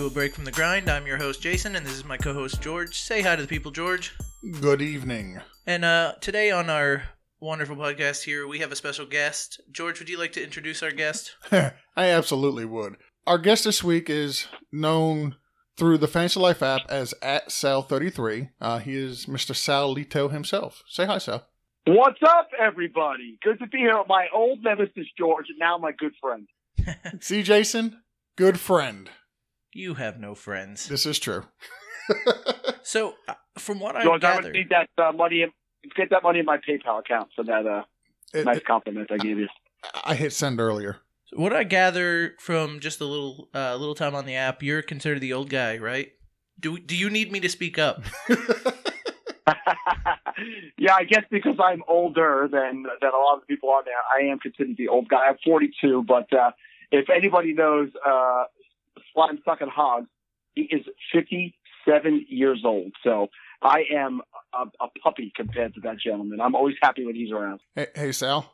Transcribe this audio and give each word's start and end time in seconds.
welcome 0.00 0.14
to 0.14 0.18
A 0.18 0.22
Break 0.22 0.34
from 0.34 0.44
the 0.46 0.52
Grind. 0.52 0.88
I'm 0.88 1.06
your 1.06 1.18
host, 1.18 1.42
Jason, 1.42 1.76
and 1.76 1.84
this 1.84 1.92
is 1.92 2.06
my 2.06 2.16
co 2.16 2.32
host, 2.32 2.62
George. 2.62 2.98
Say 2.98 3.20
hi 3.20 3.36
to 3.36 3.42
the 3.42 3.48
people, 3.48 3.70
George. 3.70 4.16
Good 4.60 4.80
evening. 4.80 5.40
And 5.66 5.84
uh, 5.84 6.14
today 6.22 6.50
on 6.50 6.70
our 6.70 7.02
wonderful 7.38 7.76
podcast 7.76 8.24
here, 8.24 8.46
we 8.46 8.60
have 8.60 8.72
a 8.72 8.76
special 8.76 9.04
guest. 9.04 9.60
George, 9.70 9.98
would 9.98 10.08
you 10.08 10.18
like 10.18 10.32
to 10.32 10.42
introduce 10.42 10.82
our 10.82 10.90
guest? 10.90 11.36
I 11.52 11.72
absolutely 11.96 12.64
would. 12.64 12.96
Our 13.26 13.36
guest 13.36 13.64
this 13.64 13.84
week 13.84 14.08
is 14.08 14.46
known 14.72 15.36
through 15.76 15.98
the 15.98 16.08
Fantasy 16.08 16.40
Life 16.40 16.62
app 16.62 16.82
as 16.88 17.12
at 17.20 17.48
Sal33. 17.48 18.50
Uh, 18.58 18.78
he 18.78 18.96
is 18.96 19.26
Mr. 19.26 19.54
Sal 19.54 19.94
Lito 19.94 20.32
himself. 20.32 20.82
Say 20.88 21.04
hi, 21.04 21.18
Sal. 21.18 21.46
What's 21.86 22.22
up, 22.22 22.48
everybody? 22.58 23.38
Good 23.42 23.58
to 23.58 23.66
be 23.66 23.78
here 23.78 23.98
with 23.98 24.08
my 24.08 24.28
old 24.32 24.62
nemesis 24.62 25.08
George, 25.18 25.46
and 25.50 25.58
now 25.58 25.76
my 25.76 25.92
good 25.92 26.12
friend. 26.22 26.48
See, 27.20 27.42
Jason? 27.42 28.00
Good 28.36 28.58
friend. 28.58 29.10
You 29.72 29.94
have 29.94 30.18
no 30.18 30.34
friends. 30.34 30.88
This 30.88 31.06
is 31.06 31.18
true. 31.18 31.44
So, 32.82 33.14
uh, 33.28 33.34
from 33.56 33.78
what 33.78 33.94
I 33.94 34.02
George, 34.02 34.24
I'm 34.24 34.30
gonna 34.30 34.42
gathered, 34.42 34.54
need 34.54 34.68
that 34.70 34.88
uh, 34.98 35.12
money. 35.12 35.42
In, 35.42 35.50
get 35.94 36.10
that 36.10 36.24
money 36.24 36.40
in 36.40 36.44
my 36.46 36.56
PayPal 36.56 36.98
account 36.98 37.28
for 37.36 37.44
that 37.44 37.64
uh, 37.64 37.84
It- 38.34 38.44
nice 38.46 38.56
it- 38.56 38.64
compliment 38.64 39.12
I 39.12 39.18
gave 39.18 39.38
you. 39.38 39.46
I 40.02 40.16
hit 40.16 40.32
send 40.32 40.58
earlier. 40.60 40.96
what 41.34 41.52
I 41.52 41.62
gather 41.62 42.34
from 42.40 42.80
just 42.80 43.00
a 43.00 43.04
little 43.04 43.48
uh, 43.54 43.76
little 43.76 43.94
time 43.94 44.16
on 44.16 44.24
the 44.24 44.34
app, 44.34 44.60
you're 44.62 44.82
considered 44.82 45.20
the 45.20 45.32
old 45.34 45.50
guy, 45.50 45.78
right? 45.78 46.10
Do 46.58 46.78
do 46.80 46.96
you 46.96 47.10
need 47.10 47.30
me 47.30 47.38
to 47.40 47.48
speak 47.48 47.78
up? 47.78 48.02
yeah, 50.78 50.94
I 50.94 51.04
guess 51.04 51.24
because 51.30 51.56
I'm 51.62 51.82
older 51.86 52.48
than 52.50 52.84
than 53.00 53.10
a 53.10 53.16
lot 53.18 53.34
of 53.34 53.40
the 53.40 53.46
people 53.46 53.68
on 53.70 53.82
there, 53.84 53.94
I 54.18 54.30
am 54.32 54.38
considered 54.38 54.76
the 54.76 54.88
old 54.88 55.08
guy. 55.08 55.26
I'm 55.28 55.36
42, 55.44 56.04
but 56.08 56.32
uh, 56.32 56.50
if 56.90 57.08
anybody 57.10 57.52
knows 57.52 57.90
uh, 58.06 58.44
Slime 59.12 59.38
Sucking 59.44 59.68
Hogs, 59.68 60.08
he 60.54 60.62
is 60.62 60.84
57 61.12 62.26
years 62.28 62.62
old. 62.64 62.92
So 63.02 63.28
I 63.62 63.84
am 63.94 64.20
a, 64.54 64.64
a 64.82 64.88
puppy 65.02 65.32
compared 65.34 65.74
to 65.74 65.80
that 65.82 65.98
gentleman. 65.98 66.40
I'm 66.40 66.54
always 66.54 66.76
happy 66.82 67.04
when 67.04 67.14
he's 67.14 67.32
around. 67.32 67.60
Hey, 67.74 67.88
hey 67.94 68.12
Sal. 68.12 68.52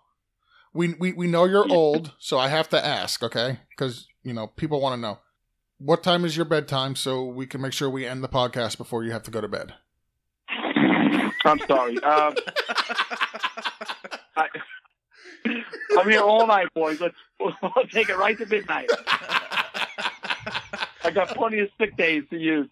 We, 0.72 0.94
we 0.94 1.14
we 1.14 1.26
know 1.26 1.46
you're 1.46 1.66
old, 1.72 2.12
so 2.18 2.38
I 2.38 2.48
have 2.48 2.68
to 2.68 2.84
ask, 2.84 3.22
okay? 3.22 3.60
Because 3.70 4.06
you 4.22 4.34
know 4.34 4.46
people 4.46 4.78
want 4.78 4.94
to 4.94 5.00
know 5.00 5.20
what 5.78 6.02
time 6.02 6.26
is 6.26 6.36
your 6.36 6.44
bedtime, 6.44 6.96
so 6.96 7.24
we 7.24 7.46
can 7.46 7.62
make 7.62 7.72
sure 7.72 7.88
we 7.88 8.04
end 8.06 8.22
the 8.22 8.28
podcast 8.28 8.76
before 8.76 9.02
you 9.02 9.10
have 9.12 9.22
to 9.22 9.30
go 9.30 9.40
to 9.40 9.48
bed. 9.48 9.72
I'm 11.46 11.60
sorry. 11.66 11.98
Um, 12.02 12.34
I, 14.36 14.48
I'm 15.98 16.10
here 16.10 16.20
all 16.20 16.46
night, 16.46 16.68
boys. 16.74 17.00
Let's 17.00 17.14
we'll 17.40 17.54
take 17.90 18.08
it 18.08 18.18
right 18.18 18.36
to 18.36 18.46
midnight. 18.46 18.90
I 21.04 21.10
got 21.10 21.28
plenty 21.28 21.60
of 21.60 21.68
sick 21.78 21.96
days 21.96 22.22
to 22.30 22.36
use. 22.38 22.68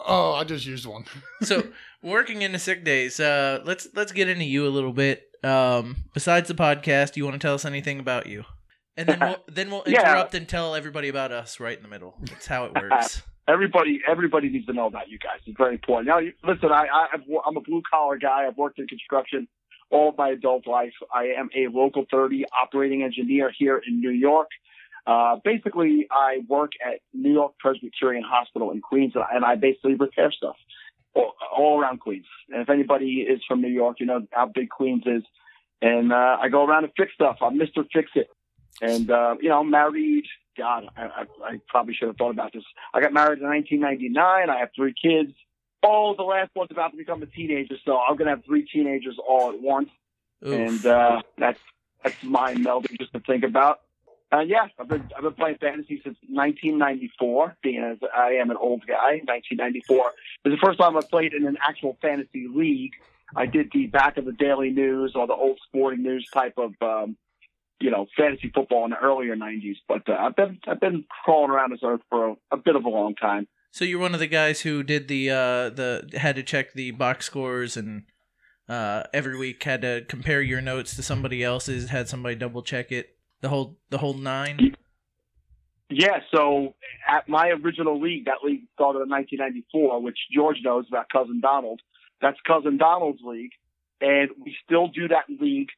Oh, 0.00 0.32
I 0.32 0.44
just 0.44 0.66
used 0.66 0.86
one. 0.86 1.04
so 1.42 1.62
working 2.02 2.42
into 2.42 2.58
sick 2.58 2.84
days 2.84 3.18
uh 3.18 3.60
let's 3.64 3.88
let's 3.94 4.12
get 4.12 4.28
into 4.28 4.44
you 4.44 4.66
a 4.66 4.68
little 4.68 4.92
bit 4.92 5.22
um 5.42 5.96
besides 6.12 6.48
the 6.48 6.54
podcast 6.54 7.12
do 7.14 7.20
you 7.20 7.24
want 7.24 7.32
to 7.32 7.38
tell 7.38 7.54
us 7.54 7.64
anything 7.64 7.98
about 7.98 8.26
you 8.26 8.44
and 8.98 9.08
then 9.08 9.18
we'll 9.20 9.36
then 9.48 9.70
we'll 9.70 9.82
Yeah. 9.86 10.00
interrupt 10.02 10.34
and 10.34 10.46
tell 10.46 10.74
everybody 10.74 11.08
about 11.08 11.32
us 11.32 11.58
right 11.60 11.74
in 11.74 11.82
the 11.82 11.88
middle 11.88 12.14
that's 12.28 12.46
how 12.46 12.66
it 12.66 12.72
works 12.80 13.22
Everybody, 13.46 14.00
everybody 14.08 14.48
needs 14.48 14.64
to 14.66 14.72
know 14.72 14.86
about 14.86 15.10
you 15.10 15.18
guys. 15.18 15.38
It's 15.46 15.54
very 15.58 15.74
important. 15.74 16.08
Now, 16.08 16.18
you- 16.18 16.32
listen, 16.44 16.70
I, 16.72 16.86
I, 16.86 17.06
I've, 17.12 17.20
wo- 17.26 17.42
I'm 17.46 17.58
a 17.58 17.60
blue 17.60 17.82
collar 17.92 18.16
guy. 18.16 18.46
I've 18.46 18.56
worked 18.56 18.78
in 18.78 18.86
construction 18.86 19.46
all 19.90 20.08
of 20.08 20.16
my 20.16 20.30
adult 20.30 20.66
life. 20.66 20.94
I 21.14 21.24
am 21.38 21.50
a 21.54 21.68
local 21.70 22.06
30 22.10 22.46
operating 22.58 23.02
engineer 23.02 23.52
here 23.58 23.82
in 23.86 24.00
New 24.00 24.08
York. 24.12 24.48
Uh, 25.06 25.36
basically, 25.44 26.06
I 26.10 26.38
work 26.48 26.72
at 26.84 27.00
New 27.12 27.32
York 27.32 27.52
Presbyterian 27.58 28.24
Hospital 28.26 28.70
in 28.70 28.80
Queens, 28.80 29.12
and 29.14 29.24
I- 29.24 29.34
and 29.36 29.44
I 29.44 29.54
basically 29.56 29.94
repair 29.94 30.32
stuff 30.32 30.56
all, 31.14 31.34
all 31.56 31.80
around 31.80 32.00
Queens. 32.00 32.26
And 32.50 32.62
if 32.62 32.70
anybody 32.70 33.20
is 33.20 33.40
from 33.46 33.60
New 33.60 33.68
York, 33.68 34.00
you 34.00 34.06
know 34.06 34.26
how 34.32 34.46
big 34.46 34.70
Queens 34.70 35.02
is. 35.06 35.22
And 35.82 36.12
uh, 36.12 36.38
I 36.40 36.48
go 36.48 36.64
around 36.64 36.84
and 36.84 36.92
fix 36.96 37.12
stuff. 37.14 37.36
I'm 37.42 37.58
Mr. 37.58 37.84
Fix 37.92 38.10
It. 38.14 38.28
And, 38.80 39.10
uh, 39.10 39.36
you 39.40 39.48
know, 39.50 39.60
I'm 39.60 39.70
married. 39.70 40.24
God, 40.56 40.88
I, 40.96 41.02
I, 41.04 41.24
I 41.44 41.60
probably 41.68 41.94
should 41.94 42.08
have 42.08 42.16
thought 42.16 42.30
about 42.30 42.52
this. 42.52 42.62
I 42.94 43.00
got 43.00 43.12
married 43.12 43.40
in 43.40 43.44
1999. 43.46 44.50
I 44.50 44.58
have 44.58 44.70
three 44.74 44.94
kids. 45.00 45.32
Oh, 45.82 46.14
the 46.16 46.22
last 46.22 46.50
one's 46.56 46.70
about 46.70 46.92
to 46.92 46.96
become 46.96 47.22
a 47.22 47.26
teenager, 47.26 47.74
so 47.84 47.98
I'm 47.98 48.16
going 48.16 48.26
to 48.26 48.36
have 48.36 48.44
three 48.44 48.66
teenagers 48.66 49.18
all 49.28 49.50
at 49.50 49.60
once. 49.60 49.90
Oof. 50.46 50.54
And 50.54 50.86
uh, 50.86 51.22
that's 51.36 51.58
that's 52.02 52.22
mind 52.22 52.64
melding 52.64 52.98
just 52.98 53.12
to 53.12 53.20
think 53.20 53.44
about. 53.44 53.80
Uh, 54.34 54.40
yeah, 54.40 54.66
I've 54.80 54.88
been 54.88 55.08
I've 55.16 55.22
been 55.22 55.34
playing 55.34 55.58
fantasy 55.60 56.00
since 56.02 56.16
1994, 56.28 57.56
being 57.62 57.84
as 57.84 57.98
I 58.16 58.32
am 58.32 58.50
an 58.50 58.56
old 58.56 58.84
guy. 58.86 59.20
1994 59.24 59.96
it 59.96 60.48
was 60.48 60.58
the 60.58 60.66
first 60.66 60.80
time 60.80 60.96
I 60.96 61.02
played 61.08 61.34
in 61.34 61.46
an 61.46 61.56
actual 61.62 61.96
fantasy 62.02 62.48
league. 62.52 62.92
I 63.36 63.46
did 63.46 63.70
the 63.72 63.86
back 63.86 64.16
of 64.16 64.24
the 64.24 64.32
Daily 64.32 64.70
News 64.70 65.12
or 65.14 65.26
the 65.26 65.34
old 65.34 65.60
Sporting 65.68 66.02
News 66.02 66.28
type 66.32 66.54
of 66.56 66.72
um, 66.82 67.16
you 67.80 67.92
know 67.92 68.06
fantasy 68.16 68.50
football 68.52 68.84
in 68.86 68.90
the 68.90 68.96
earlier 68.96 69.36
90s. 69.36 69.76
But 69.86 70.08
uh, 70.08 70.16
I've 70.18 70.34
been 70.34 70.58
I've 70.66 70.80
been 70.80 71.04
crawling 71.24 71.52
around 71.52 71.70
this 71.70 71.80
earth 71.84 72.00
for 72.10 72.30
a, 72.30 72.34
a 72.50 72.56
bit 72.56 72.74
of 72.74 72.84
a 72.84 72.88
long 72.88 73.14
time. 73.14 73.46
so 73.70 73.84
you're 73.84 74.00
one 74.00 74.14
of 74.14 74.20
the 74.20 74.26
guys 74.26 74.62
who 74.62 74.82
did 74.82 75.06
the 75.06 75.30
uh 75.30 75.70
the 75.70 76.10
had 76.14 76.34
to 76.34 76.42
check 76.42 76.72
the 76.72 76.90
box 76.90 77.26
scores 77.26 77.76
and 77.76 78.02
uh 78.68 79.04
every 79.12 79.38
week 79.38 79.62
had 79.62 79.82
to 79.82 80.04
compare 80.08 80.42
your 80.42 80.60
notes 80.60 80.96
to 80.96 81.04
somebody 81.04 81.44
else's 81.44 81.90
had 81.90 82.08
somebody 82.08 82.34
double 82.34 82.62
check 82.62 82.90
it 82.90 83.14
the 83.44 83.50
whole 83.50 83.76
the 83.90 83.98
whole 83.98 84.14
nine 84.14 84.74
Yeah, 85.90 86.20
so 86.34 86.74
at 87.06 87.28
my 87.28 87.48
original 87.50 88.00
league, 88.00 88.24
that 88.24 88.38
league 88.42 88.62
started 88.72 89.00
in 89.02 89.10
1994, 89.10 90.02
which 90.02 90.18
George 90.34 90.56
knows 90.64 90.86
about 90.88 91.10
Cousin 91.12 91.40
Donald. 91.40 91.80
That's 92.22 92.38
Cousin 92.46 92.78
Donald's 92.78 93.20
league, 93.22 93.52
and 94.00 94.30
we 94.42 94.56
still 94.64 94.88
do 94.88 95.08
that 95.08 95.26
league 95.28 95.68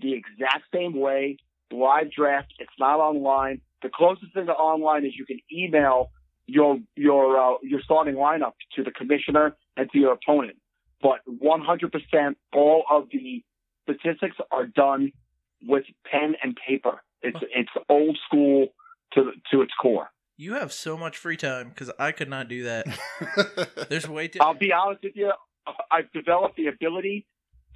the 0.00 0.12
exact 0.14 0.64
same 0.72 0.94
way. 0.98 1.38
Live 1.72 2.12
draft. 2.12 2.54
It's 2.60 2.78
not 2.78 3.00
online. 3.00 3.60
The 3.82 3.90
closest 3.92 4.32
thing 4.32 4.46
to 4.46 4.52
online 4.52 5.04
is 5.04 5.12
you 5.18 5.26
can 5.26 5.40
email 5.52 6.12
your 6.46 6.78
your 6.94 7.24
uh, 7.36 7.58
your 7.62 7.80
starting 7.82 8.14
lineup 8.14 8.52
to 8.76 8.84
the 8.84 8.92
commissioner 8.92 9.56
and 9.76 9.90
to 9.90 9.98
your 9.98 10.12
opponent. 10.12 10.58
But 11.02 11.18
100% 11.28 12.36
all 12.54 12.84
of 12.88 13.08
the 13.10 13.42
statistics 13.82 14.36
are 14.52 14.66
done 14.66 15.10
with 15.60 15.84
pen 16.10 16.36
and 16.40 16.56
paper. 16.56 17.02
It's 17.26 17.44
it's 17.54 17.70
old 17.88 18.18
school 18.26 18.68
to 19.14 19.32
to 19.50 19.62
its 19.62 19.72
core. 19.80 20.08
you 20.36 20.54
have 20.54 20.72
so 20.72 20.96
much 20.96 21.16
free 21.16 21.36
time 21.36 21.68
because 21.70 21.90
i 21.98 22.10
could 22.12 22.28
not 22.28 22.46
do 22.48 22.64
that 22.64 22.84
there's 23.88 24.08
way 24.08 24.28
too 24.28 24.38
I'll 24.42 24.54
be 24.68 24.72
honest 24.72 25.02
with 25.02 25.16
you. 25.16 25.32
I've 25.90 26.10
developed 26.12 26.56
the 26.56 26.66
ability 26.66 27.26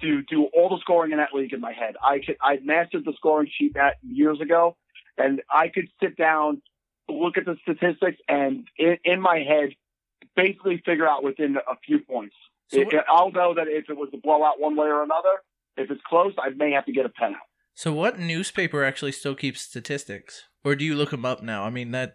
to 0.01 0.21
do 0.23 0.45
all 0.55 0.69
the 0.69 0.79
scoring 0.81 1.11
in 1.11 1.17
that 1.17 1.33
league 1.33 1.53
in 1.53 1.59
my 1.59 1.73
head. 1.73 1.95
I 2.03 2.19
could, 2.25 2.37
I 2.41 2.57
mastered 2.63 3.03
the 3.05 3.13
scoring 3.17 3.49
sheet 3.57 3.73
that 3.75 3.97
years 4.01 4.39
ago, 4.41 4.77
and 5.17 5.41
I 5.49 5.67
could 5.67 5.87
sit 6.01 6.15
down, 6.17 6.61
look 7.09 7.37
at 7.37 7.45
the 7.45 7.55
statistics, 7.63 8.17
and 8.27 8.65
in, 8.77 8.97
in 9.03 9.19
my 9.21 9.39
head, 9.51 9.69
basically 10.35 10.81
figure 10.85 11.07
out 11.07 11.23
within 11.23 11.57
a 11.57 11.75
few 11.85 11.99
points. 11.99 12.35
So 12.69 12.79
It- 12.81 12.85
what- 12.87 13.05
I'll 13.09 13.31
know 13.31 13.53
that 13.55 13.67
if 13.67 13.89
it 13.89 13.97
was 13.97 14.09
a 14.13 14.17
blowout 14.17 14.59
one 14.59 14.75
way 14.75 14.87
or 14.87 15.03
another. 15.03 15.35
If 15.77 15.89
it's 15.91 16.01
close, 16.07 16.33
I 16.37 16.49
may 16.49 16.71
have 16.71 16.85
to 16.85 16.91
get 16.91 17.05
a 17.05 17.09
pen 17.09 17.33
out. 17.35 17.47
So 17.81 17.91
what 17.91 18.19
newspaper 18.19 18.83
actually 18.83 19.11
still 19.11 19.33
keeps 19.33 19.59
statistics, 19.59 20.43
or 20.63 20.75
do 20.75 20.85
you 20.85 20.93
look 20.93 21.09
them 21.09 21.25
up 21.25 21.41
now? 21.41 21.63
I 21.63 21.71
mean 21.71 21.89
that 21.93 22.13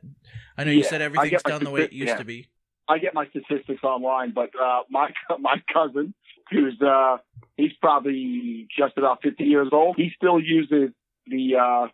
I 0.57 0.63
know 0.63 0.71
you 0.71 0.85
said 0.85 1.03
everything's 1.03 1.43
done 1.43 1.65
the 1.65 1.73
way 1.73 1.81
it 1.81 1.93
used 1.93 2.11
yeah. 2.11 2.19
to 2.19 2.25
be. 2.25 2.47
I 2.89 2.99
get 2.99 3.15
my 3.15 3.27
statistics 3.31 3.83
online, 3.83 4.31
but 4.33 4.51
uh, 4.55 4.83
my 4.91 5.11
my 5.41 5.57
cousin, 5.75 6.15
who's 6.53 6.81
uh, 6.81 7.17
he's 7.57 7.73
probably 7.81 8.69
just 8.79 8.97
about 8.97 9.25
50 9.25 9.43
years 9.43 9.67
old, 9.73 9.97
he 9.97 10.13
still 10.15 10.39
uses 10.39 10.91
the 11.27 11.57
uh, 11.61 11.89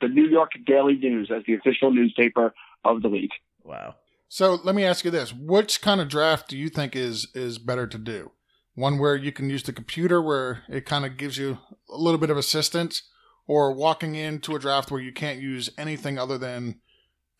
the 0.00 0.08
New 0.08 0.26
York 0.26 0.50
Daily 0.66 0.96
News 0.96 1.30
as 1.32 1.44
the 1.46 1.54
official 1.54 1.92
newspaper 1.92 2.52
of 2.84 3.02
the 3.02 3.08
league. 3.08 3.30
Wow. 3.62 3.94
so 4.26 4.58
let 4.64 4.74
me 4.74 4.82
ask 4.82 5.04
you 5.04 5.12
this: 5.12 5.32
Which 5.32 5.82
kind 5.82 6.00
of 6.00 6.08
draft 6.08 6.48
do 6.48 6.58
you 6.58 6.68
think 6.68 6.96
is 6.96 7.28
is 7.32 7.58
better 7.58 7.86
to 7.86 7.96
do? 7.96 8.32
One 8.78 8.98
where 8.98 9.16
you 9.16 9.32
can 9.32 9.50
use 9.50 9.64
the 9.64 9.72
computer, 9.72 10.22
where 10.22 10.62
it 10.68 10.86
kind 10.86 11.04
of 11.04 11.16
gives 11.16 11.36
you 11.36 11.58
a 11.90 11.96
little 11.96 12.20
bit 12.20 12.30
of 12.30 12.36
assistance, 12.36 13.02
or 13.48 13.72
walking 13.72 14.14
into 14.14 14.54
a 14.54 14.60
draft 14.60 14.92
where 14.92 15.00
you 15.00 15.12
can't 15.12 15.40
use 15.40 15.68
anything 15.76 16.16
other 16.16 16.38
than 16.38 16.76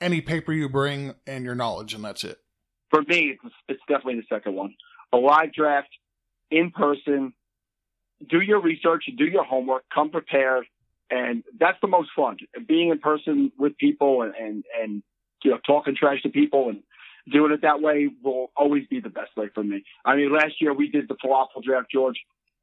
any 0.01 0.21
paper 0.21 0.53
you 0.53 0.69
bring 0.69 1.15
and 1.29 1.45
your 1.45 1.55
knowledge, 1.55 1.95
and 1.95 2.05
that's 2.05 2.25
it. 2.25 2.39
For 2.91 3.03
me, 3.03 3.39
it's, 3.69 3.81
definitely 3.87 4.17
the 4.17 4.27
second 4.29 4.57
one. 4.57 4.75
A 5.13 5.17
live 5.17 5.53
draft, 5.53 5.91
in 6.51 6.73
person. 6.73 7.33
Do 8.29 8.41
your 8.41 8.61
research, 8.61 9.05
do 9.17 9.25
your 9.25 9.45
homework, 9.45 9.85
come 9.95 10.11
prepared, 10.11 10.65
and 11.09 11.45
that's 11.57 11.79
the 11.81 11.87
most 11.87 12.09
fun. 12.17 12.39
Being 12.67 12.91
in 12.91 12.99
person 12.99 13.53
with 13.57 13.79
people 13.79 14.23
and 14.23 14.35
and, 14.35 14.65
and 14.83 15.03
you 15.45 15.53
know 15.53 15.59
talking 15.65 15.95
trash 15.95 16.21
to 16.23 16.31
people 16.31 16.69
and 16.69 16.83
doing 17.31 17.53
it 17.53 17.63
that 17.63 17.81
way 17.81 18.09
will 18.23 18.51
always 18.57 18.87
be 18.89 19.01
the 19.01 19.09
best 19.09 19.37
way 19.37 19.49
for 19.55 19.63
me. 19.63 19.85
I 20.05 20.17
mean, 20.17 20.33
last 20.33 20.61
year 20.61 20.73
we 20.73 20.89
did 20.89 21.09
the 21.09 21.17
falafel 21.25 21.63
draft, 21.65 21.91
George, 21.91 22.17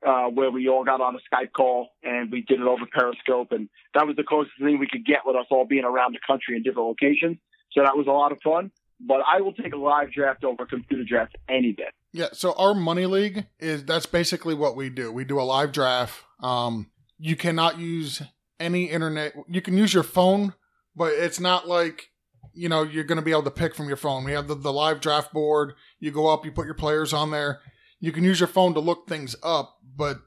uh, 0.06 0.26
where 0.26 0.52
we 0.52 0.68
all 0.70 0.84
got 0.84 1.02
on 1.02 1.16
a 1.16 1.20
Skype 1.36 1.52
call 1.52 1.90
and 2.04 2.32
we 2.32 2.42
did 2.42 2.60
it 2.60 2.68
over 2.68 2.86
Periscope, 2.92 3.52
and 3.52 3.70
that 3.94 4.06
was 4.06 4.16
the 4.16 4.24
closest 4.24 4.54
thing 4.60 4.80
we 4.80 4.88
could 4.88 5.06
get 5.06 5.20
with 5.26 5.36
us 5.36 5.46
all 5.50 5.66
being 5.66 5.86
around 5.86 6.14
the 6.14 6.20
country 6.26 6.56
in 6.56 6.64
different 6.64 6.88
locations. 6.88 7.38
So 7.72 7.82
that 7.84 7.98
was 7.98 8.08
a 8.08 8.12
lot 8.12 8.32
of 8.32 8.40
fun. 8.44 8.72
But 9.00 9.22
I 9.30 9.42
will 9.42 9.54
take 9.54 9.74
a 9.74 9.78
live 9.78 10.14
draft 10.14 10.46
over 10.46 10.64
a 10.64 10.66
computer 10.66 11.04
draft 11.04 11.36
any 11.50 11.74
day. 11.74 11.90
Yeah, 12.14 12.30
so 12.32 12.54
our 12.54 12.74
money 12.74 13.06
league 13.06 13.46
is 13.60 13.84
that's 13.84 14.06
basically 14.06 14.54
what 14.54 14.78
we 14.78 14.90
do. 14.90 15.12
We 15.12 15.26
do 15.26 15.40
a 15.40 15.44
live 15.44 15.74
draft. 15.74 16.24
Um, 16.40 16.90
you 17.20 17.36
cannot 17.36 17.78
use 17.78 18.22
any 18.58 18.86
internet. 18.86 19.34
You 19.50 19.62
can 19.62 19.78
use 19.78 19.94
your 19.94 20.04
phone, 20.04 20.54
but 20.96 21.12
it's 21.12 21.42
not 21.42 21.68
like 21.68 22.10
you 22.54 22.70
know 22.70 22.84
you're 22.84 23.04
going 23.04 23.18
to 23.18 23.22
be 23.22 23.32
able 23.32 23.44
to 23.44 23.52
pick 23.52 23.76
from 23.76 23.88
your 23.88 23.98
phone. 23.98 24.24
We 24.24 24.32
have 24.34 24.48
the, 24.48 24.56
the 24.56 24.74
live 24.74 25.02
draft 25.02 25.34
board. 25.34 25.74
You 26.00 26.12
go 26.12 26.28
up, 26.28 26.46
you 26.46 26.52
put 26.52 26.66
your 26.66 26.76
players 26.76 27.14
on 27.14 27.32
there. 27.32 27.62
You 28.00 28.12
can 28.12 28.24
use 28.24 28.40
your 28.40 28.48
phone 28.48 28.74
to 28.74 28.80
look 28.80 29.08
things 29.08 29.36
up, 29.44 29.78
but 29.96 30.18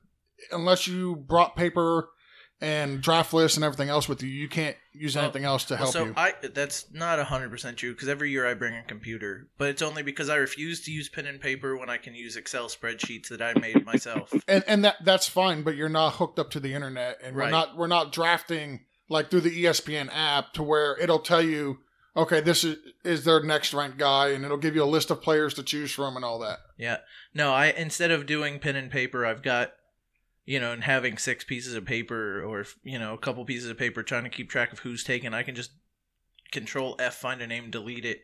unless 0.50 0.86
you 0.86 1.16
brought 1.16 1.56
paper 1.56 2.08
and 2.60 3.00
draft 3.00 3.32
lists 3.32 3.56
and 3.56 3.64
everything 3.64 3.88
else 3.88 4.08
with 4.08 4.22
you, 4.22 4.28
you 4.28 4.48
can't 4.48 4.76
use 4.92 5.16
anything 5.16 5.44
else 5.44 5.64
to 5.66 5.76
help 5.76 5.92
so 5.92 6.06
you. 6.06 6.14
I 6.16 6.34
that's 6.54 6.86
not 6.92 7.18
hundred 7.24 7.50
percent 7.50 7.76
true 7.76 7.92
because 7.92 8.08
every 8.08 8.30
year 8.30 8.46
I 8.46 8.54
bring 8.54 8.74
a 8.74 8.82
computer, 8.82 9.48
but 9.58 9.68
it's 9.68 9.82
only 9.82 10.02
because 10.02 10.28
I 10.28 10.36
refuse 10.36 10.80
to 10.82 10.90
use 10.90 11.08
pen 11.08 11.26
and 11.26 11.40
paper 11.40 11.76
when 11.76 11.88
I 11.88 11.98
can 11.98 12.14
use 12.14 12.36
Excel 12.36 12.68
spreadsheets 12.68 13.28
that 13.28 13.40
I 13.40 13.54
made 13.58 13.84
myself. 13.84 14.32
and 14.48 14.64
and 14.66 14.84
that 14.84 14.96
that's 15.04 15.28
fine, 15.28 15.62
but 15.62 15.76
you're 15.76 15.88
not 15.88 16.14
hooked 16.14 16.38
up 16.38 16.50
to 16.50 16.60
the 16.60 16.74
internet, 16.74 17.18
and 17.22 17.36
we're 17.36 17.50
not 17.50 17.76
we're 17.76 17.86
not 17.86 18.12
drafting 18.12 18.80
like 19.08 19.30
through 19.30 19.42
the 19.42 19.64
ESPN 19.64 20.10
app 20.12 20.52
to 20.54 20.62
where 20.62 20.98
it'll 20.98 21.20
tell 21.20 21.42
you, 21.42 21.78
okay, 22.18 22.40
this 22.40 22.64
is 22.64 22.76
is 23.04 23.24
their 23.24 23.42
next 23.42 23.72
ranked 23.72 23.98
guy, 23.98 24.28
and 24.28 24.44
it'll 24.44 24.56
give 24.56 24.74
you 24.74 24.82
a 24.82 24.84
list 24.84 25.10
of 25.10 25.22
players 25.22 25.54
to 25.54 25.62
choose 25.62 25.92
from 25.92 26.16
and 26.16 26.24
all 26.24 26.38
that. 26.40 26.58
yeah, 26.76 26.98
no, 27.32 27.52
I 27.52 27.68
instead 27.68 28.10
of 28.10 28.26
doing 28.26 28.58
pen 28.58 28.76
and 28.76 28.90
paper, 28.90 29.24
I've 29.24 29.42
got 29.42 29.72
you 30.44 30.58
know, 30.58 30.72
and 30.72 30.84
having 30.84 31.18
six 31.18 31.44
pieces 31.44 31.74
of 31.74 31.84
paper 31.84 32.42
or 32.42 32.64
you 32.82 32.98
know 32.98 33.12
a 33.14 33.18
couple 33.18 33.44
pieces 33.44 33.68
of 33.68 33.76
paper 33.76 34.02
trying 34.02 34.24
to 34.24 34.30
keep 34.30 34.48
track 34.48 34.72
of 34.72 34.78
who's 34.80 35.04
taken. 35.04 35.34
I 35.34 35.42
can 35.42 35.54
just 35.54 35.72
control 36.50 36.96
F, 36.98 37.16
find 37.16 37.42
a 37.42 37.46
name, 37.46 37.70
delete 37.70 38.06
it, 38.06 38.20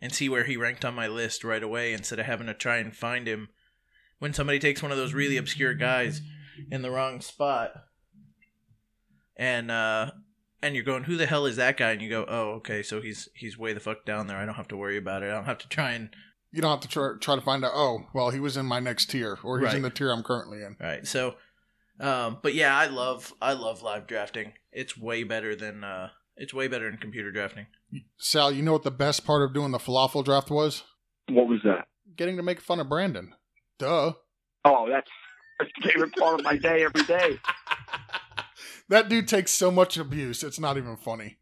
and 0.00 0.10
see 0.10 0.28
where 0.28 0.44
he 0.44 0.56
ranked 0.56 0.86
on 0.86 0.94
my 0.94 1.06
list 1.06 1.44
right 1.44 1.62
away 1.62 1.92
instead 1.92 2.18
of 2.18 2.24
having 2.24 2.46
to 2.46 2.54
try 2.54 2.78
and 2.78 2.96
find 2.96 3.26
him 3.28 3.50
when 4.18 4.32
somebody 4.32 4.58
takes 4.58 4.82
one 4.82 4.90
of 4.90 4.96
those 4.96 5.12
really 5.12 5.36
obscure 5.36 5.74
guys 5.74 6.22
in 6.70 6.80
the 6.80 6.90
wrong 6.90 7.20
spot 7.20 7.72
and 9.36 9.70
uh 9.70 10.10
and 10.66 10.74
you're 10.74 10.84
going 10.84 11.04
who 11.04 11.16
the 11.16 11.26
hell 11.26 11.46
is 11.46 11.56
that 11.56 11.76
guy 11.76 11.92
and 11.92 12.02
you 12.02 12.08
go 12.10 12.24
oh 12.28 12.50
okay 12.50 12.82
so 12.82 13.00
he's 13.00 13.28
he's 13.34 13.56
way 13.58 13.72
the 13.72 13.80
fuck 13.80 14.04
down 14.04 14.26
there 14.26 14.36
i 14.36 14.44
don't 14.44 14.54
have 14.56 14.68
to 14.68 14.76
worry 14.76 14.96
about 14.96 15.22
it 15.22 15.26
i 15.30 15.34
don't 15.34 15.44
have 15.46 15.58
to 15.58 15.68
try 15.68 15.92
and 15.92 16.10
You 16.52 16.62
don't 16.62 16.70
have 16.70 16.80
to 16.80 16.88
try, 16.88 17.10
try 17.20 17.34
to 17.34 17.40
find 17.40 17.64
out. 17.64 17.72
Oh, 17.74 18.06
well, 18.14 18.30
he 18.30 18.40
was 18.40 18.56
in 18.56 18.64
my 18.66 18.80
next 18.80 19.10
tier, 19.10 19.36
or 19.42 19.60
he's 19.60 19.74
in 19.74 19.82
the 19.82 19.90
tier 19.90 20.10
I'm 20.10 20.22
currently 20.22 20.62
in. 20.62 20.76
right 20.80 21.06
so 21.06 21.34
um 22.00 22.38
but 22.42 22.52
yeah 22.54 22.76
i 22.76 22.86
love 22.86 23.32
i 23.40 23.52
love 23.54 23.82
live 23.82 24.06
drafting 24.06 24.52
it's 24.72 24.98
way 24.98 25.22
better 25.24 25.56
than 25.56 25.82
uh 25.82 26.10
it's 26.36 26.52
way 26.52 26.68
better 26.68 26.90
than 26.90 26.98
computer 26.98 27.30
drafting 27.32 27.66
Sal, 28.18 28.50
you 28.52 28.62
know 28.62 28.72
what 28.72 28.82
the 28.82 28.90
best 28.90 29.24
part 29.24 29.42
of 29.42 29.54
doing 29.54 29.70
the 29.70 29.78
falafel 29.78 30.24
draft 30.24 30.50
was? 30.50 30.82
What 31.28 31.46
was 31.48 31.60
that? 31.64 31.86
Getting 32.16 32.36
to 32.36 32.42
make 32.42 32.60
fun 32.60 32.80
of 32.80 32.88
Brandon. 32.88 33.32
Duh. 33.78 34.12
Oh, 34.64 34.88
that's 34.90 35.08
that's 35.58 35.70
the 35.80 35.88
favorite 35.88 36.14
part 36.16 36.40
of 36.40 36.44
my 36.44 36.56
day 36.56 36.82
every 36.84 37.04
day. 37.04 37.38
That 38.88 39.08
dude 39.08 39.28
takes 39.28 39.50
so 39.50 39.70
much 39.70 39.96
abuse. 39.96 40.42
It's 40.42 40.60
not 40.60 40.76
even 40.76 40.96
funny. 40.96 41.38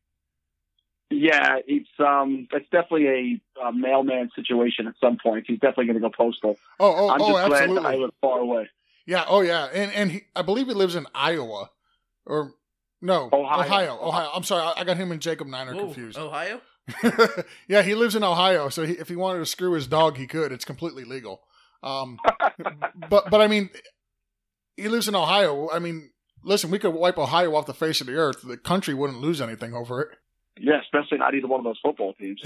Yeah, 1.10 1.58
it's 1.66 1.88
um, 1.98 2.48
that's 2.50 2.64
definitely 2.72 3.40
a, 3.58 3.68
a 3.68 3.72
mailman 3.72 4.30
situation 4.34 4.86
at 4.86 4.94
some 5.00 5.18
point. 5.22 5.44
He's 5.46 5.58
definitely 5.58 5.86
going 5.86 6.00
to 6.00 6.08
go 6.08 6.10
postal. 6.10 6.56
Oh, 6.80 6.94
oh, 6.96 7.08
I'm 7.10 7.20
oh, 7.20 7.28
just 7.28 7.46
glad 7.46 7.62
absolutely. 7.62 7.86
I 7.86 7.96
live 7.96 8.10
far 8.20 8.38
away. 8.40 8.68
Yeah, 9.06 9.24
oh 9.28 9.42
yeah, 9.42 9.66
and 9.66 9.92
and 9.92 10.10
he, 10.12 10.22
I 10.34 10.42
believe 10.42 10.66
he 10.66 10.74
lives 10.74 10.96
in 10.96 11.06
Iowa, 11.14 11.70
or 12.24 12.54
no, 13.02 13.28
Ohio. 13.32 13.60
Ohio. 13.60 13.98
Ohio. 14.00 14.30
I'm 14.34 14.42
sorry, 14.44 14.62
I, 14.62 14.80
I 14.80 14.84
got 14.84 14.96
him 14.96 15.12
and 15.12 15.20
Jacob 15.20 15.46
Niner 15.46 15.74
Whoa, 15.74 15.84
confused. 15.84 16.18
ohio 16.18 16.60
yeah, 17.68 17.82
he 17.82 17.94
lives 17.94 18.14
in 18.14 18.22
Ohio, 18.22 18.68
so 18.68 18.84
he, 18.84 18.94
if 18.94 19.08
he 19.08 19.16
wanted 19.16 19.38
to 19.38 19.46
screw 19.46 19.72
his 19.72 19.86
dog, 19.86 20.16
he 20.16 20.26
could. 20.26 20.52
It's 20.52 20.64
completely 20.64 21.04
legal. 21.04 21.42
Um, 21.82 22.18
but 23.10 23.30
but 23.30 23.40
I 23.40 23.46
mean, 23.46 23.70
he 24.76 24.88
lives 24.88 25.08
in 25.08 25.14
Ohio. 25.14 25.70
I 25.72 25.78
mean, 25.78 26.10
listen, 26.44 26.70
we 26.70 26.78
could 26.78 26.94
wipe 26.94 27.18
Ohio 27.18 27.54
off 27.56 27.66
the 27.66 27.74
face 27.74 28.00
of 28.00 28.06
the 28.06 28.14
earth. 28.14 28.42
The 28.42 28.56
country 28.56 28.94
wouldn't 28.94 29.20
lose 29.20 29.40
anything 29.40 29.74
over 29.74 30.00
it. 30.02 30.08
Yeah, 30.58 30.80
especially 30.80 31.18
not 31.18 31.34
either 31.34 31.48
one 31.48 31.60
of 31.60 31.64
those 31.64 31.80
football 31.82 32.12
teams. 32.14 32.40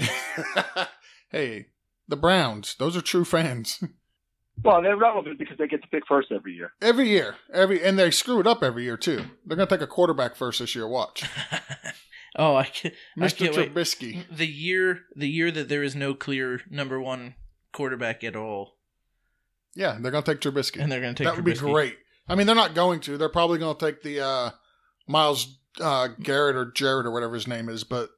hey, 1.31 1.67
the 2.07 2.15
Browns. 2.17 2.75
Those 2.79 2.97
are 2.97 3.01
true 3.01 3.25
fans. 3.25 3.83
Well, 4.63 4.81
they're 4.81 4.97
relevant 4.97 5.39
because 5.39 5.57
they 5.57 5.67
get 5.67 5.81
to 5.83 5.87
pick 5.87 6.03
first 6.07 6.31
every 6.31 6.53
year. 6.53 6.71
Every 6.81 7.07
year, 7.07 7.35
every 7.53 7.81
and 7.83 7.97
they 7.97 8.11
screw 8.11 8.39
it 8.41 8.47
up 8.47 8.61
every 8.61 8.83
year 8.83 8.97
too. 8.97 9.23
They're 9.45 9.55
gonna 9.55 9.69
take 9.69 9.81
a 9.81 9.87
quarterback 9.87 10.35
first 10.35 10.59
this 10.59 10.75
year. 10.75 10.85
Watch, 10.87 11.23
oh 12.35 12.55
i 12.55 12.65
can 12.65 12.91
I 13.17 13.21
Mr. 13.21 13.37
can't 13.37 13.55
wait. 13.55 13.73
Trubisky. 13.73 14.23
the 14.29 14.47
year 14.47 15.01
the 15.15 15.29
year 15.29 15.49
that 15.51 15.69
there 15.69 15.81
is 15.83 15.95
no 15.95 16.13
clear 16.13 16.61
number 16.69 16.99
one 16.99 17.35
quarterback 17.71 18.21
at 18.23 18.35
all 18.35 18.75
Yeah, 19.75 19.97
they're 20.01 20.11
gonna 20.11 20.25
take 20.25 20.41
Trubisky. 20.41 20.81
and 20.81 20.91
they're 20.91 20.99
going 20.99 21.15
to 21.15 21.23
take 21.23 21.31
that 21.33 21.37
would 21.37 21.45
be 21.45 21.53
great. 21.53 21.97
I 22.29 22.35
mean, 22.35 22.45
they're 22.47 22.55
not 22.55 22.75
going 22.75 22.99
to. 23.01 23.17
They're 23.17 23.29
probably 23.29 23.57
gonna 23.59 23.77
take 23.77 24.01
the 24.03 24.19
uh, 24.21 24.49
Myles 25.07 25.57
uh, 25.81 26.09
Garrett 26.21 26.55
or 26.55 26.71
Jared 26.71 27.05
or 27.05 27.11
whatever 27.11 27.33
his 27.35 27.47
name 27.47 27.69
is, 27.69 27.83
but 27.83 28.09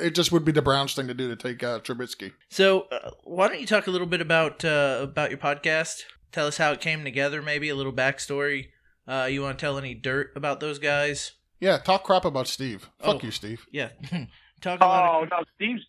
it 0.00 0.14
just 0.14 0.32
would 0.32 0.44
be 0.44 0.52
the 0.52 0.62
Browns 0.62 0.94
thing 0.94 1.06
to 1.08 1.14
do 1.14 1.28
to 1.28 1.36
take 1.36 1.62
uh, 1.62 1.80
Trubisky. 1.80 2.32
So, 2.48 2.82
uh, 2.92 3.10
why 3.24 3.48
don't 3.48 3.60
you 3.60 3.66
talk 3.66 3.86
a 3.86 3.90
little 3.90 4.06
bit 4.06 4.20
about 4.20 4.64
uh, 4.64 4.98
about 5.02 5.30
your 5.30 5.38
podcast? 5.38 6.02
Tell 6.32 6.46
us 6.46 6.56
how 6.58 6.72
it 6.72 6.80
came 6.80 7.04
together, 7.04 7.42
maybe 7.42 7.68
a 7.68 7.74
little 7.74 7.92
backstory. 7.92 8.66
Uh, 9.06 9.26
you 9.30 9.42
want 9.42 9.58
to 9.58 9.64
tell 9.64 9.78
any 9.78 9.94
dirt 9.94 10.30
about 10.36 10.60
those 10.60 10.78
guys? 10.78 11.32
Yeah, 11.58 11.78
talk 11.78 12.04
crap 12.04 12.24
about 12.24 12.46
Steve. 12.48 12.88
Fuck 13.00 13.16
Oh. 13.16 13.20
you, 13.22 13.30
Steve. 13.32 13.66
Yeah, 13.72 13.88
talk 14.60 14.76
about 14.76 15.14
Oh 15.14 15.22
it. 15.24 15.28
no, 15.30 15.44
Steve's 15.56 15.82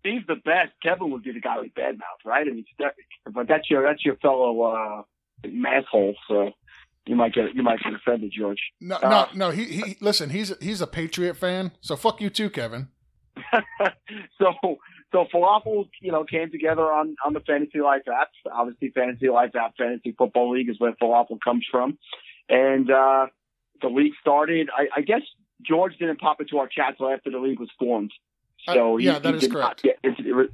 Steve's 0.00 0.26
the 0.26 0.36
best. 0.44 0.72
Kevin 0.82 1.10
would 1.10 1.22
be 1.22 1.32
the 1.32 1.40
guy 1.40 1.58
with 1.60 1.74
bad 1.74 1.98
mouth, 1.98 2.18
right? 2.24 2.46
I 2.46 2.50
mean, 2.50 2.64
Steph- 2.74 2.94
but 3.32 3.46
that's 3.48 3.70
your 3.70 3.82
that's 3.84 4.04
your 4.04 4.16
fellow 4.16 4.62
uh, 4.62 5.02
masshole. 5.46 6.14
So 6.28 6.50
you 7.06 7.16
might 7.16 7.32
get 7.34 7.54
you 7.54 7.62
might 7.62 7.80
get 7.82 7.92
offended, 7.94 8.32
George. 8.36 8.60
No, 8.80 8.96
Uh, 8.96 9.26
no, 9.34 9.46
no. 9.46 9.50
He, 9.50 9.64
he 9.64 9.96
listen. 10.00 10.30
He's 10.30 10.52
he's 10.60 10.80
a 10.80 10.86
Patriot 10.86 11.34
fan, 11.34 11.72
so 11.80 11.96
fuck 11.96 12.20
you 12.20 12.30
too, 12.30 12.50
Kevin. 12.50 12.88
so 14.38 14.52
so 15.12 15.26
falafel, 15.34 15.88
you 16.00 16.12
know, 16.12 16.24
came 16.24 16.50
together 16.50 16.82
on 16.92 17.16
on 17.24 17.32
the 17.32 17.40
Fantasy 17.40 17.80
Life 17.80 18.02
app. 18.08 18.28
Obviously, 18.52 18.90
Fantasy 18.90 19.28
Life 19.28 19.54
app, 19.56 19.74
Fantasy 19.78 20.14
Football 20.16 20.52
League 20.52 20.68
is 20.68 20.76
where 20.78 20.92
falafel 21.02 21.38
comes 21.42 21.64
from, 21.70 21.98
and 22.48 22.90
uh, 22.90 23.26
the 23.82 23.88
league 23.88 24.12
started. 24.20 24.68
I, 24.76 24.88
I 24.98 25.00
guess 25.02 25.22
George 25.66 25.96
didn't 25.98 26.20
pop 26.20 26.40
into 26.40 26.58
our 26.58 26.68
chat 26.68 26.96
till 26.98 27.10
after 27.10 27.30
the 27.30 27.38
league 27.38 27.60
was 27.60 27.70
formed. 27.78 28.12
So 28.66 28.94
Uh, 28.94 28.96
he, 28.98 29.06
yeah, 29.06 29.18
that 29.18 29.34
he 29.34 29.46
is 29.46 29.52
correct. 29.52 29.82
Get 29.82 29.98
into 30.04 30.22
the, 30.22 30.48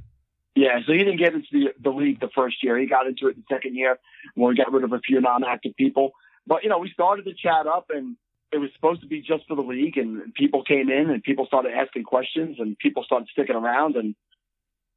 yeah, 0.55 0.79
so 0.87 0.91
he 0.93 0.99
didn't 0.99 1.17
get 1.17 1.33
into 1.33 1.47
the, 1.51 1.65
the 1.79 1.89
league 1.91 2.19
the 2.19 2.29
first 2.33 2.63
year. 2.63 2.77
He 2.79 2.87
got 2.87 3.05
into 3.05 3.27
it 3.27 3.35
the 3.35 3.43
second 3.53 3.75
year 3.75 3.99
when 4.35 4.49
we 4.49 4.55
got 4.55 4.71
rid 4.71 4.83
of 4.83 4.91
a 4.91 4.99
few 4.99 5.21
non-active 5.21 5.75
people. 5.77 6.11
But 6.47 6.63
you 6.63 6.69
know, 6.69 6.79
we 6.79 6.89
started 6.91 7.25
the 7.25 7.33
chat 7.33 7.67
up, 7.67 7.87
and 7.89 8.15
it 8.51 8.57
was 8.57 8.69
supposed 8.73 9.01
to 9.01 9.07
be 9.07 9.21
just 9.21 9.45
for 9.47 9.55
the 9.55 9.61
league, 9.61 9.97
and 9.97 10.33
people 10.33 10.63
came 10.63 10.89
in, 10.89 11.09
and 11.09 11.21
people 11.21 11.45
started 11.45 11.73
asking 11.73 12.03
questions, 12.03 12.57
and 12.59 12.77
people 12.77 13.03
started 13.03 13.27
sticking 13.31 13.55
around, 13.55 13.95
and 13.95 14.15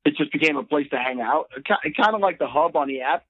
it 0.05 0.17
just 0.17 0.33
became 0.33 0.57
a 0.57 0.63
place 0.63 0.89
to 0.91 0.97
hang 0.97 1.21
out. 1.21 1.51
It 1.57 1.97
kind 1.97 2.15
of 2.15 2.21
like 2.21 2.39
the 2.39 2.47
hub 2.47 2.77
on 2.77 2.89
the 2.89 3.03
app 3.03 3.25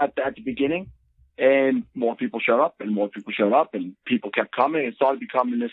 at 0.00 0.16
the, 0.16 0.24
at 0.24 0.34
the 0.34 0.42
beginning, 0.42 0.90
and 1.38 1.84
more 1.94 2.16
people 2.16 2.40
showed 2.40 2.62
up, 2.64 2.76
and 2.80 2.94
more 2.94 3.08
people 3.08 3.32
showed 3.32 3.52
up, 3.52 3.74
and 3.74 3.94
people 4.06 4.30
kept 4.30 4.56
coming. 4.56 4.84
It 4.86 4.94
started 4.94 5.20
becoming 5.20 5.60
this 5.60 5.72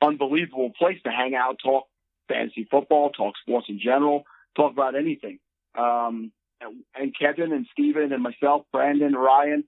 unbelievable 0.00 0.70
place 0.78 0.98
to 1.04 1.10
hang 1.10 1.34
out, 1.34 1.58
talk 1.62 1.86
fantasy 2.28 2.66
football, 2.70 3.10
talk 3.10 3.34
sports 3.40 3.66
in 3.68 3.78
general, 3.78 4.24
talk 4.56 4.72
about 4.72 4.94
anything. 4.94 5.38
Um, 5.76 6.32
and, 6.60 6.84
and 6.94 7.14
Kevin 7.18 7.52
and 7.52 7.66
Steven 7.72 8.12
and 8.12 8.22
myself, 8.22 8.64
Brandon, 8.72 9.12
Ryan, 9.12 9.64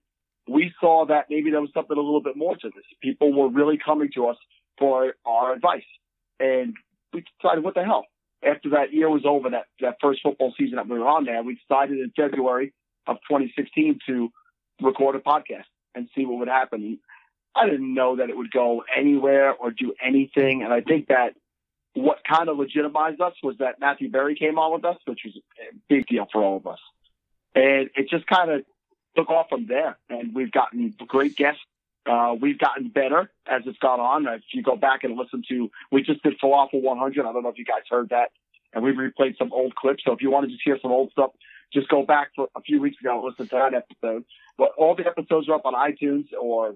we 0.51 0.73
saw 0.81 1.07
that 1.07 1.27
maybe 1.31 1.51
there 1.51 1.61
was 1.61 1.71
something 1.73 1.97
a 1.97 2.01
little 2.01 2.23
bit 2.23 2.37
more 2.37 2.57
to 2.57 2.71
this. 2.75 2.85
People 3.01 3.33
were 3.33 3.49
really 3.49 3.79
coming 3.79 4.11
to 4.15 4.27
us 4.27 4.37
for 4.79 5.15
our 5.25 5.53
advice. 5.53 5.85
And 6.41 6.75
we 7.13 7.25
decided, 7.41 7.63
what 7.63 7.75
the 7.75 7.85
hell? 7.85 8.07
After 8.43 8.71
that 8.71 8.93
year 8.93 9.09
was 9.09 9.23
over, 9.25 9.51
that, 9.51 9.67
that 9.81 9.99
first 10.03 10.23
football 10.23 10.53
season 10.59 10.77
that 10.77 10.89
we 10.89 10.99
were 10.99 11.07
on 11.07 11.25
there, 11.25 11.43
we 11.43 11.57
decided 11.57 11.99
in 11.99 12.13
February 12.17 12.73
of 13.07 13.17
2016 13.29 14.01
to 14.09 14.31
record 14.83 15.15
a 15.15 15.21
podcast 15.21 15.69
and 15.95 16.09
see 16.17 16.25
what 16.27 16.41
would 16.41 16.49
happen. 16.49 16.99
I 17.55 17.67
didn't 17.67 17.95
know 17.95 18.17
that 18.17 18.29
it 18.29 18.37
would 18.37 18.51
go 18.51 18.83
anywhere 18.97 19.53
or 19.53 19.71
do 19.71 19.95
anything. 20.05 20.63
And 20.65 20.73
I 20.73 20.81
think 20.81 21.09
that 21.09 21.35
what 21.95 22.19
kind 22.29 22.49
of 22.49 22.57
legitimized 22.57 23.21
us 23.21 23.35
was 23.43 23.57
that 23.59 23.79
Matthew 23.79 24.11
Berry 24.11 24.35
came 24.35 24.59
on 24.59 24.73
with 24.73 24.85
us, 24.85 24.97
which 25.05 25.21
was 25.25 25.37
a 25.37 25.77
big 25.89 26.07
deal 26.07 26.27
for 26.33 26.43
all 26.43 26.57
of 26.57 26.67
us. 26.67 26.79
And 27.55 27.91
it 27.95 28.09
just 28.09 28.27
kind 28.27 28.51
of 28.51 28.63
took 29.17 29.31
off 29.31 29.49
from 29.49 29.67
there. 29.67 29.99
And 30.09 30.35
we've 30.35 30.53
gotten 30.53 30.95
great 31.07 31.37
guests. 31.37 31.61
Uh, 32.07 32.35
we've 32.41 32.59
gotten 32.59 32.89
better 32.89 33.31
as 33.47 33.63
it's 33.67 33.79
gone 33.79 34.01
on. 34.01 34.27
If 34.27 34.43
you 34.53 34.63
go 34.63 34.77
back 34.77 35.05
and 35.05 35.17
listen 35.17 35.43
to, 35.49 35.71
we 35.93 36.03
just 36.03 36.23
did 36.23 36.41
Falafel 36.41 36.83
100. 36.83 37.27
I 37.27 37.33
don't 37.33 37.43
know 37.43 37.51
if 37.51 37.59
you 37.59 37.65
guys 37.65 37.83
heard 37.91 38.09
that. 38.11 38.31
And 38.73 38.83
we 38.85 38.93
replayed 38.93 39.37
some 39.37 39.53
old 39.53 39.75
clips. 39.75 40.03
So 40.07 40.13
if 40.13 40.23
you 40.23 40.31
want 40.31 40.47
to 40.47 40.51
just 40.51 40.63
hear 40.65 40.79
some 40.81 40.93
old 40.93 41.11
stuff, 41.13 41.31
just 41.73 41.89
go 41.89 42.05
back 42.05 42.29
for 42.35 42.49
a 42.57 42.61
few 42.63 42.81
weeks 42.81 42.97
ago 43.01 43.17
and 43.19 43.25
listen 43.29 43.49
to 43.49 43.57
that 43.57 43.75
episode. 43.75 44.25
But 44.57 44.71
all 44.79 44.95
the 44.95 45.07
episodes 45.07 45.49
are 45.49 45.55
up 45.55 45.67
on 45.67 45.75
iTunes 45.75 46.27
or 46.41 46.69
uh, 46.71 46.73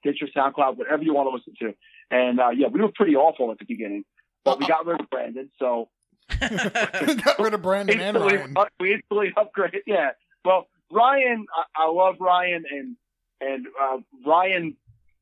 Stitcher, 0.00 0.26
SoundCloud, 0.36 0.76
whatever 0.76 1.02
you 1.02 1.14
want 1.14 1.28
to 1.30 1.34
listen 1.34 1.54
to. 1.60 1.74
And 2.10 2.38
uh, 2.40 2.50
yeah, 2.50 2.68
we 2.68 2.80
were 2.80 2.92
pretty 2.94 3.16
awful 3.16 3.50
at 3.50 3.58
the 3.58 3.64
beginning, 3.64 4.04
but 4.44 4.60
we 4.60 4.66
got 4.66 4.86
rid 4.86 5.00
of 5.00 5.08
Brandon. 5.10 5.50
So 5.58 5.88
Got 6.40 7.38
rid 7.38 7.54
of 7.54 7.62
Brandon 7.62 8.00
and 8.00 8.16
Ryan. 8.16 8.54
we 8.80 8.94
instantly 8.94 9.32
upgraded. 9.36 9.80
Yeah. 9.86 10.10
Well, 10.44 10.68
Ryan, 10.90 11.46
I, 11.54 11.84
I 11.84 11.90
love 11.90 12.16
Ryan, 12.20 12.64
and 12.70 12.96
and 13.40 13.66
uh, 13.80 13.98
Ryan 14.26 14.76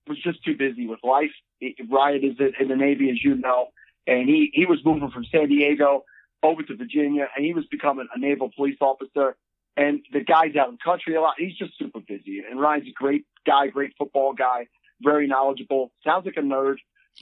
was 0.07 0.21
just 0.23 0.45
too 0.45 0.57
busy 0.57 0.87
with 0.87 1.01
life. 1.03 1.33
He, 1.59 1.77
Ryan 1.91 2.25
is 2.25 2.37
in, 2.61 2.69
the 2.69 2.77
Navy, 2.77 3.11
as 3.11 3.23
you 3.23 3.35
know, 3.35 3.69
and 4.07 4.29
he 4.29 4.51
he 4.53 4.67
was 4.67 4.79
moving 4.85 5.11
from 5.11 5.25
San 5.25 5.49
Diego 5.49 6.05
over 6.43 6.63
to 6.63 6.77
Virginia, 6.77 7.29
and 7.35 7.45
he 7.45 7.55
was 7.55 7.65
becoming 7.71 8.07
a 8.15 8.19
naval 8.19 8.51
police 8.55 8.77
officer. 8.81 9.37
And 9.77 10.03
the 10.13 10.21
guy's 10.21 10.55
out 10.55 10.69
in 10.69 10.75
the 10.75 10.85
country 10.85 11.17
a 11.17 11.21
lot. 11.21 11.35
He's 11.37 11.57
just 11.57 11.77
super 11.77 11.99
busy. 11.99 12.43
And 12.49 12.61
Ryan's 12.61 12.87
a 12.87 12.93
great 12.93 13.25
guy, 13.45 13.67
great 13.67 13.93
football 13.99 14.33
guy, 14.33 14.69
very 15.03 15.27
knowledgeable. 15.27 15.91
Sounds 16.05 16.27
like 16.27 16.37
a 16.37 16.43
nerd, 16.43 16.77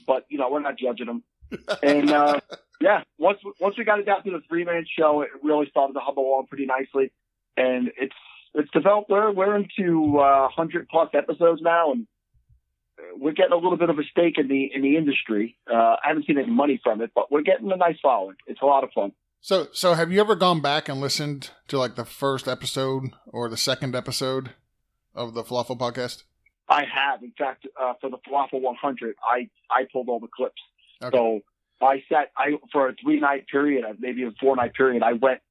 but 0.05 0.25
you 0.29 0.37
know 0.37 0.49
we're 0.49 0.59
not 0.59 0.77
judging 0.77 1.07
him. 1.07 1.23
And 1.81 2.11
uh, 2.11 2.39
yeah, 2.81 3.03
once 3.17 3.39
once 3.59 3.77
we 3.77 3.85
got 3.85 3.99
it 3.99 4.05
down 4.05 4.23
to 4.23 4.31
the 4.31 4.41
three 4.47 4.65
man 4.65 4.85
show, 4.87 5.21
it 5.21 5.29
really 5.41 5.67
started 5.69 5.93
to 5.93 5.99
hum 5.99 6.17
along 6.17 6.47
pretty 6.47 6.65
nicely, 6.65 7.11
and 7.57 7.91
it's 7.97 8.13
it's 8.53 8.69
developed. 8.71 9.09
We're 9.09 9.31
we're 9.31 9.55
into 9.55 10.19
uh, 10.19 10.47
hundred 10.49 10.87
plus 10.89 11.09
episodes 11.13 11.61
now, 11.61 11.91
and 11.91 12.07
we're 13.17 13.33
getting 13.33 13.53
a 13.53 13.57
little 13.57 13.77
bit 13.77 13.89
of 13.89 13.97
a 13.99 14.03
stake 14.03 14.37
in 14.37 14.47
the 14.47 14.69
in 14.73 14.81
the 14.81 14.97
industry. 14.97 15.57
Uh, 15.71 15.95
I 16.03 16.07
haven't 16.07 16.25
seen 16.25 16.37
any 16.37 16.51
money 16.51 16.79
from 16.83 17.01
it, 17.01 17.11
but 17.15 17.31
we're 17.31 17.41
getting 17.41 17.71
a 17.71 17.77
nice 17.77 17.97
following. 18.01 18.35
It's 18.47 18.61
a 18.61 18.65
lot 18.65 18.83
of 18.83 18.91
fun. 18.93 19.13
So, 19.41 19.67
so 19.73 19.93
have 19.93 20.09
you 20.09 20.21
ever 20.21 20.35
gone 20.35 20.61
back 20.61 20.87
and 20.87 21.01
listened 21.01 21.49
to 21.67 21.77
like 21.77 21.95
the 21.95 22.05
first 22.05 22.47
episode 22.47 23.11
or 23.27 23.49
the 23.49 23.57
second 23.57 23.93
episode 23.93 24.51
of 25.13 25.33
the 25.33 25.43
Falafel 25.43 25.77
podcast? 25.77 26.23
I 26.69 26.83
have, 26.85 27.21
in 27.23 27.33
fact, 27.37 27.67
uh, 27.79 27.93
for 27.99 28.09
the 28.09 28.17
Falafel 28.25 28.61
100, 28.61 29.15
I 29.21 29.49
I 29.69 29.85
pulled 29.91 30.07
all 30.07 30.19
the 30.19 30.29
clips. 30.33 30.61
Okay. 31.01 31.17
So 31.17 31.41
I 31.81 32.03
sat 32.07 32.31
I 32.37 32.51
for 32.71 32.89
a 32.89 32.95
three 33.03 33.19
night 33.19 33.47
period, 33.47 33.83
maybe 33.99 34.23
a 34.23 34.31
four 34.39 34.55
night 34.55 34.73
period. 34.75 35.03
I 35.03 35.13
went 35.13 35.41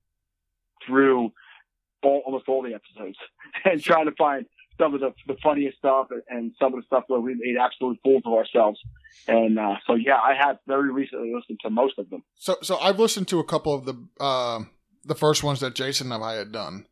through 0.86 1.32
all, 2.02 2.22
almost 2.26 2.48
all 2.48 2.62
the 2.62 2.74
episodes 2.74 3.18
and 3.64 3.82
trying 3.82 4.06
to 4.06 4.12
find 4.12 4.46
some 4.78 4.94
of 4.94 5.00
the, 5.00 5.12
the 5.26 5.36
funniest 5.42 5.78
stuff 5.78 6.08
and 6.28 6.52
some 6.58 6.74
of 6.74 6.80
the 6.80 6.86
stuff 6.86 7.04
where 7.06 7.20
we 7.20 7.34
made 7.34 7.56
absolute 7.60 7.98
fools 8.02 8.22
of 8.24 8.32
ourselves. 8.32 8.80
And 9.28 9.58
uh, 9.58 9.76
so 9.86 9.94
yeah, 9.94 10.16
I 10.16 10.34
have 10.34 10.58
very 10.66 10.90
recently 10.90 11.32
listened 11.34 11.60
to 11.62 11.70
most 11.70 11.98
of 11.98 12.08
them. 12.10 12.22
So, 12.36 12.56
so 12.62 12.78
I've 12.78 12.98
listened 12.98 13.28
to 13.28 13.38
a 13.38 13.44
couple 13.44 13.74
of 13.74 13.84
the 13.84 13.94
uh, 14.20 14.60
the 15.04 15.14
first 15.14 15.42
ones 15.42 15.60
that 15.60 15.74
Jason 15.74 16.12
and 16.12 16.24
I 16.24 16.34
had 16.34 16.52
done, 16.52 16.86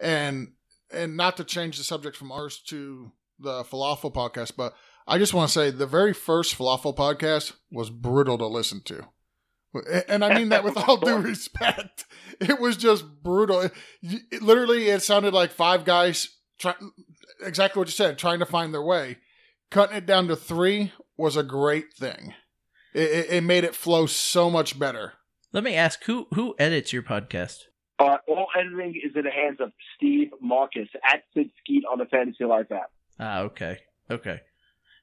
and 0.00 0.52
and 0.90 1.16
not 1.16 1.36
to 1.38 1.44
change 1.44 1.78
the 1.78 1.84
subject 1.84 2.16
from 2.16 2.30
ours 2.30 2.58
to 2.68 3.12
the 3.38 3.64
falafel 3.64 4.12
podcast, 4.14 4.52
but 4.56 4.74
I 5.06 5.18
just 5.18 5.34
want 5.34 5.48
to 5.48 5.52
say 5.52 5.70
the 5.70 5.86
very 5.86 6.12
first 6.12 6.56
falafel 6.56 6.96
podcast 6.96 7.52
was 7.70 7.90
brutal 7.90 8.38
to 8.38 8.46
listen 8.46 8.80
to. 8.84 9.06
And 10.08 10.24
I 10.24 10.34
mean 10.34 10.50
that 10.50 10.64
with 10.64 10.76
all 10.76 10.96
due 10.96 11.18
respect. 11.18 12.04
It 12.40 12.60
was 12.60 12.76
just 12.76 13.04
brutal. 13.22 13.60
It, 13.60 13.72
it- 14.02 14.42
literally, 14.42 14.88
it 14.88 15.02
sounded 15.02 15.34
like 15.34 15.50
five 15.50 15.84
guys 15.84 16.28
trying 16.58 16.92
exactly 17.44 17.80
what 17.80 17.88
you 17.88 17.92
said, 17.92 18.18
trying 18.18 18.38
to 18.38 18.46
find 18.46 18.72
their 18.72 18.82
way. 18.82 19.18
Cutting 19.70 19.96
it 19.96 20.06
down 20.06 20.28
to 20.28 20.36
three 20.36 20.92
was 21.16 21.36
a 21.36 21.42
great 21.42 21.92
thing. 21.94 22.34
It, 22.94 23.10
it, 23.10 23.26
it 23.30 23.40
made 23.44 23.64
it 23.64 23.74
flow 23.74 24.06
so 24.06 24.48
much 24.50 24.78
better. 24.78 25.14
Let 25.52 25.64
me 25.64 25.74
ask 25.74 26.04
who 26.04 26.26
who 26.34 26.54
edits 26.58 26.92
your 26.92 27.02
podcast? 27.02 27.58
Uh, 27.98 28.16
all 28.28 28.46
editing 28.58 29.00
is 29.04 29.12
in 29.16 29.22
the 29.24 29.30
hands 29.30 29.58
of 29.60 29.72
Steve 29.96 30.30
Marcus 30.40 30.88
at 31.12 31.22
Sid 31.32 31.50
Skeet 31.60 31.84
on 31.90 31.98
the 31.98 32.06
Fantasy 32.06 32.44
Life 32.44 32.70
app. 32.72 32.90
Ah, 33.20 33.40
okay, 33.40 33.78
okay. 34.10 34.40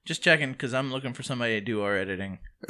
Just 0.05 0.21
checking 0.23 0.51
because 0.51 0.73
I'm 0.73 0.91
looking 0.91 1.13
for 1.13 1.23
somebody 1.23 1.53
to 1.53 1.61
do 1.61 1.81
our 1.83 1.95
editing. 1.95 2.39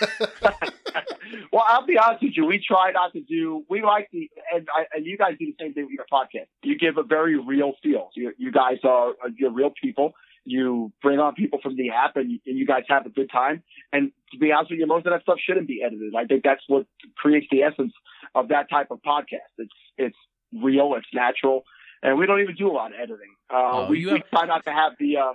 well, 1.52 1.64
I'll 1.66 1.86
be 1.86 1.98
honest 1.98 2.22
with 2.22 2.32
you. 2.36 2.46
We 2.46 2.58
try 2.64 2.92
not 2.92 3.12
to 3.12 3.20
do. 3.20 3.64
We 3.68 3.82
like 3.82 4.08
the, 4.12 4.30
and 4.54 4.68
I, 4.74 4.86
and 4.94 5.06
you 5.06 5.16
guys 5.16 5.34
do 5.38 5.46
the 5.46 5.56
same 5.60 5.74
thing 5.74 5.84
with 5.84 5.92
your 5.94 6.06
podcast. 6.12 6.46
You 6.62 6.78
give 6.78 6.98
a 6.98 7.02
very 7.02 7.38
real 7.38 7.74
feel. 7.82 8.10
You, 8.14 8.32
you 8.38 8.52
guys 8.52 8.78
are 8.84 9.12
you're 9.36 9.50
real 9.50 9.72
people. 9.80 10.14
You 10.44 10.92
bring 11.02 11.18
on 11.18 11.34
people 11.34 11.58
from 11.60 11.76
the 11.76 11.90
app, 11.90 12.16
and, 12.16 12.30
and 12.46 12.58
you 12.58 12.66
guys 12.66 12.84
have 12.88 13.04
a 13.04 13.08
good 13.10 13.30
time. 13.30 13.62
And 13.92 14.12
to 14.32 14.38
be 14.38 14.52
honest 14.52 14.70
with 14.70 14.78
you, 14.78 14.86
most 14.86 15.04
of 15.06 15.12
that 15.12 15.22
stuff 15.22 15.38
shouldn't 15.44 15.66
be 15.66 15.82
edited. 15.84 16.14
I 16.14 16.24
think 16.24 16.44
that's 16.44 16.62
what 16.68 16.86
creates 17.16 17.46
the 17.50 17.62
essence 17.62 17.92
of 18.34 18.48
that 18.48 18.70
type 18.70 18.90
of 18.90 19.00
podcast. 19.02 19.50
It's 19.58 19.72
it's 19.98 20.16
real. 20.52 20.94
It's 20.96 21.06
natural. 21.12 21.64
And 22.02 22.18
we 22.18 22.26
don't 22.26 22.40
even 22.40 22.54
do 22.54 22.70
a 22.70 22.72
lot 22.72 22.92
of 22.92 23.00
editing. 23.00 23.34
Uh, 23.50 23.54
Oh, 23.56 23.86
we, 23.88 24.00
you 24.00 24.12
we 24.12 24.22
try 24.30 24.46
not 24.46 24.64
to 24.66 24.70
have 24.70 24.92
the. 25.00 25.16
Uh, 25.16 25.32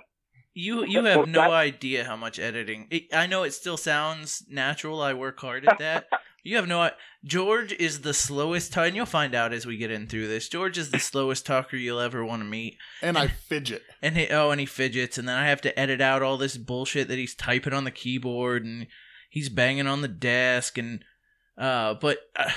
You 0.54 0.84
you 0.84 1.04
have 1.04 1.28
no 1.28 1.50
idea 1.50 2.04
how 2.04 2.16
much 2.16 2.38
editing. 2.38 2.86
It, 2.90 3.14
I 3.14 3.26
know 3.26 3.42
it 3.42 3.52
still 3.52 3.76
sounds 3.76 4.44
natural. 4.48 5.00
I 5.00 5.14
work 5.14 5.40
hard 5.40 5.66
at 5.66 5.78
that. 5.78 6.06
You 6.44 6.56
have 6.56 6.66
no. 6.66 6.90
George 7.24 7.72
is 7.72 8.00
the 8.00 8.12
slowest. 8.12 8.72
T- 8.72 8.80
and 8.80 8.96
you'll 8.96 9.06
find 9.06 9.32
out 9.32 9.52
as 9.52 9.64
we 9.64 9.76
get 9.76 9.92
in 9.92 10.08
through 10.08 10.26
this. 10.26 10.48
George 10.48 10.76
is 10.76 10.90
the 10.90 10.98
slowest 10.98 11.46
talker 11.46 11.76
you'll 11.76 12.00
ever 12.00 12.24
want 12.24 12.42
to 12.42 12.48
meet. 12.48 12.78
and 13.00 13.16
I 13.16 13.28
fidget. 13.28 13.82
And 14.02 14.16
he, 14.16 14.26
oh, 14.28 14.50
and 14.50 14.58
he 14.58 14.66
fidgets, 14.66 15.18
and 15.18 15.28
then 15.28 15.38
I 15.38 15.46
have 15.46 15.60
to 15.60 15.78
edit 15.78 16.00
out 16.00 16.20
all 16.20 16.36
this 16.36 16.56
bullshit 16.56 17.06
that 17.06 17.16
he's 17.18 17.36
typing 17.36 17.72
on 17.72 17.84
the 17.84 17.92
keyboard, 17.92 18.64
and 18.64 18.88
he's 19.30 19.48
banging 19.48 19.86
on 19.86 20.00
the 20.02 20.08
desk, 20.08 20.78
and 20.78 21.04
uh, 21.56 21.94
but 21.94 22.18
uh, 22.34 22.50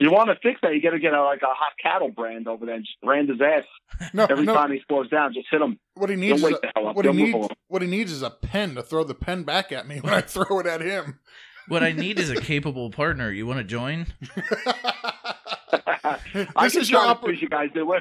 you 0.00 0.12
want 0.12 0.28
to 0.30 0.36
fix 0.42 0.60
that? 0.62 0.74
You 0.74 0.82
got 0.82 0.90
to 0.90 0.98
get 0.98 1.12
a, 1.12 1.22
like 1.22 1.42
a 1.42 1.46
hot 1.46 1.72
cattle 1.82 2.10
brand 2.10 2.46
over 2.46 2.66
there 2.66 2.76
and 2.76 2.84
just 2.84 3.00
brand 3.00 3.28
his 3.28 3.40
ass 3.40 3.64
No, 4.14 4.26
every 4.26 4.44
no. 4.44 4.54
time 4.54 4.70
he 4.72 4.80
slows 4.88 5.08
down. 5.10 5.34
Just 5.34 5.48
hit 5.50 5.60
him. 5.60 5.78
What 5.94 6.10
he 6.10 6.16
needs, 6.16 6.38
is 6.42 6.44
a, 6.44 6.50
the 6.50 6.72
hell 6.74 6.88
up. 6.88 6.96
what 6.96 7.04
he 7.04 7.12
needs, 7.12 7.48
what 7.68 7.82
he 7.82 7.88
needs 7.88 8.12
is 8.12 8.22
a 8.22 8.30
pen 8.30 8.74
to 8.76 8.82
throw 8.82 9.04
the 9.04 9.14
pen 9.14 9.42
back 9.42 9.72
at 9.72 9.86
me 9.86 9.98
when 10.00 10.14
I 10.14 10.20
throw 10.20 10.60
it 10.60 10.66
at 10.66 10.80
him. 10.80 11.18
What 11.68 11.82
I 11.82 11.92
need 11.92 12.18
is 12.18 12.30
a 12.30 12.40
capable 12.40 12.90
partner. 12.90 13.30
You 13.30 13.46
want 13.46 13.58
to 13.58 13.64
join? 13.64 14.06
I 16.04 16.64
this 16.64 16.76
is 16.76 16.90
your 16.90 17.02
try 17.02 17.12
to 17.12 17.18
oppor- 17.18 17.24
push 17.26 17.42
you 17.42 17.48
guys 17.48 17.68
do 17.74 17.92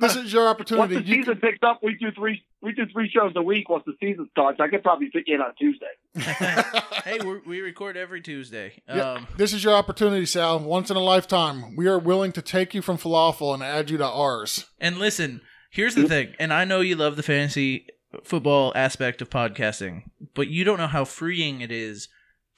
this 0.00 0.16
is 0.16 0.32
your 0.32 0.48
opportunity. 0.48 0.94
Once 0.96 1.06
the 1.06 1.10
You 1.10 1.22
season 1.22 1.36
picks 1.36 1.58
up, 1.62 1.80
we 1.82 1.94
do 1.94 2.10
three. 2.12 2.42
We 2.60 2.72
do 2.72 2.86
three 2.92 3.08
shows 3.08 3.32
a 3.36 3.42
week. 3.42 3.68
Once 3.68 3.84
the 3.86 3.94
season 4.00 4.28
starts, 4.30 4.60
I 4.60 4.68
could 4.68 4.82
probably 4.82 5.10
fit 5.10 5.24
you 5.26 5.36
in 5.36 5.40
on 5.40 5.54
Tuesday. 5.58 5.86
hey, 7.04 7.18
we're, 7.24 7.40
we 7.46 7.60
record 7.60 7.96
every 7.96 8.20
Tuesday. 8.20 8.72
Yeah, 8.88 9.12
Um, 9.12 9.26
this 9.36 9.52
is 9.52 9.62
your 9.62 9.74
opportunity, 9.74 10.26
Sal. 10.26 10.58
Once 10.60 10.90
in 10.90 10.96
a 10.96 11.00
lifetime, 11.00 11.76
we 11.76 11.86
are 11.86 11.98
willing 11.98 12.32
to 12.32 12.42
take 12.42 12.74
you 12.74 12.82
from 12.82 12.98
falafel 12.98 13.54
and 13.54 13.62
add 13.62 13.90
you 13.90 13.98
to 13.98 14.06
ours. 14.06 14.66
And 14.80 14.98
listen, 14.98 15.40
here's 15.70 15.94
the 15.94 16.08
thing, 16.08 16.34
and 16.38 16.52
I 16.52 16.64
know 16.64 16.80
you 16.80 16.96
love 16.96 17.16
the 17.16 17.22
fantasy 17.22 17.86
football 18.24 18.72
aspect 18.74 19.22
of 19.22 19.30
podcasting, 19.30 20.02
but 20.34 20.48
you 20.48 20.64
don't 20.64 20.78
know 20.78 20.86
how 20.86 21.04
freeing 21.04 21.60
it 21.60 21.70
is 21.70 22.08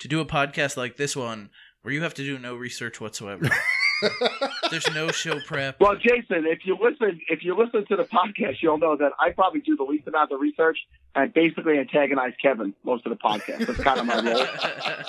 to 0.00 0.08
do 0.08 0.20
a 0.20 0.26
podcast 0.26 0.76
like 0.76 0.96
this 0.96 1.14
one 1.16 1.50
where 1.82 1.94
you 1.94 2.02
have 2.02 2.14
to 2.14 2.22
do 2.22 2.38
no 2.38 2.54
research 2.56 3.00
whatsoever. 3.00 3.48
There's 4.70 4.90
no 4.94 5.08
show 5.10 5.38
prep. 5.40 5.78
Well, 5.80 5.94
Jason, 5.96 6.46
if 6.46 6.60
you 6.64 6.76
listen, 6.80 7.20
if 7.28 7.44
you 7.44 7.56
listen 7.56 7.84
to 7.86 7.96
the 7.96 8.04
podcast, 8.04 8.56
you'll 8.62 8.78
know 8.78 8.96
that 8.96 9.12
I 9.18 9.30
probably 9.30 9.60
do 9.60 9.76
the 9.76 9.82
least 9.84 10.06
amount 10.08 10.32
of 10.32 10.40
research 10.40 10.78
and 11.14 11.32
basically 11.34 11.78
antagonize 11.78 12.32
Kevin 12.40 12.74
most 12.82 13.04
of 13.06 13.10
the 13.10 13.16
podcast. 13.18 13.66
That's 13.66 13.80
kind 13.82 14.00
of 14.00 14.06
my 14.06 14.20
role. 14.22 14.46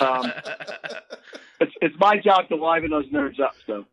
Um, 0.00 0.32
It's 1.60 1.72
it's 1.80 1.94
my 1.98 2.18
job 2.18 2.48
to 2.48 2.56
liven 2.56 2.90
those 2.90 3.06
nerds 3.10 3.38
up. 3.40 3.54
So 3.66 3.84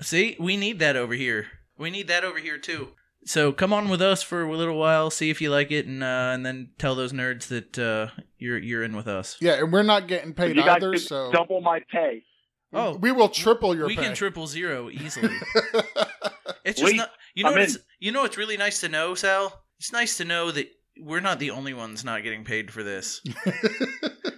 See, 0.00 0.36
we 0.40 0.56
need 0.56 0.78
that 0.80 0.96
over 0.96 1.14
here. 1.14 1.46
We 1.78 1.90
need 1.90 2.08
that 2.08 2.24
over 2.24 2.38
here 2.38 2.58
too. 2.58 2.88
So 3.26 3.52
come 3.52 3.72
on 3.72 3.88
with 3.88 4.02
us 4.02 4.22
for 4.22 4.42
a 4.42 4.56
little 4.56 4.78
while, 4.78 5.10
see 5.10 5.30
if 5.30 5.40
you 5.40 5.50
like 5.50 5.70
it, 5.70 5.86
and 5.86 6.02
uh, 6.02 6.30
and 6.34 6.44
then 6.44 6.70
tell 6.78 6.94
those 6.94 7.12
nerds 7.12 7.46
that 7.48 7.78
uh, 7.78 8.08
you're 8.38 8.58
you're 8.58 8.82
in 8.82 8.94
with 8.94 9.08
us. 9.08 9.36
Yeah, 9.40 9.54
and 9.54 9.72
we're 9.72 9.82
not 9.82 10.08
getting 10.08 10.34
paid 10.34 10.56
you 10.56 10.62
either, 10.62 10.92
can 10.92 11.00
so 11.00 11.30
double 11.32 11.60
my 11.60 11.80
pay. 11.90 12.22
Oh, 12.72 12.96
we 12.96 13.12
will 13.12 13.28
triple 13.28 13.74
your 13.76 13.86
we 13.86 13.96
pay. 13.96 14.02
can 14.02 14.14
triple 14.14 14.46
zero 14.46 14.90
easily. 14.90 15.34
It's 16.66 16.80
just 16.80 16.90
Sweet. 16.92 16.96
not. 16.98 17.10
You 17.34 17.44
know 17.44 17.50
I'm 17.50 17.54
what? 17.56 17.62
It's, 17.64 17.78
you 18.00 18.10
know 18.10 18.22
what's 18.22 18.38
really 18.38 18.56
nice 18.56 18.80
to 18.80 18.88
know, 18.88 19.14
Sal. 19.14 19.64
It's 19.78 19.92
nice 19.92 20.16
to 20.16 20.24
know 20.24 20.50
that 20.50 20.66
we're 20.98 21.20
not 21.20 21.38
the 21.38 21.50
only 21.50 21.74
ones 21.74 22.04
not 22.04 22.22
getting 22.22 22.42
paid 22.44 22.70
for 22.70 22.82
this. 22.82 23.20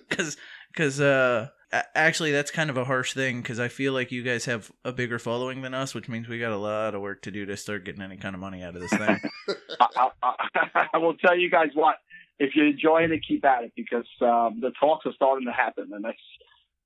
Because, 0.08 0.36
because, 0.72 1.00
uh, 1.00 1.48
a- 1.65 1.65
actually, 1.94 2.32
that's 2.32 2.50
kind 2.50 2.70
of 2.70 2.76
a 2.76 2.84
harsh 2.84 3.12
thing. 3.12 3.40
Because 3.40 3.60
I 3.60 3.68
feel 3.68 3.92
like 3.92 4.12
you 4.12 4.22
guys 4.22 4.44
have 4.44 4.70
a 4.84 4.92
bigger 4.92 5.18
following 5.18 5.62
than 5.62 5.74
us, 5.74 5.94
which 5.94 6.08
means 6.08 6.28
we 6.28 6.38
got 6.38 6.52
a 6.52 6.56
lot 6.56 6.94
of 6.94 7.00
work 7.00 7.22
to 7.22 7.30
do 7.30 7.46
to 7.46 7.56
start 7.56 7.84
getting 7.84 8.02
any 8.02 8.16
kind 8.16 8.34
of 8.34 8.40
money 8.40 8.62
out 8.62 8.74
of 8.74 8.80
this 8.80 8.90
thing. 8.90 9.20
I, 9.80 10.10
I, 10.22 10.86
I 10.94 10.98
will 10.98 11.14
tell 11.14 11.36
you 11.36 11.50
guys 11.50 11.68
what. 11.74 11.96
If 12.38 12.54
you're 12.54 12.66
enjoying 12.66 13.12
it, 13.12 13.24
keep 13.26 13.46
at 13.46 13.64
it 13.64 13.72
because 13.74 14.04
um, 14.20 14.60
the 14.60 14.70
talks 14.78 15.06
are 15.06 15.12
starting 15.14 15.46
to 15.46 15.52
happen, 15.52 15.88
and 15.92 16.04
that's 16.04 16.18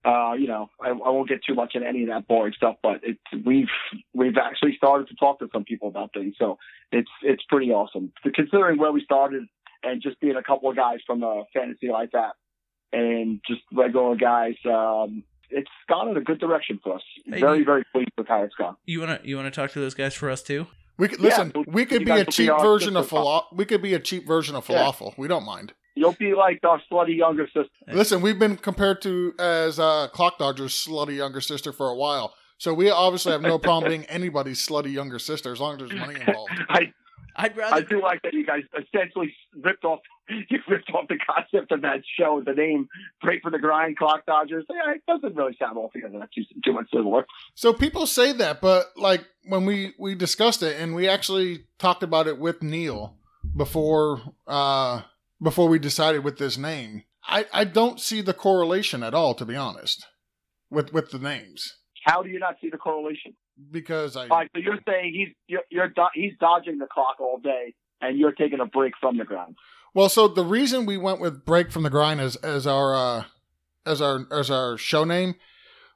uh, 0.05 0.35
you 0.35 0.47
know 0.47 0.71
I, 0.81 0.91
I 0.91 1.11
won't 1.11 1.29
get 1.29 1.41
too 1.45 1.55
much 1.55 1.73
into 1.75 1.89
any 1.89 2.05
of 2.05 2.09
that 2.11 2.29
boring 2.29 2.53
stuff, 2.57 2.77
but 2.83 3.01
it, 3.03 3.19
we've 3.45 3.67
we've 4.15 4.37
actually 4.37 4.77
started 4.77 5.09
to 5.09 5.17
talk 5.17 5.41
to 5.41 5.49
some 5.53 5.65
people 5.65 5.89
about 5.89 6.13
things, 6.15 6.37
so 6.39 6.59
it's 6.93 7.11
it's 7.23 7.43
pretty 7.49 7.73
awesome 7.73 8.13
considering 8.33 8.79
where 8.79 8.93
we 8.93 9.03
started 9.03 9.43
and 9.83 10.03
just 10.03 10.21
being 10.21 10.37
a 10.37 10.43
couple 10.43 10.71
of 10.71 10.77
guys 10.77 10.99
from 11.07 11.23
a 11.23 11.45
fantasy 11.53 11.89
like 11.89 12.13
that 12.13 12.35
and 12.93 13.41
just 13.47 13.61
regular 13.73 14.15
guys. 14.17 14.55
Um, 14.65 15.23
it's 15.51 15.71
gone 15.89 16.09
in 16.09 16.17
a 16.17 16.21
good 16.21 16.39
direction 16.39 16.79
for 16.83 16.95
us. 16.97 17.03
Hey, 17.27 17.41
very 17.41 17.59
you- 17.61 17.65
very 17.65 17.85
pleased 17.93 18.11
with 18.17 18.29
how 18.29 18.43
it's 18.43 18.55
gone. 18.55 18.77
you 18.87 19.01
wanna 19.01 19.21
you 19.25 19.37
wanna 19.37 19.51
talk 19.51 19.71
to 19.73 19.81
those 19.81 19.95
guys 19.95 20.15
for 20.15 20.31
us 20.31 20.43
too? 20.43 20.67
we 20.99 21.09
could 21.09 21.21
listen. 21.21 21.51
so 21.55 21.65
we 21.67 21.87
could 21.87 22.05
be 22.05 22.11
a 22.11 22.15
will 22.17 22.25
be 22.27 22.31
cheap 22.33 22.51
version 22.61 22.95
of 22.97 23.05
sister 23.07 23.17
falafel. 23.17 23.45
We 23.55 23.65
could 23.65 23.81
be 23.83 23.95
a 23.95 23.99
cheap 23.99 24.27
version 24.27 24.55
of 24.55 24.69
Yeah. 24.69 24.77
falafel. 24.85 25.17
We 25.17 25.29
don't 25.29 25.45
mind. 25.47 25.73
You'll 25.97 26.13
be 26.13 26.35
like 26.35 26.61
our 26.63 26.81
slutty 26.93 27.17
younger 27.17 27.47
sister. 27.47 27.69
Listen, 27.89 28.21
we've 28.21 28.39
been 28.39 28.57
compared 28.57 29.01
to 29.03 29.35
as 29.39 29.79
uh, 29.81 30.09
Clock 30.09 30.39
Dodger's 30.39 30.73
slutty 30.75 31.17
younger 31.17 31.41
sister 31.41 31.73
for 31.73 31.89
a 31.89 31.97
while. 31.97 32.35
So 32.59 32.75
we 32.75 32.91
obviously 32.91 33.33
have 33.33 33.41
no 33.41 33.59
problem 33.59 33.91
being 33.91 34.05
anybody's 34.05 34.65
slutty 34.65 34.93
younger 34.93 35.19
sister 35.19 35.51
as 35.53 35.59
long 35.61 35.81
as 35.81 35.89
there's 35.89 35.99
money 35.99 36.21
involved. 36.21 36.53
I 36.69 36.93
I'd 37.37 37.59
I 37.59 37.81
do 37.81 38.03
like 38.03 38.23
that 38.23 38.33
you 38.33 38.45
guys 38.47 38.63
essentially 38.75 39.35
ripped 39.63 39.85
off 39.85 40.01
you 40.29 40.59
ripped 40.69 40.91
off 40.91 41.09
the 41.09 41.19
concept 41.19 41.73
of 41.73 41.83
that 41.83 42.03
show, 42.19 42.43
the 42.45 42.53
name 42.53 42.89
"Break 43.23 43.43
for 43.43 43.51
the 43.51 43.59
Grind" 43.59 43.97
Clock 43.97 44.27
Dodgers. 44.27 44.65
Yeah, 44.71 44.95
it 44.95 45.03
doesn't 45.07 45.35
really 45.37 45.57
sound 45.59 45.77
altogether 45.77 46.19
that 46.19 46.33
too, 46.33 46.43
too 46.65 46.73
much 46.73 46.87
similar. 46.93 47.27
So 47.55 47.73
people 47.73 48.07
say 48.07 48.33
that, 48.33 48.61
but 48.61 48.87
like 48.97 49.27
when 49.45 49.65
we 49.65 49.95
we 49.99 50.15
discussed 50.15 50.63
it 50.63 50.81
and 50.81 50.95
we 50.95 51.09
actually 51.09 51.65
talked 51.79 52.03
about 52.03 52.27
it 52.27 52.39
with 52.39 52.63
Neil 52.63 53.17
before 53.57 54.21
uh 54.47 55.03
before 55.43 55.69
we 55.69 55.79
decided 55.79 56.25
with 56.25 56.39
this 56.39 56.59
name, 56.59 57.05
I 57.25 57.47
I 57.53 57.65
don't 57.65 58.01
see 58.01 58.21
the 58.21 58.35
correlation 58.35 59.03
at 59.03 59.15
all 59.15 59.35
to 59.35 59.45
be 59.45 59.57
honest 59.57 60.07
with 60.71 60.93
with 60.93 61.11
the 61.11 61.19
names 61.19 61.77
How 62.05 62.23
do 62.23 62.29
you 62.29 62.39
not 62.39 62.57
see 62.61 62.71
the 62.71 62.79
correlation? 62.79 63.35
Because 63.71 64.17
I 64.17 64.23
All 64.23 64.39
right, 64.39 64.51
so 64.55 64.61
you're 64.61 64.79
saying 64.87 65.13
he's 65.15 65.35
you're, 65.49 65.63
you're 65.71 65.89
do- 65.89 66.15
he's 66.15 66.33
dodging 66.41 66.79
the 66.79 66.87
clock 66.87 67.17
all 67.21 67.39
day, 67.39 67.75
and 68.01 68.19
you're 68.19 68.33
taking 68.33 68.61
a 68.61 68.67
break 68.67 68.95
from 69.01 69.17
the 69.19 69.25
grind. 69.25 69.57
Well, 69.95 70.09
so 70.09 70.29
the 70.29 70.45
reason 70.45 70.87
we 70.87 70.97
went 70.97 71.21
with 71.21 71.45
"Break 71.45 71.73
from 71.73 71.83
the 71.83 71.91
Grind" 71.91 72.21
as 72.21 72.37
as 72.37 72.67
our 72.67 72.95
uh, 72.95 73.25
as 73.85 74.01
our 74.01 74.27
as 74.33 74.51
our 74.51 74.77
show 74.77 75.05
name 75.05 75.35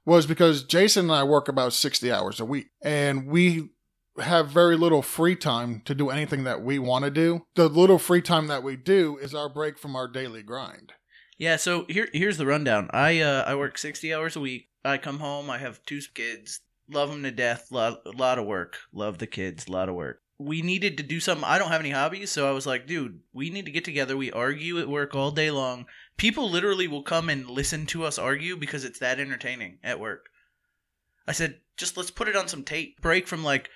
was 0.05 0.27
because 0.27 0.65
Jason 0.65 1.07
and 1.07 1.13
I 1.13 1.25
work 1.25 1.49
about 1.49 1.73
sixty 1.73 2.11
hours 2.11 2.41
a 2.41 2.45
week, 2.45 2.71
and 2.83 3.27
we 3.27 3.71
have 4.19 4.49
very 4.49 4.77
little 4.77 5.03
free 5.03 5.37
time 5.37 5.83
to 5.85 5.95
do 5.95 6.11
anything 6.11 6.45
that 6.45 6.63
we 6.63 6.79
want 6.79 7.05
to 7.05 7.11
do. 7.11 7.47
The 7.55 7.69
little 7.69 7.99
free 7.99 8.23
time 8.23 8.47
that 8.49 8.63
we 8.63 8.77
do 8.77 9.17
is 9.19 9.35
our 9.35 9.49
break 9.49 9.79
from 9.79 9.97
our 9.97 10.09
daily 10.09 10.43
grind. 10.43 10.93
Yeah, 11.39 11.57
so 11.57 11.85
here 11.89 12.09
here's 12.13 12.39
the 12.39 12.47
rundown. 12.47 12.91
I 12.93 13.21
uh 13.21 13.45
I 13.47 13.55
work 13.55 13.79
60 13.79 14.13
hours 14.15 14.37
a 14.37 14.41
week. 14.41 14.69
I 14.85 14.99
come 14.99 15.19
home, 15.19 15.51
I 15.51 15.59
have 15.59 15.85
two 15.85 16.01
kids. 16.15 16.61
Love 16.89 17.11
them 17.11 17.23
to 17.23 17.31
death. 17.31 17.69
Lot, 17.71 18.03
a 18.05 18.11
lot 18.11 18.39
of 18.39 18.47
work. 18.47 18.79
Love 18.93 19.19
the 19.19 19.27
kids. 19.27 19.67
A 19.67 19.73
lot 19.73 19.89
of 19.89 19.95
work. 19.95 20.21
We 20.39 20.63
needed 20.63 20.97
to 20.97 21.03
do 21.03 21.21
something. 21.21 21.45
I 21.45 21.59
don't 21.59 21.71
have 21.71 21.81
any 21.81 21.91
hobbies, 21.91 22.31
so 22.31 22.49
I 22.49 22.53
was 22.53 22.67
like, 22.67 22.87
dude, 22.87 23.21
we 23.33 23.51
need 23.51 23.67
to 23.67 23.73
get 23.73 23.85
together. 23.85 24.17
We 24.17 24.33
argue 24.33 24.81
at 24.81 24.89
work 24.89 25.15
all 25.15 25.31
day 25.31 25.51
long. 25.51 25.87
People 26.17 26.51
literally 26.51 26.89
will 26.89 27.03
come 27.03 27.29
and 27.29 27.49
listen 27.49 27.87
to 27.87 28.05
us 28.05 28.19
argue 28.19 28.57
because 28.57 28.85
it's 28.85 28.99
that 28.99 29.21
entertaining 29.21 29.79
at 29.83 30.01
work. 30.01 30.27
I 31.27 31.33
said, 31.33 31.61
just 31.77 31.97
let's 31.97 32.11
put 32.11 32.29
it 32.29 32.37
on 32.37 32.49
some 32.49 32.65
tape. 32.65 33.01
Break 33.01 33.27
from 33.27 33.45
like 33.45 33.71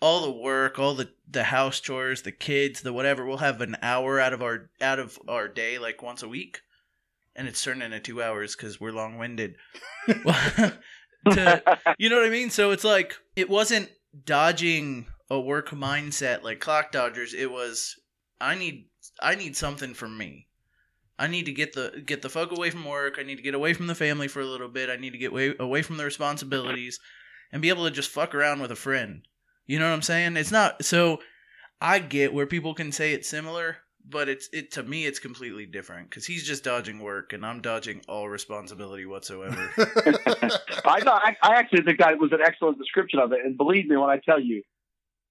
all 0.00 0.22
the 0.22 0.30
work, 0.30 0.78
all 0.78 0.94
the 0.94 1.10
the 1.30 1.44
house 1.44 1.80
chores, 1.80 2.22
the 2.22 2.32
kids, 2.32 2.82
the 2.82 2.92
whatever. 2.92 3.24
We'll 3.24 3.38
have 3.38 3.60
an 3.60 3.76
hour 3.82 4.18
out 4.18 4.32
of 4.32 4.42
our 4.42 4.70
out 4.80 4.98
of 4.98 5.18
our 5.28 5.48
day 5.48 5.78
like 5.78 6.02
once 6.02 6.22
a 6.22 6.28
week, 6.28 6.60
and 7.36 7.46
it's 7.46 7.62
turned 7.62 7.82
into 7.82 8.00
two 8.00 8.22
hours 8.22 8.56
because 8.56 8.80
we're 8.80 8.92
long 8.92 9.18
winded. 9.18 9.56
to, 11.26 11.62
you 11.98 12.08
know 12.08 12.16
what 12.16 12.26
I 12.26 12.30
mean? 12.30 12.50
So 12.50 12.70
it's 12.70 12.84
like 12.84 13.16
it 13.36 13.48
wasn't 13.48 13.90
dodging 14.24 15.06
a 15.30 15.38
work 15.38 15.70
mindset 15.70 16.42
like 16.42 16.60
clock 16.60 16.92
dodgers. 16.92 17.34
It 17.34 17.50
was 17.50 17.96
I 18.40 18.54
need 18.54 18.88
I 19.20 19.34
need 19.34 19.56
something 19.56 19.94
from 19.94 20.16
me. 20.16 20.46
I 21.18 21.26
need 21.26 21.46
to 21.46 21.52
get 21.52 21.72
the 21.72 22.02
get 22.04 22.22
the 22.22 22.28
fuck 22.28 22.52
away 22.52 22.70
from 22.70 22.84
work. 22.84 23.16
I 23.18 23.24
need 23.24 23.36
to 23.36 23.42
get 23.42 23.54
away 23.54 23.74
from 23.74 23.88
the 23.88 23.94
family 23.94 24.28
for 24.28 24.40
a 24.40 24.46
little 24.46 24.68
bit. 24.68 24.90
I 24.90 24.96
need 24.96 25.12
to 25.12 25.18
get 25.18 25.32
way, 25.32 25.54
away 25.58 25.82
from 25.82 25.96
the 25.96 26.04
responsibilities 26.04 27.00
and 27.52 27.62
be 27.62 27.70
able 27.70 27.84
to 27.84 27.90
just 27.90 28.10
fuck 28.10 28.34
around 28.34 28.60
with 28.60 28.70
a 28.70 28.76
friend. 28.76 29.22
You 29.66 29.78
know 29.78 29.88
what 29.88 29.94
I'm 29.94 30.02
saying? 30.02 30.36
It's 30.36 30.52
not 30.52 30.84
so 30.84 31.20
I 31.80 31.98
get 31.98 32.32
where 32.32 32.46
people 32.46 32.74
can 32.74 32.92
say 32.92 33.12
it's 33.12 33.28
similar, 33.28 33.78
but 34.06 34.28
it's 34.28 34.48
it 34.52 34.70
to 34.72 34.82
me 34.82 35.06
it's 35.06 35.18
completely 35.18 35.66
different 35.66 36.10
cuz 36.10 36.26
he's 36.26 36.46
just 36.46 36.64
dodging 36.64 36.98
work 36.98 37.32
and 37.32 37.44
I'm 37.44 37.60
dodging 37.60 38.02
all 38.08 38.28
responsibility 38.28 39.06
whatsoever. 39.06 39.70
I 39.76 41.00
thought 41.00 41.22
I, 41.24 41.36
I 41.42 41.54
actually 41.56 41.82
think 41.82 41.98
that 41.98 42.18
was 42.18 42.32
an 42.32 42.40
excellent 42.42 42.78
description 42.78 43.18
of 43.18 43.32
it, 43.32 43.40
and 43.44 43.56
believe 43.56 43.86
me 43.86 43.96
when 43.96 44.10
I 44.10 44.18
tell 44.18 44.40
you, 44.40 44.62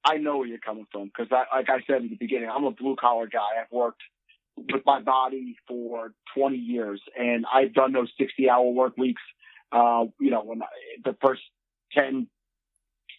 I 0.07 0.17
know 0.17 0.37
where 0.37 0.47
you're 0.47 0.57
coming 0.59 0.87
from 0.91 1.05
because, 1.05 1.27
I, 1.31 1.57
like 1.57 1.69
I 1.69 1.83
said 1.85 2.03
at 2.03 2.09
the 2.09 2.15
beginning, 2.15 2.49
I'm 2.49 2.63
a 2.63 2.71
blue 2.71 2.95
collar 2.95 3.27
guy. 3.27 3.59
I've 3.59 3.71
worked 3.71 4.01
with 4.55 4.81
my 4.85 5.01
body 5.01 5.57
for 5.67 6.13
20 6.35 6.55
years, 6.55 7.01
and 7.19 7.45
I've 7.53 7.73
done 7.73 7.91
those 7.91 8.11
60 8.17 8.49
hour 8.49 8.69
work 8.69 8.97
weeks. 8.97 9.21
Uh, 9.71 10.05
you 10.19 10.31
know, 10.31 10.43
when 10.43 10.61
I, 10.61 10.67
the 11.03 11.15
first 11.21 11.41
10, 11.91 12.27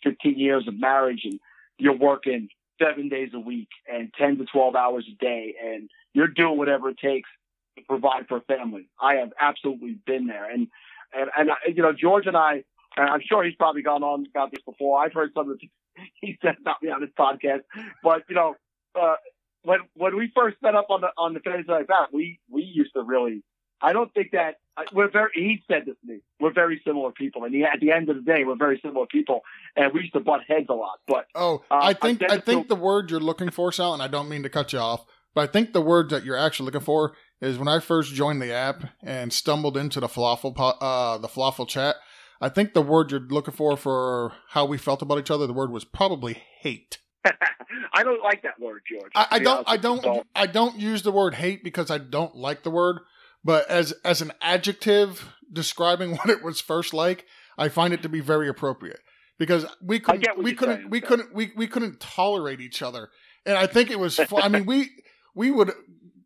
15 0.02 0.38
years 0.38 0.66
of 0.66 0.78
marriage, 0.78 1.20
and 1.24 1.38
you're 1.78 1.96
working 1.96 2.48
seven 2.82 3.08
days 3.08 3.30
a 3.34 3.40
week 3.40 3.68
and 3.92 4.12
10 4.18 4.38
to 4.38 4.44
12 4.44 4.74
hours 4.74 5.06
a 5.10 5.24
day, 5.24 5.54
and 5.62 5.88
you're 6.12 6.28
doing 6.28 6.58
whatever 6.58 6.90
it 6.90 6.98
takes 6.98 7.28
to 7.76 7.84
provide 7.84 8.26
for 8.28 8.38
a 8.38 8.40
family. 8.42 8.88
I 9.00 9.16
have 9.16 9.32
absolutely 9.40 9.98
been 10.06 10.26
there, 10.26 10.50
and 10.50 10.68
and 11.12 11.30
and 11.36 11.76
you 11.76 11.82
know, 11.82 11.92
George 11.92 12.26
and 12.26 12.36
I, 12.36 12.64
and 12.96 13.08
I'm 13.08 13.20
sure 13.26 13.44
he's 13.44 13.54
probably 13.54 13.82
gone 13.82 14.02
on 14.02 14.26
about 14.26 14.50
this 14.50 14.62
before. 14.62 15.00
I've 15.00 15.12
heard 15.12 15.30
some 15.34 15.50
of 15.50 15.58
the 15.58 15.68
he 16.20 16.38
said 16.42 16.56
about 16.60 16.82
me 16.82 16.90
on 16.90 17.02
his 17.02 17.10
podcast, 17.18 17.62
but 18.02 18.22
you 18.28 18.34
know, 18.34 18.54
uh, 19.00 19.14
when 19.62 19.80
when 19.94 20.16
we 20.16 20.32
first 20.34 20.56
met 20.62 20.74
up 20.74 20.86
on 20.90 21.00
the 21.00 21.08
on 21.16 21.34
the 21.34 21.40
fantasy 21.40 21.70
like 21.70 21.88
that, 21.88 22.12
we 22.12 22.40
we 22.50 22.62
used 22.62 22.92
to 22.94 23.02
really. 23.02 23.42
I 23.80 23.92
don't 23.92 24.12
think 24.12 24.32
that 24.32 24.56
we're 24.92 25.10
very. 25.10 25.30
He 25.34 25.62
said 25.68 25.82
this 25.86 25.94
to 26.00 26.12
me. 26.12 26.20
We're 26.40 26.52
very 26.52 26.80
similar 26.86 27.10
people, 27.12 27.44
and 27.44 27.54
he, 27.54 27.64
at 27.64 27.80
the 27.80 27.92
end 27.92 28.08
of 28.08 28.16
the 28.16 28.22
day, 28.22 28.44
we're 28.44 28.56
very 28.56 28.80
similar 28.84 29.06
people, 29.06 29.40
and 29.76 29.92
we 29.92 30.00
used 30.00 30.12
to 30.14 30.20
butt 30.20 30.40
heads 30.48 30.66
a 30.68 30.74
lot. 30.74 30.98
But 31.06 31.26
oh, 31.34 31.62
Uh, 31.70 31.74
I 31.74 31.88
I 31.88 31.92
think 31.94 32.20
tend 32.20 32.32
I 32.32 32.34
think 32.36 32.66
feel- 32.68 32.76
the 32.76 32.82
word 32.82 33.10
you're 33.10 33.20
looking 33.20 33.50
for, 33.50 33.72
Sal, 33.72 33.94
and 33.94 34.02
I 34.02 34.08
don't 34.08 34.28
mean 34.28 34.42
to 34.42 34.48
cut 34.48 34.72
you 34.72 34.78
off, 34.78 35.04
but 35.34 35.48
I 35.48 35.52
think 35.52 35.72
the 35.72 35.80
word 35.80 36.10
that 36.10 36.24
you're 36.24 36.36
actually 36.36 36.66
looking 36.66 36.80
for 36.80 37.14
is 37.40 37.58
when 37.58 37.68
I 37.68 37.78
first 37.78 38.14
joined 38.14 38.42
the 38.42 38.52
app 38.52 38.84
and 39.02 39.32
stumbled 39.32 39.76
into 39.76 40.00
the 40.00 40.08
falafel 40.08 40.54
uh 40.80 41.18
the 41.18 41.28
falafel 41.28 41.68
chat. 41.68 41.96
I 42.40 42.48
think 42.48 42.72
the 42.72 42.82
word 42.82 43.10
you're 43.10 43.20
looking 43.20 43.54
for 43.54 43.76
for 43.76 44.32
how 44.50 44.64
we 44.64 44.78
felt 44.78 45.02
about 45.02 45.18
each 45.18 45.30
other, 45.30 45.46
the 45.46 45.52
word 45.52 45.70
was 45.72 45.84
probably 45.84 46.34
hate. 46.60 46.98
I 47.92 48.02
don't 48.04 48.22
like 48.22 48.42
that 48.42 48.60
word, 48.60 48.82
George. 48.88 49.10
I, 49.14 49.26
I 49.32 49.38
don't 49.40 49.68
I 49.68 49.76
don't 49.76 50.26
I 50.34 50.46
don't 50.46 50.78
use 50.78 51.02
the 51.02 51.12
word 51.12 51.34
hate 51.34 51.64
because 51.64 51.90
I 51.90 51.98
don't 51.98 52.34
like 52.36 52.62
the 52.62 52.70
word, 52.70 53.00
but 53.44 53.68
as 53.68 53.92
as 54.04 54.22
an 54.22 54.32
adjective 54.40 55.32
describing 55.52 56.12
what 56.16 56.30
it 56.30 56.42
was 56.42 56.60
first 56.60 56.94
like, 56.94 57.24
I 57.56 57.68
find 57.68 57.92
it 57.92 58.02
to 58.02 58.08
be 58.08 58.20
very 58.20 58.48
appropriate 58.48 59.00
because 59.38 59.66
we 59.82 60.00
couldn't 60.00 60.22
get 60.22 60.36
what 60.36 60.44
we 60.44 60.50
you're 60.50 60.58
couldn't 60.58 60.90
we 60.90 61.00
couldn't 61.00 61.34
we, 61.34 61.52
we 61.56 61.66
couldn't 61.66 62.00
tolerate 62.00 62.60
each 62.60 62.82
other, 62.82 63.10
and 63.46 63.56
I 63.56 63.66
think 63.66 63.90
it 63.90 63.98
was 63.98 64.16
fu- 64.16 64.38
I 64.38 64.48
mean 64.48 64.66
we 64.66 64.90
we 65.34 65.50
would 65.50 65.72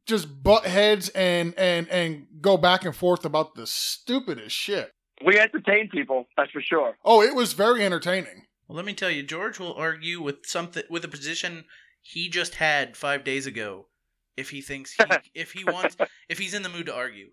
just 0.06 0.42
butt 0.42 0.64
heads 0.66 1.08
and 1.10 1.54
and 1.56 1.88
and 1.88 2.26
go 2.40 2.56
back 2.56 2.84
and 2.84 2.94
forth 2.94 3.24
about 3.24 3.54
the 3.54 3.66
stupidest 3.66 4.56
shit. 4.56 4.92
We 5.24 5.38
entertain 5.38 5.88
people, 5.88 6.26
that's 6.36 6.50
for 6.50 6.60
sure. 6.60 6.96
Oh, 7.04 7.22
it 7.22 7.34
was 7.34 7.52
very 7.52 7.84
entertaining. 7.84 8.46
Well, 8.66 8.76
let 8.76 8.84
me 8.84 8.94
tell 8.94 9.10
you, 9.10 9.22
George 9.22 9.60
will 9.60 9.74
argue 9.74 10.20
with 10.20 10.46
something 10.46 10.82
with 10.90 11.04
a 11.04 11.08
position 11.08 11.64
he 12.00 12.28
just 12.28 12.56
had 12.56 12.96
five 12.96 13.22
days 13.22 13.46
ago. 13.46 13.86
If 14.36 14.50
he 14.50 14.60
thinks 14.60 14.92
he, 14.94 15.04
if 15.34 15.52
he 15.52 15.64
wants, 15.64 15.96
if 16.28 16.38
he's 16.38 16.54
in 16.54 16.62
the 16.62 16.68
mood 16.68 16.86
to 16.86 16.94
argue, 16.94 17.30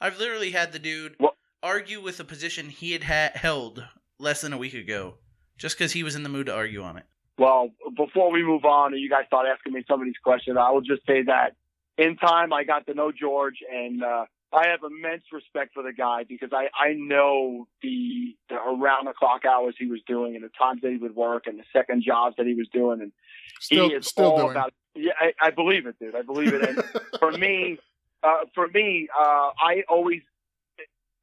I've 0.00 0.18
literally 0.18 0.50
had 0.50 0.72
the 0.72 0.78
dude 0.78 1.16
Well- 1.18 1.36
argue 1.62 2.00
with 2.00 2.18
a 2.20 2.24
position 2.24 2.68
he 2.70 2.92
had 2.92 3.04
ha- 3.04 3.30
held 3.38 3.84
less 4.18 4.40
than 4.40 4.52
a 4.52 4.58
week 4.58 4.74
ago, 4.74 5.14
just 5.58 5.76
because 5.78 5.92
he 5.92 6.02
was 6.02 6.14
in 6.16 6.22
the 6.22 6.28
mood 6.28 6.46
to 6.46 6.54
argue 6.54 6.82
on 6.82 6.96
it. 6.96 7.04
Well, 7.38 7.70
before 7.96 8.30
we 8.30 8.42
move 8.44 8.64
on 8.64 8.92
and 8.92 9.00
you 9.02 9.08
guys 9.08 9.24
start 9.26 9.46
asking 9.52 9.72
me 9.72 9.84
some 9.88 10.00
of 10.00 10.06
these 10.06 10.18
questions, 10.22 10.56
I 10.60 10.70
will 10.70 10.80
just 10.82 11.04
say 11.06 11.22
that 11.24 11.56
in 11.98 12.16
time 12.16 12.52
I 12.52 12.64
got 12.64 12.86
to 12.86 12.94
know 12.94 13.10
George 13.10 13.56
and 13.72 14.02
uh, 14.04 14.26
I 14.52 14.68
have 14.68 14.80
immense 14.84 15.22
respect 15.32 15.72
for 15.74 15.82
the 15.82 15.92
guy 15.92 16.24
because 16.28 16.50
I, 16.52 16.66
I 16.78 16.92
know 16.94 17.66
the, 17.82 18.36
the 18.48 18.56
around 18.56 19.06
the 19.06 19.12
clock 19.18 19.44
hours 19.44 19.74
he 19.78 19.86
was 19.86 20.00
doing 20.06 20.34
and 20.36 20.44
the 20.44 20.50
times 20.58 20.82
that 20.82 20.90
he 20.92 20.98
would 20.98 21.16
work 21.16 21.44
and 21.46 21.58
the 21.58 21.64
second 21.72 22.02
jobs 22.06 22.36
that 22.36 22.46
he 22.46 22.54
was 22.54 22.68
doing 22.72 23.00
and 23.00 23.12
Still 23.60 23.88
he 23.88 23.94
is 23.94 24.06
still 24.06 24.26
all 24.32 24.38
doing. 24.38 24.50
about 24.52 24.74
yeah 24.94 25.12
I, 25.18 25.32
I 25.40 25.50
believe 25.50 25.86
it 25.86 25.98
dude 25.98 26.14
I 26.14 26.22
believe 26.22 26.52
it 26.54 26.68
and 26.68 26.84
for 27.18 27.32
me 27.32 27.78
uh, 28.22 28.44
for 28.54 28.68
me 28.68 29.08
uh, 29.16 29.50
I 29.58 29.82
always 29.88 30.22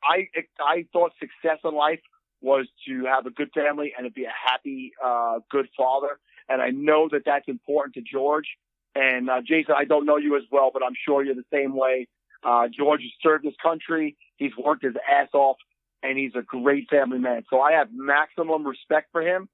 I 0.04 0.28
I 0.60 0.86
thought 0.94 1.14
success 1.20 1.60
in 1.64 1.74
life 1.74 2.00
was 2.42 2.68
to 2.88 3.06
have 3.06 3.26
a 3.26 3.32
good 3.32 3.52
family 3.54 3.94
and 3.98 4.06
to 4.06 4.12
be 4.12 4.24
a 4.24 4.32
happy, 4.32 4.94
uh, 5.04 5.40
good 5.52 5.68
father. 5.76 6.20
And 6.48 6.62
I 6.62 6.70
know 6.70 7.10
that 7.12 7.24
that's 7.26 7.48
important 7.48 7.96
to 7.96 8.02
George. 8.02 8.48
And 8.96 9.30
uh, 9.30 9.42
Jason, 9.46 9.76
I 9.78 9.86
don't 9.86 10.06
know 10.06 10.18
you 10.18 10.36
as 10.36 10.44
well, 10.52 10.72
but 10.74 10.82
I'm 10.84 10.96
sure 11.06 11.24
you're 11.24 11.36
the 11.36 11.44
same 11.54 11.76
way. 11.76 12.08
Uh, 12.44 12.68
George 12.76 13.02
has 13.02 13.12
served 13.22 13.46
his 13.46 13.54
country. 13.62 14.16
He's 14.38 14.52
worked 14.58 14.84
his 14.84 14.96
ass 15.12 15.28
off, 15.34 15.58
and 16.02 16.18
he's 16.18 16.32
a 16.36 16.42
great 16.42 16.90
family 16.90 17.20
man. 17.20 17.44
So 17.50 17.60
I 17.60 17.74
have 17.74 17.90
maximum 17.92 18.66
respect 18.66 19.10
for 19.12 19.22
him. 19.22 19.50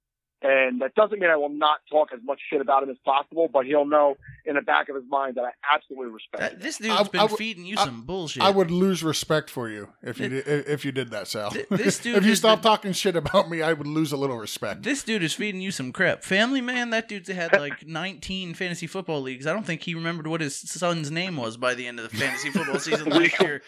And 0.47 0.79
that 0.81 0.93
doesn't 0.93 1.17
mean 1.19 1.31
I 1.31 1.37
will 1.37 1.49
not 1.49 1.79
talk 1.89 2.09
as 2.13 2.19
much 2.23 2.39
shit 2.51 2.61
about 2.61 2.83
him 2.83 2.89
as 2.91 2.97
possible, 3.03 3.49
but 3.51 3.65
he'll 3.65 3.85
know 3.85 4.15
in 4.45 4.53
the 4.55 4.61
back 4.61 4.89
of 4.89 4.95
his 4.95 5.05
mind 5.09 5.35
that 5.35 5.43
I 5.45 5.51
absolutely 5.73 6.11
respect 6.13 6.39
That- 6.41 6.51
him. 6.53 6.59
this 6.59 6.77
dude's 6.77 6.91
I- 6.93 7.03
been 7.03 7.21
I 7.21 7.23
would- 7.23 7.31
feeding 7.37 7.65
you 7.65 7.77
I- 7.79 7.85
some 7.85 8.03
bullshit. 8.03 8.43
I 8.43 8.51
would 8.51 8.69
lose 8.69 9.03
respect 9.03 9.49
for 9.49 9.69
you 9.69 9.89
if 10.03 10.19
you 10.19 10.29
did, 10.29 10.45
if 10.47 10.85
you 10.85 10.91
did 10.91 11.09
that, 11.09 11.27
Sal. 11.27 11.49
Th- 11.49 11.65
this 11.69 11.97
dude 12.03 12.17
if 12.17 12.23
you 12.25 12.29
has 12.29 12.39
stopped 12.39 12.61
been- 12.61 12.71
talking 12.71 12.91
shit 12.93 13.15
about 13.15 13.49
me, 13.49 13.63
I 13.63 13.73
would 13.73 13.87
lose 13.87 14.11
a 14.11 14.17
little 14.17 14.37
respect. 14.37 14.83
This 14.83 15.01
dude 15.03 15.23
is 15.23 15.33
feeding 15.33 15.61
you 15.61 15.71
some 15.71 15.91
crap. 15.91 16.21
Family 16.23 16.61
man, 16.61 16.91
that 16.91 17.07
dude's 17.07 17.27
had 17.29 17.51
like 17.53 17.87
19 17.87 18.53
fantasy 18.53 18.85
football 18.85 19.21
leagues. 19.21 19.47
I 19.47 19.53
don't 19.53 19.65
think 19.65 19.81
he 19.81 19.95
remembered 19.95 20.27
what 20.27 20.41
his 20.41 20.55
son's 20.55 21.09
name 21.09 21.37
was 21.37 21.57
by 21.57 21.73
the 21.73 21.87
end 21.87 21.99
of 21.99 22.07
the 22.11 22.15
fantasy 22.15 22.51
football 22.51 22.77
season 22.79 23.09
last 23.09 23.41
year. 23.41 23.63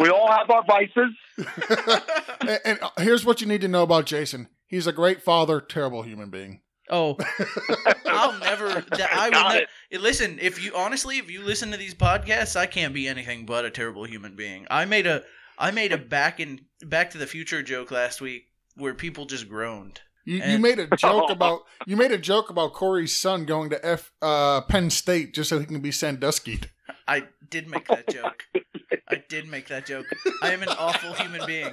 we 0.00 0.08
all 0.10 0.30
have 0.30 0.50
our 0.50 0.64
vices. 0.64 1.14
and, 2.40 2.60
and 2.64 2.78
uh, 2.82 2.90
here's 2.98 3.24
what 3.24 3.40
you 3.40 3.46
need 3.46 3.60
to 3.62 3.68
know 3.68 3.82
about 3.82 4.04
Jason. 4.06 4.48
He's 4.68 4.86
a 4.86 4.92
great 4.92 5.22
father, 5.22 5.60
terrible 5.60 6.02
human 6.02 6.30
being. 6.30 6.60
Oh, 6.90 7.16
I'll 8.06 8.38
never. 8.38 8.68
That, 8.68 9.10
I 9.12 9.28
would 9.28 9.66
ne- 9.90 9.98
listen. 9.98 10.38
If 10.40 10.62
you 10.62 10.74
honestly, 10.74 11.18
if 11.18 11.30
you 11.30 11.42
listen 11.42 11.70
to 11.72 11.76
these 11.76 11.94
podcasts, 11.94 12.56
I 12.56 12.66
can't 12.66 12.94
be 12.94 13.08
anything 13.08 13.46
but 13.46 13.64
a 13.64 13.70
terrible 13.70 14.04
human 14.04 14.36
being. 14.36 14.66
I 14.70 14.84
made 14.84 15.06
a, 15.06 15.22
I 15.58 15.70
made 15.70 15.92
a 15.92 15.98
back 15.98 16.40
in 16.40 16.60
Back 16.82 17.10
to 17.10 17.18
the 17.18 17.26
Future 17.26 17.62
joke 17.62 17.90
last 17.90 18.20
week 18.20 18.44
where 18.76 18.94
people 18.94 19.26
just 19.26 19.48
groaned. 19.48 20.00
You, 20.28 20.42
you 20.44 20.58
made 20.58 20.78
a 20.78 20.86
joke 20.94 21.30
about 21.30 21.62
you 21.86 21.96
made 21.96 22.12
a 22.12 22.18
joke 22.18 22.50
about 22.50 22.74
Corey's 22.74 23.16
son 23.16 23.46
going 23.46 23.70
to 23.70 23.84
F 23.84 24.12
uh, 24.20 24.60
Penn 24.60 24.90
State 24.90 25.32
just 25.32 25.48
so 25.48 25.58
he 25.58 25.64
can 25.64 25.80
be 25.80 25.90
Sandusky. 25.90 26.60
I 27.06 27.24
did 27.48 27.70
make 27.70 27.88
that 27.88 28.06
joke. 28.10 28.44
I 29.08 29.22
did 29.26 29.48
make 29.48 29.68
that 29.68 29.86
joke. 29.86 30.04
I 30.42 30.52
am 30.52 30.62
an 30.62 30.68
awful 30.68 31.14
human 31.14 31.46
being. 31.46 31.72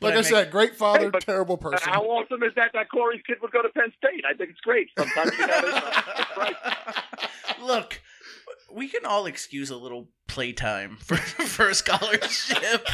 Like 0.00 0.14
I, 0.14 0.16
make- 0.16 0.24
said, 0.24 0.50
great 0.50 0.74
father, 0.74 1.04
Hey, 1.04 1.10
but 1.10 1.22
terrible 1.22 1.56
person. 1.56 1.88
How 1.88 2.02
awesome 2.02 2.42
is 2.42 2.52
that 2.56 2.72
that 2.74 2.90
Corey's 2.90 3.22
kid 3.24 3.36
would 3.40 3.52
go 3.52 3.62
to 3.62 3.68
Penn 3.68 3.92
State? 3.98 4.24
I 4.28 4.34
think 4.36 4.50
it's 4.50 4.60
great. 4.60 4.88
Sometimes 4.98 5.30
you 5.38 5.46
gotta, 5.46 6.04
right. 6.36 6.56
Look, 7.62 8.00
we 8.72 8.88
can 8.88 9.04
all 9.04 9.26
excuse 9.26 9.70
a 9.70 9.76
little 9.76 10.08
playtime 10.26 10.96
for 11.00 11.16
for 11.16 11.68
a 11.68 11.74
scholarship. 11.74 12.84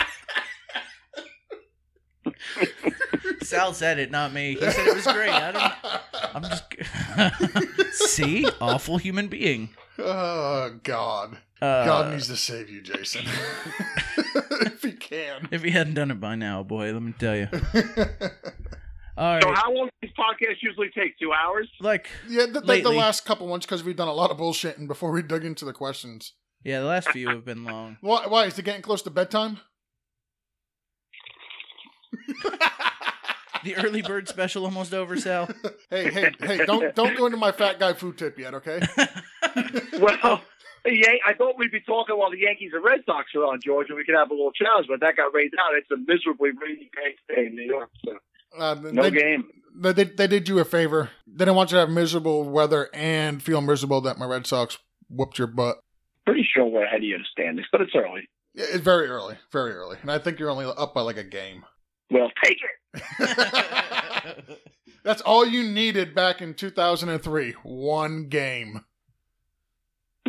Sal 3.42 3.72
said 3.74 3.98
it, 3.98 4.10
not 4.10 4.32
me. 4.32 4.54
He 4.54 4.70
said 4.70 4.86
it 4.86 4.94
was 4.94 5.06
great. 5.06 5.30
I 5.30 5.52
don't. 5.52 6.34
I'm 6.34 6.42
just. 6.44 7.92
See, 8.08 8.46
awful 8.60 8.98
human 8.98 9.28
being. 9.28 9.70
oh 9.98 10.78
God, 10.82 11.36
Uh, 11.60 11.84
God 11.84 12.12
needs 12.12 12.26
to 12.28 12.36
save 12.36 12.70
you, 12.70 12.80
Jason, 12.80 13.24
if 14.62 14.82
he 14.82 14.92
can. 14.92 15.48
if 15.50 15.62
he 15.62 15.70
hadn't 15.70 15.94
done 15.94 16.10
it 16.10 16.20
by 16.20 16.34
now, 16.34 16.62
boy, 16.62 16.92
let 16.92 17.02
me 17.02 17.12
tell 17.18 17.36
you. 17.36 17.48
All 19.18 19.38
So 19.42 19.52
how 19.52 19.70
long 19.74 19.86
do 19.86 19.90
these 20.00 20.12
podcasts 20.18 20.62
usually 20.62 20.88
take? 20.96 21.18
Two 21.18 21.32
hours? 21.32 21.68
like 21.80 22.08
yeah, 22.28 22.46
the, 22.46 22.60
the, 22.62 22.80
the 22.80 22.90
last 22.90 23.26
couple 23.26 23.46
ones 23.48 23.66
because 23.66 23.84
we've 23.84 23.96
done 23.96 24.08
a 24.08 24.14
lot 24.14 24.30
of 24.30 24.38
bullshitting 24.38 24.86
before 24.86 25.10
we 25.10 25.20
dug 25.22 25.44
into 25.44 25.64
the 25.66 25.74
questions. 25.74 26.32
yeah, 26.64 26.80
the 26.80 26.86
last 26.86 27.10
few 27.10 27.28
have 27.28 27.44
been 27.44 27.64
long. 27.64 27.98
Why? 28.00 28.26
Why 28.26 28.46
is 28.46 28.58
it 28.58 28.64
getting 28.64 28.80
close 28.82 29.02
to 29.02 29.10
bedtime? 29.10 29.58
The 33.64 33.76
early 33.76 34.02
bird 34.02 34.28
special 34.28 34.64
almost 34.64 34.94
over, 34.94 35.16
Sal. 35.16 35.48
Hey, 35.90 36.10
hey, 36.10 36.30
hey! 36.40 36.64
Don't 36.66 36.94
don't 36.94 37.16
go 37.18 37.26
into 37.26 37.36
my 37.36 37.50
fat 37.52 37.78
guy 37.80 37.92
food 37.94 38.16
tip 38.16 38.38
yet, 38.38 38.54
okay? 38.54 38.80
Well, 40.00 40.40
yeah, 40.86 41.12
I 41.26 41.34
thought 41.34 41.58
we'd 41.58 41.70
be 41.72 41.80
talking 41.80 42.16
while 42.16 42.30
the 42.30 42.38
Yankees 42.38 42.70
and 42.72 42.82
Red 42.84 43.00
Sox 43.04 43.28
are 43.34 43.44
on, 43.44 43.60
George, 43.62 43.88
and 43.88 43.96
we 43.98 44.04
could 44.04 44.14
have 44.14 44.30
a 44.30 44.34
little 44.34 44.52
challenge, 44.52 44.86
but 44.88 45.00
that 45.00 45.16
got 45.16 45.34
rained 45.34 45.52
out. 45.60 45.74
It's 45.74 45.90
a 45.90 45.96
miserably 45.96 46.50
rainy 46.50 46.90
day 47.28 47.46
in 47.46 47.54
New 47.54 47.64
York, 47.66 47.90
so 48.04 48.16
Uh, 48.58 48.76
no 48.92 49.02
they, 49.02 49.10
game. 49.10 49.44
they, 49.76 49.92
they, 49.92 50.04
they 50.04 50.26
did 50.26 50.48
you 50.48 50.58
a 50.58 50.64
favor. 50.64 51.10
They 51.26 51.44
didn't 51.44 51.56
want 51.56 51.70
you 51.70 51.76
to 51.76 51.80
have 51.80 51.90
miserable 51.90 52.44
weather 52.48 52.88
and 52.94 53.42
feel 53.42 53.60
miserable 53.60 54.00
that 54.02 54.16
my 54.18 54.24
Red 54.26 54.46
Sox 54.46 54.78
whooped 55.10 55.36
your 55.38 55.48
butt. 55.48 55.80
Pretty 56.24 56.48
sure 56.54 56.64
we're 56.64 56.84
ahead 56.84 56.98
of 57.00 57.04
you 57.04 57.16
in 57.16 57.24
standings, 57.30 57.66
but 57.70 57.80
it's 57.82 57.94
early. 57.94 58.28
Yeah, 58.54 58.64
It's 58.70 58.82
very 58.82 59.08
early, 59.08 59.36
very 59.52 59.72
early, 59.72 59.98
and 60.00 60.10
I 60.10 60.18
think 60.18 60.38
you're 60.38 60.50
only 60.50 60.64
up 60.64 60.94
by 60.94 61.02
like 61.02 61.18
a 61.18 61.24
game. 61.24 61.64
We'll 62.10 62.30
take 62.44 62.58
it. 62.92 64.60
That's 65.04 65.22
all 65.22 65.46
you 65.46 65.62
needed 65.62 66.14
back 66.14 66.42
in 66.42 66.54
2003. 66.54 67.52
One 67.62 68.28
game. 68.28 68.84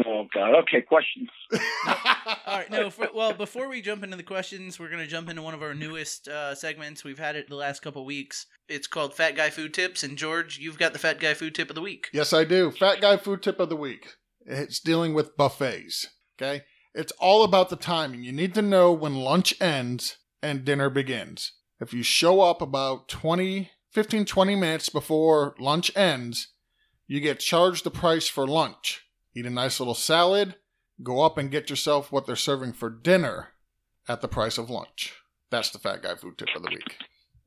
Oh 0.05 0.25
God. 0.33 0.55
Okay, 0.61 0.81
questions. 0.81 1.29
All 1.51 2.57
right, 2.57 2.71
no. 2.71 2.89
For, 2.89 3.09
well, 3.13 3.33
before 3.33 3.67
we 3.67 3.81
jump 3.81 4.03
into 4.03 4.15
the 4.15 4.23
questions, 4.23 4.79
we're 4.79 4.89
gonna 4.89 5.05
jump 5.05 5.29
into 5.29 5.41
one 5.41 5.53
of 5.53 5.61
our 5.61 5.73
newest 5.73 6.29
uh, 6.29 6.55
segments. 6.55 7.03
We've 7.03 7.19
had 7.19 7.35
it 7.35 7.49
the 7.49 7.55
last 7.55 7.81
couple 7.81 8.05
weeks. 8.05 8.47
It's 8.69 8.87
called 8.87 9.13
Fat 9.13 9.35
Guy 9.35 9.49
Food 9.49 9.73
Tips, 9.73 10.03
and 10.03 10.17
George, 10.17 10.57
you've 10.57 10.79
got 10.79 10.93
the 10.93 10.99
Fat 10.99 11.19
Guy 11.19 11.33
Food 11.33 11.53
Tip 11.53 11.69
of 11.69 11.75
the 11.75 11.81
week. 11.81 12.07
Yes, 12.13 12.31
I 12.31 12.45
do. 12.45 12.71
Fat 12.71 13.01
guy 13.01 13.17
food 13.17 13.43
tip 13.43 13.59
of 13.59 13.67
the 13.69 13.75
week. 13.75 14.15
It's 14.45 14.79
dealing 14.79 15.13
with 15.13 15.35
buffets. 15.35 16.07
Okay. 16.41 16.63
It's 16.93 17.13
all 17.19 17.43
about 17.43 17.69
the 17.69 17.75
timing. 17.75 18.23
You 18.23 18.31
need 18.31 18.53
to 18.55 18.61
know 18.61 18.91
when 18.91 19.15
lunch 19.15 19.53
ends 19.61 20.17
and 20.41 20.65
dinner 20.65 20.89
begins. 20.89 21.53
If 21.81 21.93
you 21.95 22.03
show 22.03 22.41
up 22.41 22.61
about 22.61 23.07
20, 23.09 23.71
15, 23.89 24.25
20 24.25 24.55
minutes 24.55 24.89
before 24.89 25.55
lunch 25.57 25.91
ends, 25.97 26.49
you 27.07 27.19
get 27.19 27.39
charged 27.39 27.83
the 27.83 27.89
price 27.91 28.27
for 28.27 28.45
lunch. 28.47 29.01
Eat 29.35 29.47
a 29.47 29.49
nice 29.49 29.79
little 29.79 29.95
salad, 29.95 30.55
go 31.01 31.21
up 31.21 31.39
and 31.39 31.49
get 31.49 31.71
yourself 31.71 32.11
what 32.11 32.27
they're 32.27 32.35
serving 32.35 32.73
for 32.73 32.91
dinner 32.91 33.49
at 34.07 34.21
the 34.21 34.27
price 34.27 34.59
of 34.59 34.69
lunch. 34.69 35.15
That's 35.49 35.71
the 35.71 35.79
fat 35.79 36.03
guy 36.03 36.13
food 36.15 36.37
tip 36.37 36.49
of 36.55 36.61
the 36.61 36.69
week. 36.69 36.97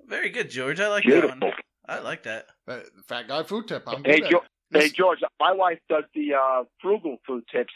Very 0.07 0.31
good, 0.31 0.51
George. 0.51 0.81
I 0.81 0.89
like 0.89 1.05
that 1.05 1.29
one. 1.29 1.53
I 1.89 2.01
like 2.01 2.25
that. 2.25 2.47
Uh, 2.67 2.81
fat 3.07 3.29
guy 3.29 3.45
food 3.45 3.69
tip. 3.69 3.85
I'm 3.87 4.03
Hey, 4.05 4.19
good 4.21 4.31
Jo- 4.31 4.45
Hey 4.73 4.89
George, 4.89 5.21
my 5.39 5.53
wife 5.53 5.79
does 5.89 6.03
the 6.15 6.35
uh, 6.35 6.65
frugal 6.83 7.19
food 7.25 7.45
tips. 7.53 7.73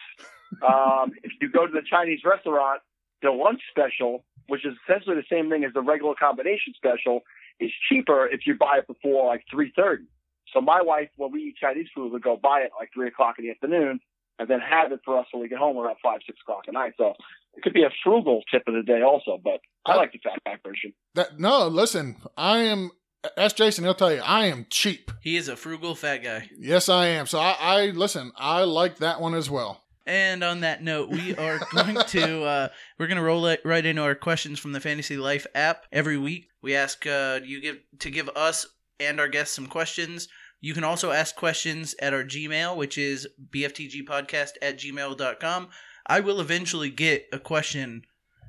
Um, 0.67 1.13
if 1.23 1.31
you 1.41 1.49
go 1.49 1.67
to 1.67 1.73
the 1.73 1.83
Chinese 1.89 2.21
restaurant, 2.25 2.81
the 3.23 3.31
lunch 3.31 3.61
special, 3.71 4.25
which 4.49 4.67
is 4.67 4.75
essentially 4.85 5.17
the 5.17 5.29
same 5.31 5.49
thing 5.49 5.65
as 5.65 5.73
the 5.73 5.81
regular 5.81 6.15
combination 6.19 6.75
special, 6.77 7.21
is 7.61 7.71
cheaper 7.89 8.27
if 8.27 8.41
you 8.47 8.57
buy 8.59 8.79
it 8.79 8.87
before 8.87 9.27
like 9.27 9.45
three 9.51 9.73
thirty. 9.77 10.05
So 10.53 10.61
my 10.61 10.83
wife, 10.83 11.09
when 11.17 11.31
we 11.33 11.41
eat 11.41 11.57
Chinese 11.61 11.89
food, 11.95 12.13
would 12.13 12.23
go 12.23 12.37
buy 12.37 12.61
it 12.61 12.71
like 12.79 12.91
three 12.93 13.09
o'clock 13.09 13.37
in 13.39 13.45
the 13.45 13.51
afternoon, 13.51 14.01
and 14.39 14.49
then 14.49 14.61
have 14.61 14.93
it 14.93 15.01
for 15.05 15.19
us 15.19 15.27
when 15.33 15.43
we 15.43 15.49
get 15.49 15.59
home 15.59 15.77
around 15.77 15.97
five 16.03 16.21
six 16.27 16.39
o'clock 16.43 16.65
at 16.67 16.75
night. 16.75 16.95
So 16.97 17.15
it 17.55 17.63
could 17.63 17.75
be 17.75 17.83
a 17.83 17.91
frugal 18.03 18.43
tip 18.51 18.63
of 18.67 18.75
the 18.75 18.83
day 18.83 19.03
also, 19.03 19.41
but 19.43 19.61
I 19.85 19.97
like 19.97 20.13
the 20.13 20.19
fat 20.19 20.39
guy 20.45 20.57
version. 20.65 20.93
That 21.15 21.39
no, 21.39 21.69
listen, 21.69 22.17
I 22.37 22.59
am. 22.59 22.91
Ask 23.37 23.57
Jason; 23.57 23.85
he'll 23.85 23.95
tell 23.95 24.13
you 24.13 24.21
I 24.25 24.47
am 24.47 24.67
cheap. 24.71 25.11
He 25.21 25.37
is 25.37 25.49
a 25.49 25.57
frugal 25.57 25.95
fat 25.97 26.19
guy. 26.19 26.49
Yes, 26.57 26.89
I 26.89 27.07
am. 27.09 27.27
So 27.27 27.41
I, 27.41 27.57
I 27.59 27.87
listen. 27.87 28.33
I 28.37 28.63
like 28.63 28.99
that 28.99 29.21
one 29.21 29.35
as 29.35 29.51
well. 29.51 29.83
And 30.09 30.43
on 30.43 30.61
that 30.61 30.83
note, 30.83 31.11
we 31.11 31.37
are 31.37 31.61
going 31.73 31.97
to 31.97 32.43
uh, 32.43 32.69
we're 32.99 33.07
going 33.07 33.19
to 33.19 33.23
roll 33.23 33.47
it 33.47 33.61
right 33.65 33.85
into 33.85 34.03
our 34.03 34.15
questions 34.15 34.59
from 34.59 34.73
the 34.73 34.81
Fantasy 34.81 35.19
Life 35.19 35.47
app. 35.55 35.85
Every 35.93 36.17
week, 36.17 36.49
we 36.63 36.75
ask 36.75 37.07
uh, 37.07 37.41
you 37.45 37.61
give 37.61 37.77
to 38.01 38.11
give 38.11 38.29
us 38.31 38.67
and 38.99 39.21
our 39.21 39.29
guests 39.29 39.55
some 39.55 39.67
questions. 39.67 40.27
You 40.61 40.75
can 40.75 40.83
also 40.83 41.13
ask 41.13 41.37
questions 41.37 41.95
at 42.01 42.15
our 42.15 42.25
Gmail, 42.25 42.77
which 42.77 42.99
is 42.99 43.29
bftgpodcast 43.55 44.53
at 44.61 44.79
gmail.com. 44.79 45.69
I 46.07 46.21
will 46.21 46.41
eventually 46.41 46.91
get 46.91 47.27
a 47.33 47.39
question 47.39 48.03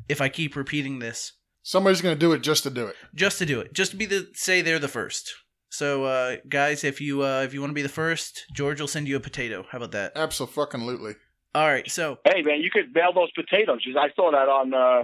if 0.07 0.21
I 0.21 0.29
keep 0.29 0.55
repeating 0.55 0.99
this, 0.99 1.33
Somebody's 1.61 2.01
going 2.01 2.15
to 2.15 2.19
do 2.19 2.31
it 2.31 2.41
just 2.41 2.63
to 2.63 2.69
do 2.69 2.87
it. 2.87 2.95
just 3.13 3.37
to 3.39 3.45
do 3.45 3.59
it, 3.59 3.73
just 3.73 3.91
to 3.91 3.97
be 3.97 4.05
the 4.05 4.29
say 4.33 4.61
they're 4.61 4.79
the 4.79 4.87
first. 4.87 5.35
So, 5.69 6.05
uh, 6.05 6.37
guys, 6.47 6.83
if 6.83 6.99
you 6.99 7.21
uh, 7.21 7.43
if 7.43 7.53
you 7.53 7.59
want 7.59 7.71
to 7.71 7.75
be 7.75 7.83
the 7.83 7.89
first, 7.89 8.45
George 8.53 8.79
will 8.79 8.87
send 8.87 9.07
you 9.07 9.17
a 9.17 9.19
potato. 9.19 9.65
How 9.69 9.77
about 9.77 9.91
that? 9.91 10.13
Absolutely. 10.15 11.13
All 11.55 11.67
right, 11.67 11.89
so 11.89 12.19
Hey 12.25 12.41
man, 12.41 12.61
you 12.61 12.69
could 12.71 12.93
mail 12.93 13.13
those 13.13 13.31
potatoes. 13.31 13.81
I 13.97 14.09
saw 14.15 14.31
that 14.31 14.47
on 14.49 14.73
uh, 14.73 15.03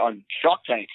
on 0.00 0.24
Shark 0.42 0.60
Tank. 0.66 0.88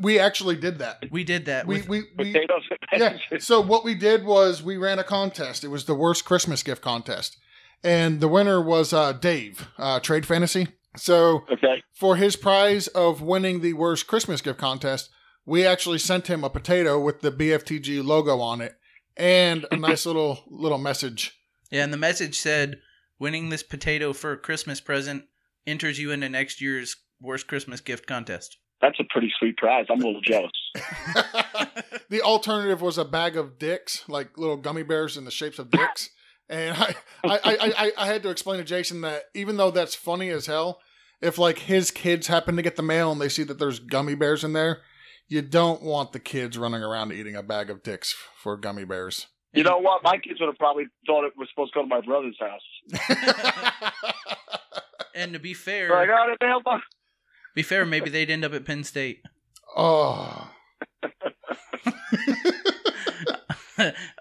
We 0.00 0.18
actually 0.18 0.56
did 0.56 0.78
that. 0.78 1.04
we 1.10 1.24
did 1.24 1.44
that. 1.46 1.66
We 1.66 1.82
we, 1.82 2.04
we 2.16 2.32
Potatoes. 2.32 2.62
yeah. 2.92 3.18
So 3.38 3.60
what 3.60 3.84
we 3.84 3.94
did 3.94 4.24
was 4.24 4.62
we 4.62 4.76
ran 4.76 4.98
a 4.98 5.04
contest. 5.04 5.62
It 5.62 5.68
was 5.68 5.84
the 5.84 5.94
worst 5.94 6.24
Christmas 6.24 6.62
gift 6.62 6.80
contest, 6.82 7.36
and 7.82 8.20
the 8.20 8.28
winner 8.28 8.62
was 8.62 8.92
uh, 8.92 9.12
Dave, 9.12 9.68
uh, 9.78 10.00
Trade 10.00 10.24
Fantasy. 10.24 10.68
So 10.96 11.44
okay. 11.50 11.82
for 11.92 12.16
his 12.16 12.36
prize 12.36 12.86
of 12.88 13.20
winning 13.20 13.60
the 13.60 13.72
worst 13.74 14.06
Christmas 14.06 14.40
gift 14.40 14.58
contest, 14.58 15.10
we 15.44 15.66
actually 15.66 15.98
sent 15.98 16.28
him 16.28 16.44
a 16.44 16.50
potato 16.50 17.00
with 17.00 17.20
the 17.20 17.32
BFTG 17.32 18.04
logo 18.04 18.40
on 18.40 18.60
it 18.60 18.76
and 19.16 19.66
a 19.70 19.76
nice 19.76 20.06
little 20.06 20.44
little 20.48 20.78
message. 20.78 21.38
Yeah, 21.70 21.84
and 21.84 21.92
the 21.92 21.98
message 21.98 22.38
said, 22.38 22.80
"Winning 23.18 23.48
this 23.48 23.62
potato 23.62 24.12
for 24.12 24.32
a 24.32 24.38
Christmas 24.38 24.80
present 24.80 25.24
enters 25.66 25.98
you 25.98 26.10
into 26.10 26.28
next 26.28 26.60
year's 26.60 26.96
worst 27.20 27.46
Christmas 27.46 27.80
gift 27.80 28.06
contest." 28.06 28.58
That's 28.80 29.00
a 29.00 29.04
pretty 29.08 29.32
sweet 29.38 29.56
prize. 29.56 29.86
I'm 29.90 30.02
a 30.02 30.06
little 30.06 30.20
jealous. 30.20 30.52
the 32.10 32.20
alternative 32.22 32.82
was 32.82 32.98
a 32.98 33.04
bag 33.04 33.36
of 33.36 33.58
dicks, 33.58 34.06
like 34.08 34.36
little 34.36 34.56
gummy 34.56 34.82
bears 34.82 35.16
in 35.16 35.24
the 35.24 35.30
shapes 35.30 35.58
of 35.58 35.70
dicks. 35.70 36.10
And 36.46 36.76
I, 36.76 36.94
I, 37.24 37.38
I, 37.42 37.56
I, 37.78 37.92
I 37.96 38.06
had 38.06 38.22
to 38.24 38.28
explain 38.28 38.58
to 38.58 38.64
Jason 38.64 39.00
that 39.00 39.22
even 39.34 39.56
though 39.56 39.70
that's 39.70 39.94
funny 39.94 40.28
as 40.28 40.44
hell, 40.44 40.78
if 41.22 41.38
like 41.38 41.60
his 41.60 41.90
kids 41.90 42.26
happen 42.26 42.56
to 42.56 42.62
get 42.62 42.76
the 42.76 42.82
mail 42.82 43.10
and 43.10 43.18
they 43.18 43.30
see 43.30 43.44
that 43.44 43.58
there's 43.58 43.78
gummy 43.78 44.14
bears 44.14 44.44
in 44.44 44.52
there, 44.52 44.82
you 45.26 45.40
don't 45.40 45.82
want 45.82 46.12
the 46.12 46.20
kids 46.20 46.58
running 46.58 46.82
around 46.82 47.12
eating 47.12 47.34
a 47.34 47.42
bag 47.42 47.70
of 47.70 47.82
dicks 47.82 48.14
for 48.36 48.58
gummy 48.58 48.84
bears. 48.84 49.28
You 49.54 49.62
know 49.62 49.78
what? 49.78 50.02
My 50.02 50.18
kids 50.18 50.40
would 50.40 50.46
have 50.46 50.58
probably 50.58 50.84
thought 51.06 51.24
it 51.24 51.32
was 51.36 51.48
supposed 51.50 51.72
to 51.74 51.78
go 51.78 51.82
to 51.82 51.88
my 51.88 52.00
brother's 52.00 52.38
house. 52.40 52.60
And 55.14 55.32
to 55.32 55.38
be 55.38 55.54
fair, 55.54 55.96
I 55.96 56.06
got 56.06 56.28
it 56.28 56.40
be 57.54 57.62
fair, 57.62 57.86
maybe 57.86 58.10
they'd 58.10 58.30
end 58.30 58.44
up 58.44 58.52
at 58.52 58.64
Penn 58.64 58.82
State. 58.82 59.22
oh, 59.76 60.50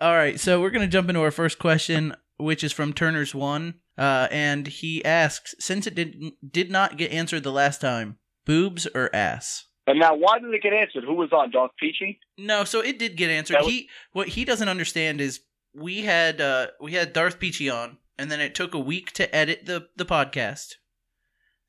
All 0.02 0.14
right, 0.14 0.40
so 0.40 0.62
we're 0.62 0.70
gonna 0.70 0.88
jump 0.88 1.10
into 1.10 1.22
our 1.22 1.32
first 1.32 1.58
question, 1.58 2.16
which 2.38 2.64
is 2.64 2.72
from 2.72 2.94
Turner's 2.94 3.34
one, 3.34 3.76
uh, 3.98 4.28
and 4.30 4.68
he 4.68 5.04
asks, 5.04 5.56
since 5.60 5.88
it 5.88 5.96
did 5.96 6.16
did 6.48 6.70
not 6.70 6.98
get 6.98 7.12
answered 7.12 7.42
the 7.44 7.52
last 7.52 7.82
time, 7.82 8.18
boobs 8.46 8.88
or 8.94 9.10
ass? 9.16 9.66
And 9.86 10.00
now, 10.00 10.16
why 10.16 10.40
did 10.40 10.54
it 10.54 10.62
get 10.64 10.72
answered? 10.74 11.04
Who 11.04 11.16
was 11.16 11.32
on? 11.34 11.52
Darth 11.52 11.72
Peachy? 11.80 12.20
No, 12.38 12.64
so 12.64 12.80
it 12.80 12.98
did 12.98 13.18
get 13.18 13.30
answered. 13.30 13.58
Was- 13.60 13.68
he 13.68 13.90
what 14.14 14.30
he 14.30 14.46
doesn't 14.46 14.70
understand 14.70 15.20
is 15.20 15.42
we 15.74 16.02
had 16.02 16.40
uh 16.40 16.68
we 16.80 16.94
had 16.94 17.12
Darth 17.14 17.40
Peachy 17.40 17.70
on, 17.70 17.98
and 18.18 18.32
then 18.32 18.40
it 18.40 18.56
took 18.56 18.74
a 18.74 18.80
week 18.80 19.12
to 19.14 19.34
edit 19.36 19.66
the 19.66 19.90
the 19.98 20.06
podcast, 20.06 20.76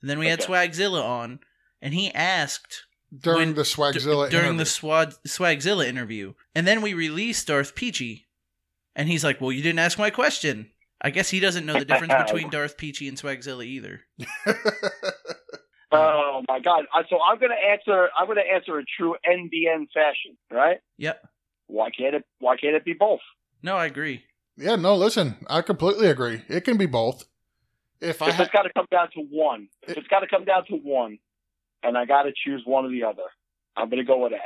and 0.00 0.08
then 0.10 0.18
we 0.20 0.28
had 0.28 0.40
Okay. 0.40 0.52
Swagzilla 0.52 1.02
on, 1.02 1.40
and 1.82 1.92
he 1.94 2.12
asked 2.14 2.84
during 3.16 3.38
When- 3.38 3.54
the 3.56 3.62
d- 3.64 3.68
Swagzilla 3.70 4.30
during 4.30 4.46
interview. 4.46 4.58
the 4.58 4.66
Swag 4.66 5.08
Swagzilla 5.26 5.86
interview, 5.86 6.34
and 6.54 6.66
then 6.68 6.82
we 6.82 6.94
released 6.94 7.48
Darth 7.48 7.74
Peachy, 7.74 8.26
and 8.94 9.08
he's 9.08 9.24
like, 9.24 9.40
"Well, 9.40 9.50
you 9.52 9.62
didn't 9.62 9.80
ask 9.80 9.98
my 9.98 10.10
question." 10.10 10.70
I 11.00 11.10
guess 11.10 11.28
he 11.30 11.40
doesn't 11.40 11.66
know 11.66 11.74
the 11.78 11.84
difference 11.84 12.14
between 12.26 12.48
Darth 12.48 12.76
Peachy 12.78 13.08
and 13.08 13.18
Swagzilla 13.18 13.64
either. 13.66 14.02
Oh 15.96 16.42
my 16.48 16.60
God! 16.60 16.84
So 17.08 17.18
I'm 17.22 17.38
going 17.38 17.50
to 17.52 17.70
answer. 17.70 18.08
I'm 18.18 18.26
going 18.26 18.38
to 18.38 18.52
answer 18.54 18.78
in 18.78 18.86
true 18.96 19.16
NBN 19.28 19.86
fashion, 19.92 20.36
right? 20.50 20.78
Yep. 20.98 21.26
Why 21.66 21.90
can't 21.90 22.14
it? 22.14 22.24
Why 22.40 22.56
can't 22.56 22.74
it 22.74 22.84
be 22.84 22.92
both? 22.94 23.20
No, 23.62 23.76
I 23.76 23.86
agree. 23.86 24.24
yeah, 24.56 24.76
no, 24.76 24.94
listen, 24.94 25.36
I 25.48 25.62
completely 25.62 26.08
agree. 26.08 26.42
It 26.48 26.62
can 26.64 26.76
be 26.76 26.86
both. 26.86 27.24
If 28.00 28.20
I 28.20 28.30
ha- 28.32 28.42
it's 28.42 28.52
got 28.52 28.62
to 28.62 28.72
come 28.74 28.86
down 28.90 29.08
to 29.12 29.20
one, 29.30 29.68
if 29.88 29.96
it's 29.96 30.08
got 30.08 30.20
to 30.20 30.26
come 30.26 30.44
down 30.44 30.66
to 30.66 30.74
one, 30.74 31.18
and 31.82 31.96
I 31.96 32.04
got 32.04 32.24
to 32.24 32.32
choose 32.44 32.62
one 32.66 32.84
or 32.84 32.90
the 32.90 33.04
other, 33.04 33.22
I'm 33.76 33.88
going 33.88 34.02
to 34.02 34.06
go 34.06 34.18
with 34.18 34.32
ass. 34.34 34.40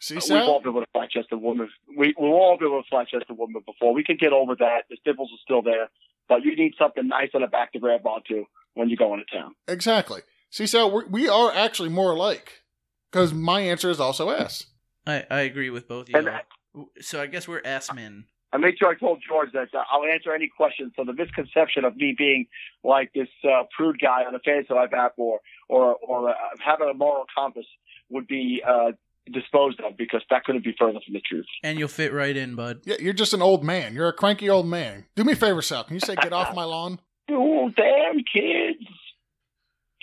see, 0.00 0.14
We've 0.14 0.22
Sal? 0.22 0.48
all 0.48 0.62
been 0.62 0.72
with 0.74 0.84
a 0.84 0.98
flat 0.98 1.10
chested 1.10 1.40
woman. 1.42 1.68
We 1.96 2.14
we've 2.18 2.32
all 2.32 2.56
been 2.58 2.74
with 2.74 2.86
a 2.86 2.88
flat 2.88 3.08
chested 3.08 3.36
woman 3.36 3.62
before. 3.66 3.92
We 3.92 4.04
can 4.04 4.16
get 4.16 4.32
over 4.32 4.54
that. 4.56 4.84
The 4.88 4.96
stipples 5.04 5.28
are 5.32 5.42
still 5.44 5.60
there, 5.62 5.90
but 6.28 6.42
you 6.42 6.56
need 6.56 6.72
something 6.78 7.06
nice 7.06 7.28
on 7.34 7.42
the 7.42 7.48
back 7.48 7.72
to 7.74 7.78
grab 7.78 8.06
onto 8.06 8.46
when 8.74 8.88
you 8.88 8.96
go 8.96 9.12
into 9.12 9.26
town. 9.26 9.54
Exactly. 9.68 10.22
See, 10.52 10.66
Sal, 10.66 10.90
we're, 10.90 11.06
we 11.06 11.28
are 11.28 11.50
actually 11.50 11.88
more 11.88 12.12
alike 12.12 12.62
because 13.10 13.32
my 13.32 13.62
answer 13.62 13.88
is 13.88 13.98
also 13.98 14.28
S. 14.28 14.66
I, 15.06 15.24
I 15.30 15.40
agree 15.40 15.70
with 15.70 15.88
both 15.88 16.10
of 16.10 16.14
And 16.14 16.28
you. 16.74 16.90
So 17.00 17.22
I 17.22 17.26
guess 17.26 17.48
we're 17.48 17.62
S 17.64 17.92
men. 17.92 18.26
I 18.52 18.58
made 18.58 18.74
sure 18.78 18.90
I 18.90 18.94
told 18.94 19.22
George 19.26 19.50
that 19.54 19.68
uh, 19.74 19.82
I'll 19.90 20.04
answer 20.04 20.34
any 20.34 20.50
questions. 20.54 20.92
So 20.94 21.04
the 21.06 21.14
misconception 21.14 21.86
of 21.86 21.96
me 21.96 22.14
being 22.16 22.46
like 22.84 23.14
this 23.14 23.28
uh, 23.44 23.62
prude 23.74 23.98
guy 23.98 24.24
on 24.26 24.34
the 24.34 24.40
fantasy 24.44 24.74
life 24.74 24.92
app 24.92 25.14
or 25.16 25.40
or 25.70 25.96
or 25.96 26.28
uh, 26.28 26.34
having 26.62 26.90
a 26.90 26.94
moral 26.94 27.24
compass 27.34 27.64
would 28.10 28.26
be 28.26 28.62
uh, 28.66 28.92
disposed 29.32 29.80
of 29.80 29.96
because 29.96 30.20
that 30.28 30.44
couldn't 30.44 30.64
be 30.64 30.74
further 30.78 31.00
from 31.02 31.14
the 31.14 31.22
truth. 31.26 31.46
And 31.62 31.78
you'll 31.78 31.88
fit 31.88 32.12
right 32.12 32.36
in, 32.36 32.56
bud. 32.56 32.82
Yeah, 32.84 32.96
you're 33.00 33.14
just 33.14 33.32
an 33.32 33.40
old 33.40 33.64
man. 33.64 33.94
You're 33.94 34.08
a 34.08 34.12
cranky 34.12 34.50
old 34.50 34.66
man. 34.66 35.06
Do 35.16 35.24
me 35.24 35.32
a 35.32 35.36
favor, 35.36 35.62
Sal. 35.62 35.84
Can 35.84 35.94
you 35.94 36.00
say 36.00 36.14
get 36.16 36.34
off 36.34 36.54
my 36.54 36.64
lawn? 36.64 37.00
You 37.28 37.72
damn 37.76 38.16
kids! 38.16 38.84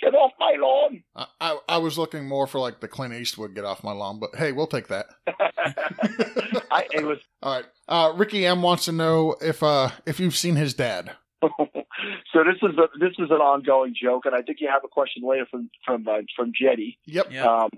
Get 0.02 0.14
off 0.14 0.32
my 0.38 0.56
lawn! 0.58 1.02
I, 1.14 1.26
I, 1.40 1.58
I 1.68 1.78
was 1.78 1.98
looking 1.98 2.26
more 2.26 2.46
for 2.46 2.58
like 2.58 2.80
the 2.80 2.88
Clint 2.88 3.14
Eastwood 3.14 3.54
get 3.54 3.64
off 3.64 3.84
my 3.84 3.92
lawn, 3.92 4.18
but 4.18 4.34
hey, 4.34 4.52
we'll 4.52 4.66
take 4.66 4.88
that. 4.88 5.06
I, 6.70 6.86
it 6.92 7.04
was 7.04 7.18
All 7.42 7.54
right. 7.54 7.66
Uh, 7.88 8.12
Ricky 8.16 8.46
M 8.46 8.62
wants 8.62 8.86
to 8.86 8.92
know 8.92 9.36
if 9.40 9.62
uh 9.62 9.90
if 10.06 10.20
you've 10.20 10.36
seen 10.36 10.56
his 10.56 10.74
dad. 10.74 11.12
so 11.42 12.44
this 12.44 12.56
is 12.62 12.76
a, 12.78 12.98
this 12.98 13.12
is 13.18 13.30
an 13.30 13.40
ongoing 13.40 13.94
joke, 14.00 14.26
and 14.26 14.34
I 14.34 14.42
think 14.42 14.58
you 14.60 14.68
have 14.72 14.84
a 14.84 14.88
question 14.88 15.22
later 15.26 15.46
from 15.50 15.70
from 15.84 16.06
uh, 16.08 16.22
from 16.36 16.52
Jetty. 16.58 16.98
Yep. 17.06 17.28
Yeah. 17.30 17.46
Um, 17.46 17.70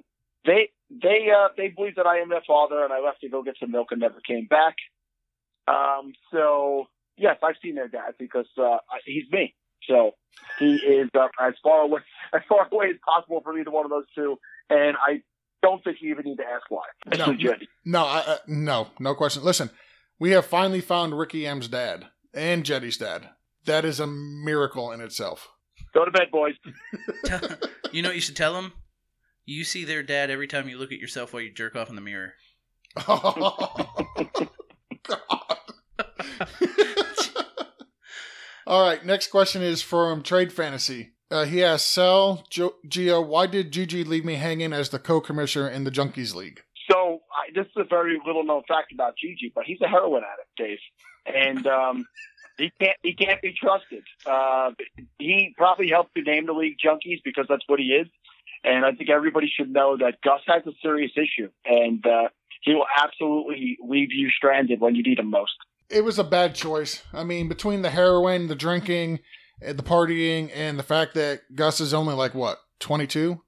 they 0.45 0.71
they 0.91 1.29
uh, 1.35 1.49
they 1.57 1.69
believe 1.69 1.97
that 1.97 2.07
I 2.07 2.19
am 2.19 2.29
their 2.29 2.43
father, 2.47 2.85
and 2.85 2.93
I 2.93 3.01
left 3.01 3.21
to 3.23 3.29
go 3.29 3.43
get 3.43 3.57
some 3.61 3.71
milk 3.71 3.89
and 3.91 4.01
never 4.01 4.21
came 4.21 4.47
back. 4.47 4.77
Um, 5.69 6.13
so 6.33 6.87
yes, 7.17 7.37
I've 7.43 7.55
seen 7.63 7.77
their 7.77 7.89
dad 7.89 8.15
because 8.19 8.47
uh, 8.59 8.79
he's 9.05 9.31
me. 9.31 9.55
So 9.89 10.13
he 10.59 10.77
is 10.77 11.09
uh, 11.15 11.29
as 11.41 11.55
far 11.63 11.83
away 11.83 12.01
as 12.35 12.43
far 12.49 12.69
away 12.71 12.87
as 12.91 12.97
possible 13.05 13.41
from 13.41 13.59
either 13.59 13.71
one 13.71 13.85
of 13.85 13.91
those 13.91 14.07
two, 14.15 14.39
and 14.71 14.97
I 15.07 15.23
don't 15.63 15.83
think 15.85 15.99
you 16.01 16.11
even 16.11 16.25
need 16.25 16.37
to 16.37 16.45
ask 16.45 16.71
why. 16.71 16.83
No. 17.17 17.33
is 17.33 17.69
No, 17.85 18.05
I, 18.05 18.19
uh, 18.19 18.37
no, 18.47 18.89
no 18.99 19.15
question. 19.15 19.45
Listen, 19.45 19.71
we 20.19 20.31
have 20.31 20.47
finally 20.47 20.81
found 20.81 21.19
Ricky 21.19 21.47
M's 21.47 21.69
dad 21.69 22.07
and 22.35 22.65
Jetty's 22.65 22.97
dad. 22.97 23.31
That 23.65 23.85
is 23.85 24.01
a 24.01 24.07
miracle 24.07 24.91
in 24.91 25.01
itself. 25.01 25.49
Go 25.95 26.05
to 26.05 26.11
bed, 26.11 26.31
boys. 26.33 26.55
you 27.93 28.03
know 28.03 28.09
what 28.09 28.17
you 28.17 28.21
should 28.21 28.37
tell 28.37 28.55
them? 28.55 28.73
You 29.45 29.65
see 29.65 29.85
their 29.85 30.03
dad 30.03 30.31
every 30.31 30.47
time 30.47 30.69
you 30.69 30.79
look 30.79 30.93
at 30.93 30.99
yourself 30.99 31.33
while 31.33 31.43
you 31.43 31.53
jerk 31.53 31.77
off 31.77 31.89
in 31.91 31.97
the 31.97 32.01
mirror. 32.01 32.35
Oh, 33.09 33.97
God. 35.05 35.57
All 38.73 38.81
right, 38.81 39.05
next 39.05 39.27
question 39.27 39.61
is 39.61 39.83
from 39.83 40.23
Trade 40.23 40.51
Fantasy. 40.51 41.11
Uh, 41.31 41.45
he 41.45 41.63
asks, 41.63 41.87
Sal, 41.87 42.43
jo- 42.49 42.77
Gio, 42.89 43.23
why 43.23 43.47
did 43.47 43.71
Gigi 43.71 44.03
leave 44.03 44.25
me 44.25 44.37
hanging 44.37 44.73
as 44.73 44.89
the 44.89 44.99
co-commissioner 44.99 45.69
in 45.69 45.85
the 45.85 45.91
Junkies 45.91 46.35
League? 46.35 46.63
So 46.91 47.21
I, 47.37 47.53
this 47.55 47.67
is 47.67 47.73
a 47.77 47.85
very 47.85 48.19
little 48.25 48.47
known 48.47 48.63
fact 48.67 48.91
about 48.91 49.13
Gigi, 49.19 49.53
but 49.55 49.65
he's 49.65 49.83
a 49.83 49.89
heroin 49.89 50.23
addict, 50.25 50.57
Dave, 50.57 50.79
and 51.27 51.67
um, 51.67 52.07
he 52.57 52.73
can't 52.81 52.97
he 53.03 53.13
can't 53.13 53.43
be 53.43 53.53
trusted. 53.53 54.05
Uh, 54.25 54.71
he 55.19 55.55
probably 55.59 55.91
helped 55.91 56.15
to 56.15 56.23
name 56.23 56.47
the 56.47 56.55
league 56.55 56.79
junkies 56.83 57.21
because 57.23 57.45
that's 57.51 57.65
what 57.67 57.79
he 57.79 57.89
is, 57.89 58.07
and 58.65 58.87
I 58.87 58.93
think 58.93 59.11
everybody 59.11 59.53
should 59.55 59.71
know 59.71 59.99
that 59.99 60.23
Gus 60.25 60.41
has 60.47 60.63
a 60.67 60.73
serious 60.81 61.13
issue, 61.15 61.51
and 61.67 62.03
uh, 62.07 62.29
he 62.63 62.73
will 62.73 62.87
absolutely 62.97 63.77
leave 63.87 64.15
you 64.15 64.31
stranded 64.31 64.81
when 64.81 64.95
you 64.95 65.03
need 65.03 65.19
him 65.19 65.29
most. 65.29 65.53
It 65.91 66.05
was 66.05 66.19
a 66.19 66.25
bad 66.25 66.55
choice. 66.55 67.03
I 67.13 67.25
mean, 67.25 67.49
between 67.49 67.83
the 67.83 67.91
heroin, 67.91 68.49
the 68.49 68.55
drinking, 68.55 69.21
eh, 69.63 69.73
the 69.73 69.83
partying, 69.83 70.51
and 70.55 70.79
the 70.79 70.83
fact 70.83 71.15
that 71.15 71.41
Gus 71.55 71.81
is 71.81 71.93
only 71.95 72.15
like 72.15 72.35
what 72.35 72.59
twenty 72.81 73.07
two, 73.07 73.43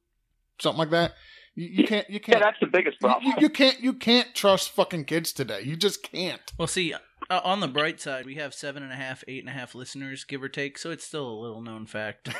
something 0.60 0.78
like 0.78 0.90
that. 0.90 1.14
You, 1.56 1.68
you 1.68 1.84
can't. 1.86 2.08
You 2.10 2.18
can't. 2.20 2.40
that's 2.40 2.58
the 2.60 2.66
biggest 2.66 2.96
you, 3.00 3.06
problem. 3.08 3.32
you- 3.36 3.42
you 3.42 3.48
can't. 3.48 3.80
You 3.80 3.92
can't 3.92 4.34
trust 4.34 4.70
fucking 4.70 5.04
kids 5.04 5.32
today. 5.32 5.62
You 5.62 5.76
just 5.76 6.02
can't. 6.02 6.42
Well, 6.58 6.66
see, 6.66 6.92
uh, 7.30 7.40
on 7.44 7.60
the 7.60 7.68
bright 7.68 8.00
side, 8.00 8.26
we 8.26 8.34
have 8.34 8.52
seven 8.52 8.82
and 8.82 8.92
a 8.92 8.96
half, 8.96 9.22
eight 9.28 9.38
and 9.40 9.48
a 9.48 9.52
half 9.52 9.74
listeners, 9.74 10.24
give 10.24 10.42
or 10.42 10.48
take, 10.48 10.76
so 10.78 10.90
it's 10.90 11.06
still 11.06 11.28
a 11.28 11.38
little 11.40 11.62
known 11.62 11.86
fact. 11.86 12.28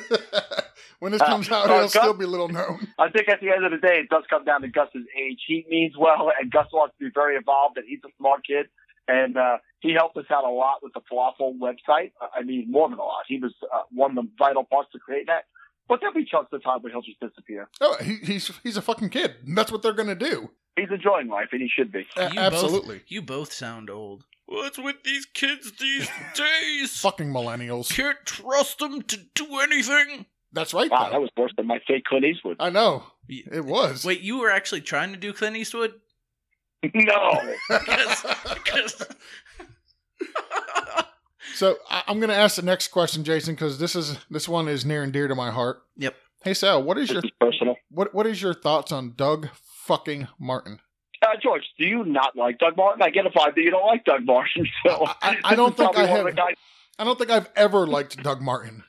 when 1.00 1.12
this 1.12 1.22
Uh, 1.22 1.26
comes 1.26 1.50
out, 1.50 1.68
uh, 1.70 1.74
it'll 1.74 1.80
Gus- 1.84 1.90
still 1.92 2.14
be 2.14 2.26
little 2.26 2.48
known. 2.48 2.86
I 2.98 3.08
think 3.10 3.28
at 3.28 3.40
the 3.40 3.48
end 3.50 3.64
of 3.64 3.70
the 3.72 3.78
day, 3.78 4.00
it 4.00 4.08
does 4.10 4.24
come 4.30 4.44
down 4.44 4.60
to 4.62 4.68
Gus's 4.68 5.06
age. 5.18 5.38
He 5.46 5.64
means 5.68 5.94
well, 5.98 6.30
and 6.40 6.50
Gus 6.50 6.66
wants 6.72 6.94
to 6.98 7.06
be 7.06 7.10
very 7.14 7.36
involved, 7.36 7.78
and 7.78 7.86
he's 7.88 8.00
a 8.04 8.10
smart 8.18 8.46
kid. 8.46 8.66
And 9.12 9.36
uh, 9.36 9.58
he 9.80 9.92
helped 9.92 10.16
us 10.16 10.26
out 10.30 10.44
a 10.44 10.50
lot 10.50 10.82
with 10.82 10.92
the 10.92 11.00
Falafel 11.10 11.58
website. 11.58 12.12
Uh, 12.20 12.26
I 12.34 12.42
mean, 12.42 12.70
more 12.70 12.88
than 12.88 12.98
a 12.98 13.02
lot. 13.02 13.24
He 13.26 13.38
was 13.38 13.52
uh, 13.74 13.80
one 13.90 14.16
of 14.16 14.24
the 14.24 14.30
vital 14.38 14.62
parts 14.64 14.90
to 14.92 14.98
create 14.98 15.26
that. 15.26 15.44
But 15.88 15.98
there'll 16.00 16.14
be 16.14 16.24
chunks 16.24 16.52
of 16.52 16.62
time 16.62 16.80
where 16.82 16.92
he'll 16.92 17.02
just 17.02 17.18
disappear. 17.18 17.68
Oh, 17.80 17.96
he, 18.00 18.16
he's 18.22 18.52
he's 18.62 18.76
a 18.76 18.82
fucking 18.82 19.08
kid. 19.10 19.34
That's 19.44 19.72
what 19.72 19.82
they're 19.82 19.92
gonna 19.92 20.14
do. 20.14 20.50
He's 20.76 20.88
enjoying 20.90 21.26
life, 21.26 21.48
and 21.50 21.60
he 21.60 21.68
should 21.68 21.90
be. 21.90 22.06
A- 22.16 22.32
You 22.32 22.38
absolutely. 22.38 22.98
Both, 22.98 23.04
you 23.08 23.22
both 23.22 23.52
sound 23.52 23.90
old. 23.90 24.22
What's 24.46 24.78
with 24.78 25.02
these 25.04 25.26
kids 25.26 25.72
these 25.80 26.08
days? 26.36 26.96
Fucking 27.00 27.32
millennials. 27.32 27.90
Can't 27.92 28.18
trust 28.24 28.78
them 28.78 29.02
to 29.02 29.16
do 29.34 29.58
anything. 29.60 30.26
That's 30.52 30.72
right. 30.74 30.88
Wow, 30.90 31.06
though. 31.06 31.10
that 31.10 31.20
was 31.20 31.30
worse 31.36 31.52
than 31.56 31.66
my 31.66 31.80
fake 31.88 32.04
Clint 32.04 32.24
Eastwood. 32.24 32.56
I 32.60 32.70
know. 32.70 33.04
It 33.28 33.64
was. 33.64 34.04
Wait, 34.04 34.20
you 34.20 34.38
were 34.38 34.50
actually 34.50 34.80
trying 34.82 35.10
to 35.12 35.18
do 35.18 35.32
Clint 35.32 35.56
Eastwood? 35.56 35.94
No. 36.94 37.40
Because- 37.68 38.26
because- 38.54 39.06
so 41.54 41.76
I, 41.88 42.02
I'm 42.06 42.20
gonna 42.20 42.32
ask 42.34 42.56
the 42.56 42.62
next 42.62 42.88
question, 42.88 43.24
Jason, 43.24 43.54
because 43.54 43.78
this 43.78 43.96
is 43.96 44.18
this 44.30 44.48
one 44.48 44.68
is 44.68 44.84
near 44.84 45.02
and 45.02 45.12
dear 45.12 45.28
to 45.28 45.34
my 45.34 45.50
heart. 45.50 45.82
Yep. 45.96 46.14
Hey 46.42 46.54
Sal, 46.54 46.82
what 46.82 46.98
is 46.98 47.08
This 47.08 47.14
your 47.14 47.22
is 47.24 47.30
personal. 47.40 47.76
what 47.90 48.14
what 48.14 48.26
is 48.26 48.40
your 48.40 48.54
thoughts 48.54 48.92
on 48.92 49.14
Doug 49.16 49.48
fucking 49.84 50.28
Martin? 50.38 50.80
Uh, 51.22 51.28
George, 51.42 51.64
do 51.78 51.86
you 51.86 52.04
not 52.04 52.34
like 52.36 52.58
Doug 52.58 52.76
Martin? 52.76 53.02
I 53.02 53.10
get 53.10 53.26
a 53.26 53.30
vibe 53.30 53.54
that 53.54 53.60
you 53.62 53.70
don't 53.70 53.86
like 53.86 54.04
Doug 54.04 54.24
Martin. 54.24 54.66
So 54.86 55.04
I- 55.06 55.14
I- 55.22 55.40
I 55.44 55.54
don't 55.54 55.76
think 55.76 55.96
I 55.96 56.06
have. 56.06 56.34
guys- 56.36 56.54
I 56.98 57.04
don't 57.04 57.18
think 57.18 57.30
I've 57.30 57.50
ever 57.56 57.86
liked 57.86 58.22
Doug 58.22 58.40
Martin. 58.42 58.84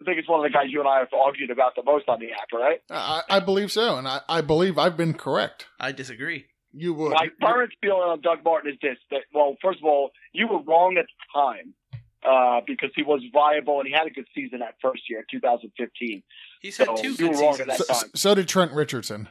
I 0.00 0.04
think 0.06 0.18
it's 0.18 0.28
one 0.28 0.44
of 0.44 0.50
the 0.50 0.56
guys 0.56 0.66
you 0.70 0.80
and 0.80 0.88
I 0.88 0.98
have 0.98 1.12
argued 1.14 1.50
about 1.50 1.74
the 1.76 1.82
most 1.82 2.08
on 2.08 2.18
the 2.20 2.30
app, 2.32 2.48
right? 2.52 2.80
I, 2.90 3.22
I 3.36 3.40
believe 3.40 3.70
so, 3.72 3.96
and 3.96 4.06
I, 4.08 4.20
I 4.28 4.40
believe 4.42 4.76
I've 4.78 4.96
been 4.98 5.14
correct. 5.14 5.66
I 5.80 5.92
disagree. 5.92 6.46
You 6.76 6.92
would. 6.94 7.12
My 7.12 7.28
current 7.40 7.72
feeling 7.80 8.02
on 8.02 8.20
Doug 8.20 8.44
Martin 8.44 8.72
is 8.72 8.78
this: 8.82 8.98
that 9.10 9.22
well, 9.32 9.56
first 9.62 9.78
of 9.78 9.84
all, 9.84 10.10
you 10.32 10.48
were 10.48 10.60
wrong 10.60 10.96
at 10.98 11.06
the 11.06 11.40
time 11.40 11.74
uh, 12.24 12.60
because 12.66 12.90
he 12.96 13.02
was 13.02 13.22
viable 13.32 13.78
and 13.78 13.86
he 13.86 13.94
had 13.94 14.06
a 14.06 14.10
good 14.10 14.26
season 14.34 14.58
that 14.60 14.74
first 14.82 15.08
year, 15.08 15.24
2015. 15.30 16.22
He's 16.60 16.76
had 16.76 16.88
two 16.96 17.16
good 17.16 17.34
wrong 17.34 17.50
at 17.50 17.56
seasons. 17.56 17.66
that 17.66 17.86
so, 17.86 17.94
time. 17.94 18.10
so 18.14 18.34
did 18.34 18.48
Trent 18.48 18.72
Richardson. 18.72 19.28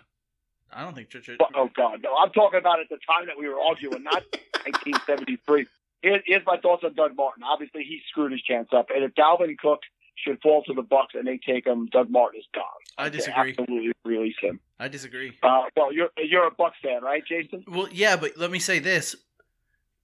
I 0.71 0.84
don't 0.84 0.95
think 0.95 1.10
Church. 1.10 1.29
But, 1.38 1.51
oh 1.56 1.69
God, 1.75 1.99
no! 2.03 2.15
I'm 2.15 2.32
talking 2.32 2.60
about 2.60 2.79
at 2.79 2.89
the 2.89 2.97
time 3.08 3.27
that 3.27 3.38
we 3.38 3.47
were 3.47 3.60
arguing, 3.60 4.03
not 4.03 4.23
1973. 4.65 5.67
Here's 6.01 6.45
my 6.45 6.58
thoughts 6.58 6.84
on 6.84 6.93
Doug 6.95 7.15
Martin. 7.15 7.43
Obviously, 7.43 7.84
he 7.84 8.01
screwed 8.10 8.32
his 8.32 8.41
chance 8.41 8.69
up, 8.73 8.88
and 8.93 9.03
if 9.03 9.13
Dalvin 9.13 9.58
Cook 9.58 9.79
should 10.15 10.41
fall 10.41 10.63
to 10.63 10.73
the 10.73 10.84
Bucs 10.84 11.15
and 11.15 11.28
they 11.28 11.38
take 11.45 11.65
him, 11.65 11.88
Doug 11.88 12.10
Martin 12.10 12.39
is 12.39 12.45
gone. 12.54 12.63
I 12.97 13.10
They 13.10 13.17
disagree. 13.17 13.49
absolutely 13.52 13.91
release 14.06 14.36
him. 14.41 14.60
I 14.80 14.88
disagree. 14.88 15.34
Uh, 15.41 15.63
well, 15.76 15.91
you're 15.93 16.10
you're 16.17 16.47
a 16.47 16.52
Bucs 16.52 16.73
fan, 16.84 17.02
right, 17.04 17.23
Jason? 17.28 17.63
Well, 17.67 17.88
yeah, 17.91 18.15
but 18.15 18.38
let 18.38 18.52
me 18.52 18.60
say 18.60 18.80
this: 18.80 19.15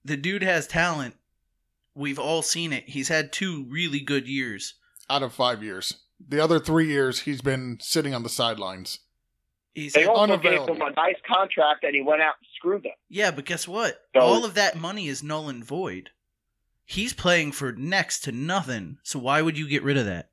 the 0.03 0.17
dude 0.17 0.43
has 0.43 0.67
talent. 0.67 1.15
We've 1.95 2.19
all 2.19 2.41
seen 2.41 2.71
it. 2.73 2.87
He's 2.89 3.09
had 3.09 3.31
two 3.33 3.65
really 3.69 3.99
good 3.99 4.27
years. 4.27 4.75
Out 5.09 5.23
of 5.23 5.33
five 5.33 5.63
years, 5.63 5.95
the 6.25 6.39
other 6.41 6.59
three 6.59 6.87
years 6.87 7.21
he's 7.21 7.41
been 7.41 7.77
sitting 7.81 8.13
on 8.13 8.23
the 8.23 8.29
sidelines. 8.29 8.99
He's 9.73 9.93
They 9.93 10.05
also 10.05 10.37
gave 10.37 10.61
him 10.67 10.81
a 10.81 10.91
nice 10.91 11.15
contract, 11.27 11.83
and 11.83 11.95
he 11.95 12.01
went 12.01 12.21
out 12.21 12.35
and 12.39 12.47
screwed 12.55 12.83
them. 12.83 12.91
yeah, 13.09 13.31
but 13.31 13.45
guess 13.45 13.67
what? 13.67 14.01
So- 14.15 14.21
all 14.21 14.45
of 14.45 14.53
that 14.55 14.75
money 14.77 15.07
is 15.07 15.23
null 15.23 15.49
and 15.49 15.63
void. 15.65 16.11
He's 16.89 17.13
playing 17.13 17.51
for 17.51 17.71
next 17.71 18.21
to 18.21 18.31
nothing. 18.31 18.97
So 19.03 19.19
why 19.19 19.43
would 19.43 19.59
you 19.59 19.67
get 19.67 19.83
rid 19.83 19.95
of 19.95 20.07
that? 20.07 20.29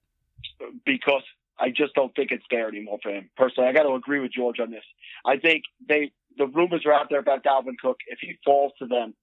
because 0.86 1.22
I 1.58 1.68
just 1.68 1.94
don't 1.94 2.14
think 2.14 2.30
it's 2.30 2.44
there 2.50 2.68
anymore 2.68 2.98
for 3.02 3.10
him. 3.10 3.28
Personally, 3.36 3.68
I 3.68 3.72
got 3.72 3.82
to 3.82 3.94
agree 3.94 4.20
with 4.20 4.32
George 4.32 4.58
on 4.60 4.70
this. 4.70 4.84
I 5.24 5.36
think 5.36 5.64
they 5.86 6.12
the 6.38 6.46
rumors 6.46 6.84
are 6.86 6.92
out 6.92 7.08
there 7.10 7.18
about 7.18 7.44
Dalvin 7.44 7.76
Cook. 7.80 7.98
If 8.06 8.20
he 8.20 8.38
falls 8.44 8.72
to 8.78 8.86
them, 8.86 9.14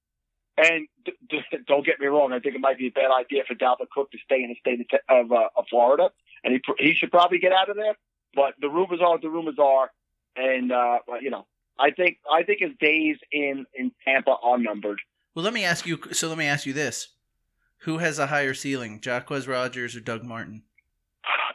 and 0.57 0.87
d- 1.05 1.13
d- 1.29 1.41
don't 1.67 1.85
get 1.85 1.99
me 1.99 2.07
wrong, 2.07 2.33
I 2.33 2.39
think 2.39 2.55
it 2.55 2.61
might 2.61 2.77
be 2.77 2.87
a 2.87 2.91
bad 2.91 3.11
idea 3.17 3.43
for 3.47 3.55
Dalvin 3.55 3.87
Cook 3.91 4.11
to 4.11 4.17
stay 4.23 4.43
in 4.43 4.49
the 4.49 4.55
state 4.59 4.79
of, 5.09 5.31
uh, 5.31 5.49
of 5.55 5.65
Florida, 5.69 6.09
and 6.43 6.53
he 6.53 6.59
pr- 6.59 6.77
he 6.77 6.93
should 6.95 7.11
probably 7.11 7.39
get 7.39 7.51
out 7.51 7.69
of 7.69 7.75
there. 7.75 7.95
But 8.35 8.53
the 8.59 8.69
rumors 8.69 8.99
are 9.01 9.11
what 9.11 9.21
the 9.21 9.29
rumors 9.29 9.57
are, 9.59 9.89
and 10.35 10.71
uh, 10.71 10.99
you 11.21 11.29
know, 11.29 11.45
I 11.79 11.91
think 11.91 12.17
I 12.31 12.43
think 12.43 12.59
his 12.61 12.71
days 12.79 13.17
in 13.31 13.65
in 13.73 13.91
Tampa 14.05 14.35
are 14.43 14.57
numbered. 14.57 15.01
Well, 15.35 15.45
let 15.45 15.53
me 15.53 15.63
ask 15.63 15.85
you. 15.85 15.99
So 16.11 16.29
let 16.29 16.37
me 16.37 16.45
ask 16.45 16.65
you 16.65 16.73
this: 16.73 17.09
Who 17.83 17.97
has 17.99 18.19
a 18.19 18.27
higher 18.27 18.53
ceiling, 18.53 18.99
Jacquizz 18.99 19.47
Rodgers 19.47 19.95
or 19.95 19.99
Doug 19.99 20.23
Martin? 20.23 20.63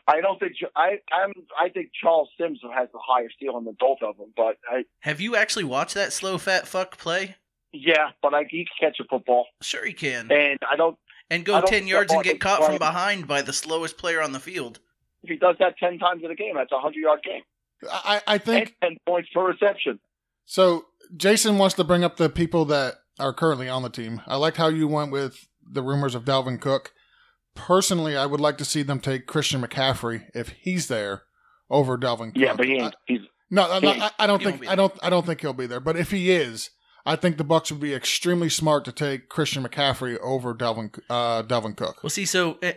I 0.06 0.20
don't 0.22 0.38
think 0.40 0.52
I 0.74 0.98
I'm 1.12 1.32
I 1.60 1.68
think 1.68 1.90
Charles 2.00 2.30
Sims 2.40 2.60
has 2.74 2.88
the 2.92 2.98
higher 3.02 3.28
ceiling 3.38 3.64
than 3.64 3.76
both 3.78 3.98
of 4.02 4.16
them, 4.16 4.32
but 4.36 4.56
I 4.70 4.84
Have 5.00 5.20
you 5.20 5.36
actually 5.36 5.64
watched 5.64 5.94
that 5.94 6.12
slow 6.12 6.38
fat 6.38 6.66
fuck 6.66 6.96
play? 6.98 7.36
Yeah, 7.72 8.10
but 8.22 8.32
I, 8.32 8.44
he 8.48 8.64
can 8.64 8.88
catch 8.90 8.98
a 9.00 9.04
football, 9.04 9.46
Sure, 9.60 9.84
he 9.84 9.92
can. 9.92 10.32
and 10.32 10.58
I 10.70 10.76
don't. 10.76 10.96
And 11.30 11.44
go 11.44 11.60
don't 11.60 11.66
ten 11.68 11.86
yards 11.86 12.12
and 12.12 12.24
get 12.24 12.40
caught 12.40 12.64
from 12.64 12.78
behind 12.78 13.26
by 13.26 13.42
the 13.42 13.52
slowest 13.52 13.98
player 13.98 14.22
on 14.22 14.32
the 14.32 14.40
field. 14.40 14.80
If 15.22 15.28
he 15.28 15.36
does 15.36 15.56
that 15.58 15.76
ten 15.76 15.98
times 15.98 16.22
in 16.24 16.30
a 16.30 16.34
game, 16.34 16.54
that's 16.56 16.72
a 16.72 16.78
hundred 16.78 17.00
yard 17.00 17.20
game 17.22 17.42
I, 17.92 18.22
I 18.26 18.38
think 18.38 18.74
and 18.80 18.92
ten 18.92 18.98
points 19.06 19.28
per 19.34 19.46
reception. 19.46 19.98
so. 20.46 20.86
Jason 21.16 21.56
wants 21.56 21.74
to 21.76 21.84
bring 21.84 22.04
up 22.04 22.18
the 22.18 22.28
people 22.28 22.66
that 22.66 22.96
are 23.18 23.32
currently 23.32 23.66
on 23.66 23.80
the 23.82 23.88
team. 23.88 24.20
I 24.26 24.36
liked 24.36 24.58
how 24.58 24.68
you 24.68 24.86
went 24.86 25.10
with 25.10 25.48
the 25.70 25.82
rumors 25.82 26.14
of 26.14 26.24
Dalvin 26.24 26.60
Cook. 26.60 26.92
Personally, 27.54 28.16
I 28.16 28.26
would 28.26 28.40
like 28.40 28.58
to 28.58 28.64
see 28.64 28.82
them 28.82 29.00
take 29.00 29.26
Christian 29.26 29.62
McCaffrey 29.62 30.26
if 30.34 30.50
he's 30.60 30.88
there 30.88 31.22
over 31.70 31.98
Dalvin 31.98 32.32
Cook. 32.34 32.42
Yeah, 32.42 32.54
but 32.54 32.66
he 32.66 32.76
ain't. 32.76 32.94
He's 33.06 33.20
No, 33.50 33.66
no, 33.68 33.80
no, 33.80 33.90
I, 33.90 34.10
I 34.20 34.26
don't 34.26 34.40
He 34.40 34.46
think 34.46 34.68
I 34.68 34.74
don't 34.74 34.94
I 35.02 35.10
don't 35.10 35.26
think 35.26 35.40
he'll 35.40 35.52
be 35.52 35.66
there. 35.66 35.80
But 35.80 35.96
if 35.96 36.10
he 36.10 36.30
is, 36.30 36.70
I 37.04 37.16
think 37.16 37.36
the 37.36 37.44
Bucs 37.44 37.70
would 37.72 37.80
be 37.80 37.94
extremely 37.94 38.48
smart 38.48 38.84
to 38.84 38.92
take 38.92 39.28
Christian 39.28 39.64
McCaffrey 39.64 40.18
over 40.20 40.54
Dalvin 40.54 40.96
uh, 41.10 41.42
Dalvin 41.42 41.76
Cook. 41.76 42.02
Well, 42.02 42.10
see, 42.10 42.26
so 42.26 42.58
eh, 42.62 42.74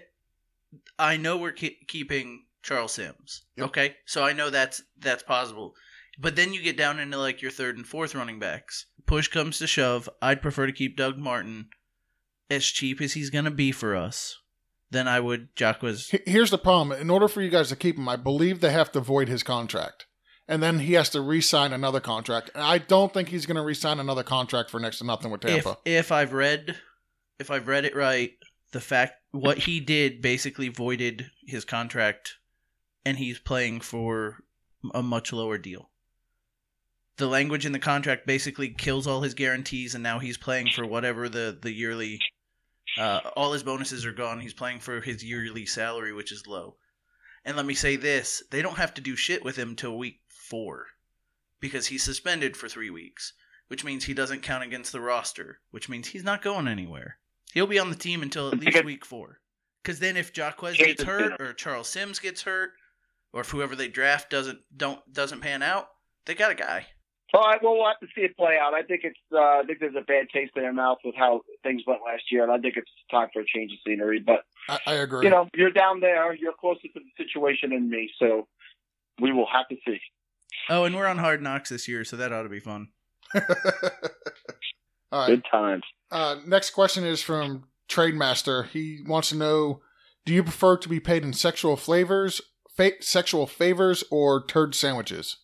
I 0.98 1.18
know 1.18 1.38
we're 1.38 1.54
ke- 1.54 1.88
keeping 1.88 2.46
Charles 2.64 2.94
Sims. 2.94 3.44
Yep. 3.58 3.68
Okay, 3.68 3.96
so 4.06 4.24
I 4.24 4.34
know 4.34 4.50
that's 4.50 4.82
that's 5.00 5.24
possible. 5.24 5.76
But 6.20 6.36
then 6.36 6.54
you 6.54 6.62
get 6.62 6.78
down 6.78 7.00
into 7.00 7.18
like 7.18 7.42
your 7.42 7.52
third 7.52 7.78
and 7.78 7.86
fourth 7.86 8.16
running 8.16 8.40
backs. 8.40 8.86
Push 9.06 9.30
comes 9.30 9.58
to 9.58 9.68
shove, 9.68 10.10
I'd 10.22 10.42
prefer 10.42 10.66
to 10.66 10.72
keep 10.72 10.96
Doug 10.96 11.18
Martin 11.18 11.70
as 12.52 12.66
cheap 12.66 13.02
as 13.02 13.14
he's 13.14 13.30
gonna 13.32 13.50
be 13.52 13.72
for 13.72 13.96
us. 13.96 14.38
then 14.92 15.08
I 15.08 15.20
would 15.22 15.56
Jacquizz. 15.56 16.10
He- 16.12 16.30
Here's 16.32 16.52
the 16.52 16.58
problem: 16.58 17.00
in 17.00 17.10
order 17.10 17.28
for 17.30 17.42
you 17.42 17.50
guys 17.50 17.70
to 17.70 17.76
keep 17.78 17.98
him, 17.98 18.10
I 18.10 18.18
believe 18.18 18.60
they 18.60 18.72
have 18.74 18.92
to 18.92 19.00
void 19.00 19.30
his 19.30 19.42
contract, 19.42 20.06
and 20.50 20.62
then 20.62 20.80
he 20.80 20.94
has 20.94 21.10
to 21.12 21.22
re-sign 21.22 21.72
another 21.72 22.02
contract. 22.02 22.52
And 22.54 22.62
I 22.64 22.78
don't 22.78 23.14
think 23.14 23.30
he's 23.30 23.46
going 23.46 23.56
to 23.56 23.64
re-sign 23.64 24.00
another 24.02 24.24
contract 24.24 24.70
for 24.70 24.82
next 24.82 24.98
to 24.98 25.06
nothing 25.06 25.32
with 25.32 25.46
If 25.46 25.64
Tampa. 25.64 25.78
if 25.86 26.12
I've 26.12 26.34
read 26.34 26.78
if 27.40 27.50
I've 27.50 27.68
read 27.70 27.86
it 27.86 27.96
right, 27.96 28.32
the 28.74 28.82
fact 28.82 29.14
what 29.32 29.60
he 29.60 29.80
did 29.80 30.22
basically 30.22 30.68
voided 30.68 31.32
his 31.48 31.64
contract, 31.64 32.36
and 33.06 33.18
he's 33.18 33.40
playing 33.40 33.80
for 33.80 34.44
a 34.94 35.02
much 35.02 35.32
lower 35.32 35.58
deal. 35.58 35.90
The 37.16 37.28
language 37.28 37.66
in 37.66 37.72
the 37.72 37.80
contract 37.80 38.26
basically 38.28 38.70
kills 38.70 39.08
all 39.08 39.22
his 39.22 39.36
guarantees, 39.36 39.94
and 39.96 40.04
now 40.04 40.20
he's 40.20 40.38
playing 40.38 40.68
for 40.76 40.86
whatever 40.86 41.30
the 41.30 41.58
the 41.62 41.72
yearly. 41.72 42.20
Uh, 42.98 43.22
all 43.36 43.54
his 43.54 43.64
bonuses 43.64 44.06
are 44.06 44.12
gone. 44.12 44.40
He's 44.40 44.54
playing 44.54 44.80
for 44.80 45.02
his 45.02 45.24
yearly 45.24 45.66
salary, 45.66 46.14
which 46.14 46.32
is 46.32 46.48
low. 46.48 46.76
And 47.46 47.58
let 47.58 47.66
me 47.66 47.74
say 47.74 47.96
this: 47.96 48.44
they 48.52 48.62
don't 48.62 48.78
have 48.78 48.94
to 48.96 49.02
do 49.02 49.16
shit 49.16 49.44
with 49.44 49.56
him 49.56 49.76
till 49.76 49.98
week 49.98 50.20
four, 50.28 50.88
because 51.60 51.88
he's 51.88 52.04
suspended 52.04 52.56
for 52.58 52.68
three 52.68 52.90
weeks 52.90 53.34
which 53.72 53.86
means 53.86 54.04
he 54.04 54.14
doesn't 54.14 54.42
count 54.42 54.66
against 54.66 54.92
the 54.92 55.00
roster, 55.00 55.62
which 55.70 55.88
means 55.88 56.10
he's 56.10 56.26
not 56.26 56.42
going 56.42 56.68
anywhere. 56.68 57.18
He'll 57.54 57.68
be 57.68 57.80
on 57.80 57.90
the 57.90 57.96
team 57.96 58.22
until 58.22 58.50
at 58.50 58.60
least 58.60 58.84
week 58.84 59.06
four. 59.06 59.40
Because 59.82 59.98
then 59.98 60.18
if 60.18 60.34
Jacquez 60.34 60.76
Jason 60.76 60.88
gets 60.88 61.04
hurt 61.04 61.40
or 61.40 61.54
Charles 61.54 61.88
Sims 61.88 62.20
gets 62.20 62.42
hurt, 62.42 62.72
or 63.32 63.40
if 63.40 63.50
whoever 63.50 63.74
they 63.74 63.88
draft 63.88 64.30
doesn't 64.30 64.60
don't 64.76 65.00
doesn't 65.14 65.40
pan 65.40 65.64
out, 65.64 65.88
they 66.26 66.36
got 66.36 66.52
a 66.52 66.56
guy. 66.56 66.88
All 67.34 67.44
right, 67.44 67.64
well, 67.64 67.76
we'll 67.78 67.88
have 67.88 68.00
to 68.02 68.08
see 68.14 68.22
it 68.22 68.36
play 68.36 68.58
out. 68.62 68.74
I 68.74 68.82
think 68.82 69.02
it's. 69.04 69.20
Uh, 69.32 69.40
I 69.40 69.64
think 69.66 69.80
there's 69.80 69.96
a 69.96 70.02
bad 70.02 70.28
taste 70.34 70.52
in 70.56 70.64
their 70.64 70.74
mouth 70.74 70.98
with 71.06 71.16
how 71.16 71.42
things 71.64 71.82
went 71.88 72.02
last 72.06 72.24
year, 72.30 72.44
and 72.44 72.52
I 72.52 72.58
think 72.58 72.76
it's 72.76 72.92
time 73.10 73.30
for 73.34 73.42
a 73.42 73.46
change 73.46 73.72
of 73.72 73.78
scenery. 73.88 74.20
But 74.20 74.44
I, 74.68 74.80
I 74.86 74.94
agree. 74.96 75.26
you 75.26 75.30
know, 75.32 75.48
you're 75.56 75.72
down 75.72 76.02
there. 76.02 76.34
You're 76.36 76.54
closer 76.60 76.82
to 76.82 76.90
the 76.94 77.24
situation 77.24 77.70
than 77.70 77.90
me, 77.90 78.12
so 78.20 78.48
we 79.22 79.32
will 79.32 79.48
have 79.52 79.68
to 79.70 79.78
see. 79.88 80.00
Oh, 80.70 80.84
and 80.84 80.94
we're 80.94 81.08
on 81.08 81.20
Hard 81.20 81.42
Knocks 81.42 81.70
this 81.70 81.88
year, 81.88 82.04
so 82.04 82.18
that 82.18 82.34
ought 82.34 82.44
to 82.44 82.50
be 82.50 82.60
fun. 82.60 82.90
All 83.36 83.42
right. 85.14 85.28
Good 85.28 85.46
times. 85.50 85.84
Uh, 86.12 86.38
next 86.46 86.72
question 86.72 87.06
is 87.06 87.22
from 87.22 87.66
Trademaster. 87.90 88.68
He 88.68 89.00
wants 89.08 89.30
to 89.30 89.38
know: 89.38 89.82
Do 90.26 90.34
you 90.34 90.44
prefer 90.44 90.76
to 90.78 90.90
be 90.90 91.00
paid 91.00 91.24
in 91.24 91.32
sexual 91.32 91.78
flavors, 91.78 92.42
fa- 92.76 93.02
sexual 93.02 93.48
favors, 93.48 94.04
or 94.12 94.46
turd 94.46 94.76
sandwiches? 94.76 95.38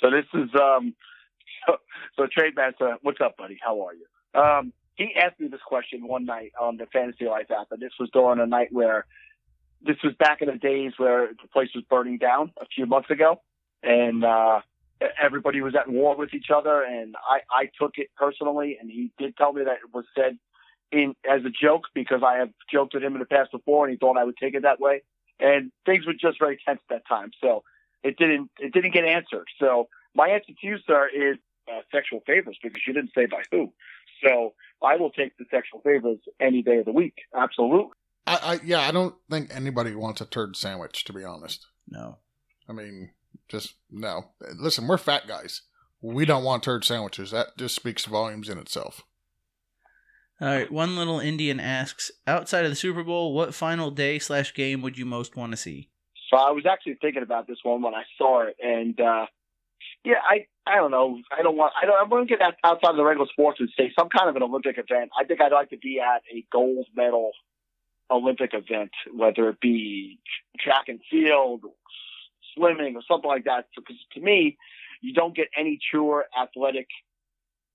So 0.00 0.10
this 0.10 0.26
is 0.34 0.50
um 0.54 0.94
so, 1.66 1.76
so 2.16 2.26
trade 2.26 2.54
master, 2.56 2.96
what's 3.02 3.20
up, 3.20 3.36
buddy? 3.36 3.58
How 3.62 3.86
are 3.86 3.94
you? 3.94 4.40
Um 4.40 4.72
he 4.94 5.14
asked 5.14 5.38
me 5.38 5.46
this 5.48 5.60
question 5.64 6.08
one 6.08 6.24
night 6.24 6.52
on 6.60 6.76
the 6.76 6.86
Fantasy 6.86 7.26
Life 7.26 7.50
app, 7.50 7.68
and 7.70 7.80
this 7.80 7.92
was 8.00 8.10
during 8.12 8.40
a 8.40 8.46
night 8.46 8.68
where 8.72 9.06
this 9.80 9.96
was 10.02 10.12
back 10.18 10.42
in 10.42 10.48
the 10.48 10.58
days 10.58 10.92
where 10.96 11.28
the 11.28 11.48
place 11.52 11.68
was 11.74 11.84
burning 11.88 12.18
down 12.18 12.52
a 12.60 12.66
few 12.66 12.86
months 12.86 13.10
ago, 13.10 13.40
and 13.82 14.24
uh 14.24 14.60
everybody 15.22 15.60
was 15.60 15.74
at 15.76 15.88
war 15.88 16.16
with 16.16 16.34
each 16.34 16.50
other, 16.54 16.82
and 16.82 17.14
I 17.28 17.40
I 17.50 17.70
took 17.80 17.92
it 17.96 18.08
personally, 18.16 18.76
and 18.80 18.90
he 18.90 19.12
did 19.18 19.36
tell 19.36 19.52
me 19.52 19.64
that 19.64 19.78
it 19.84 19.94
was 19.94 20.04
said 20.16 20.38
in 20.90 21.14
as 21.28 21.44
a 21.44 21.50
joke 21.50 21.84
because 21.94 22.22
I 22.24 22.38
have 22.38 22.50
joked 22.72 22.94
with 22.94 23.02
him 23.02 23.14
in 23.14 23.20
the 23.20 23.26
past 23.26 23.52
before, 23.52 23.84
and 23.84 23.92
he 23.92 23.98
thought 23.98 24.16
I 24.16 24.24
would 24.24 24.36
take 24.36 24.54
it 24.54 24.62
that 24.62 24.80
way, 24.80 25.02
and 25.38 25.70
things 25.86 26.06
were 26.06 26.14
just 26.14 26.38
very 26.38 26.58
tense 26.64 26.80
at 26.90 26.96
that 26.96 27.08
time, 27.08 27.30
so 27.40 27.62
it 28.02 28.16
didn't 28.16 28.50
it 28.58 28.72
didn't 28.72 28.92
get 28.92 29.04
answered. 29.04 29.46
So 29.60 29.88
my 30.14 30.28
answer 30.28 30.52
to 30.60 30.66
you, 30.66 30.78
sir, 30.86 31.08
is 31.14 31.36
uh, 31.70 31.80
sexual 31.92 32.20
favors 32.26 32.58
because 32.62 32.80
you 32.86 32.92
didn't 32.94 33.10
say 33.14 33.26
by 33.26 33.42
who. 33.50 33.72
So 34.24 34.54
I 34.82 34.96
will 34.96 35.10
take 35.10 35.36
the 35.38 35.44
sexual 35.50 35.80
favors 35.80 36.18
any 36.40 36.62
day 36.62 36.78
of 36.78 36.84
the 36.86 36.92
week. 36.92 37.14
Absolutely. 37.36 37.92
I, 38.26 38.38
I 38.42 38.60
yeah, 38.64 38.80
I 38.80 38.90
don't 38.90 39.14
think 39.30 39.50
anybody 39.54 39.94
wants 39.94 40.20
a 40.20 40.26
turd 40.26 40.56
sandwich. 40.56 41.04
To 41.04 41.12
be 41.12 41.24
honest, 41.24 41.66
No. 41.88 42.18
I 42.68 42.72
mean, 42.72 43.10
just 43.48 43.74
no. 43.90 44.26
Listen, 44.58 44.86
we're 44.86 44.98
fat 44.98 45.26
guys. 45.26 45.62
We 46.00 46.24
don't 46.24 46.44
want 46.44 46.62
turd 46.62 46.84
sandwiches. 46.84 47.30
That 47.32 47.56
just 47.56 47.74
speaks 47.74 48.04
volumes 48.04 48.48
in 48.48 48.58
itself. 48.58 49.02
All 50.40 50.48
right. 50.48 50.70
One 50.70 50.96
little 50.96 51.18
Indian 51.18 51.58
asks: 51.58 52.10
Outside 52.26 52.64
of 52.64 52.70
the 52.70 52.76
Super 52.76 53.02
Bowl, 53.02 53.34
what 53.34 53.54
final 53.54 53.90
day 53.90 54.18
slash 54.18 54.54
game 54.54 54.82
would 54.82 54.96
you 54.98 55.04
most 55.04 55.34
want 55.36 55.52
to 55.52 55.56
see? 55.56 55.88
So 56.28 56.36
I 56.36 56.50
was 56.50 56.66
actually 56.66 56.98
thinking 57.00 57.22
about 57.22 57.46
this 57.46 57.58
one 57.62 57.82
when 57.82 57.94
I 57.94 58.02
saw 58.18 58.42
it, 58.42 58.56
and 58.62 58.98
uh, 59.00 59.26
yeah, 60.04 60.20
I 60.28 60.46
I 60.66 60.76
don't 60.76 60.90
know. 60.90 61.18
I 61.36 61.42
don't 61.42 61.56
want. 61.56 61.72
I 61.80 61.86
don't. 61.86 62.00
I'm 62.00 62.10
going 62.10 62.26
to 62.26 62.36
get 62.36 62.54
outside 62.62 62.90
of 62.90 62.96
the 62.96 63.04
regular 63.04 63.28
sports 63.30 63.60
and 63.60 63.68
say 63.76 63.92
some 63.98 64.08
kind 64.08 64.28
of 64.28 64.36
an 64.36 64.42
Olympic 64.42 64.76
event. 64.78 65.10
I 65.18 65.24
think 65.24 65.40
I'd 65.40 65.52
like 65.52 65.70
to 65.70 65.78
be 65.78 66.00
at 66.00 66.22
a 66.32 66.44
gold 66.52 66.86
medal 66.94 67.32
Olympic 68.10 68.52
event, 68.52 68.90
whether 69.12 69.48
it 69.48 69.60
be 69.60 70.18
track 70.60 70.84
and 70.88 71.00
field, 71.10 71.62
swimming, 72.54 72.96
or 72.96 73.02
something 73.08 73.28
like 73.28 73.44
that. 73.44 73.66
Because 73.74 73.96
to 74.14 74.20
me, 74.20 74.58
you 75.00 75.14
don't 75.14 75.34
get 75.34 75.48
any 75.56 75.78
truer 75.90 76.26
athletic 76.38 76.88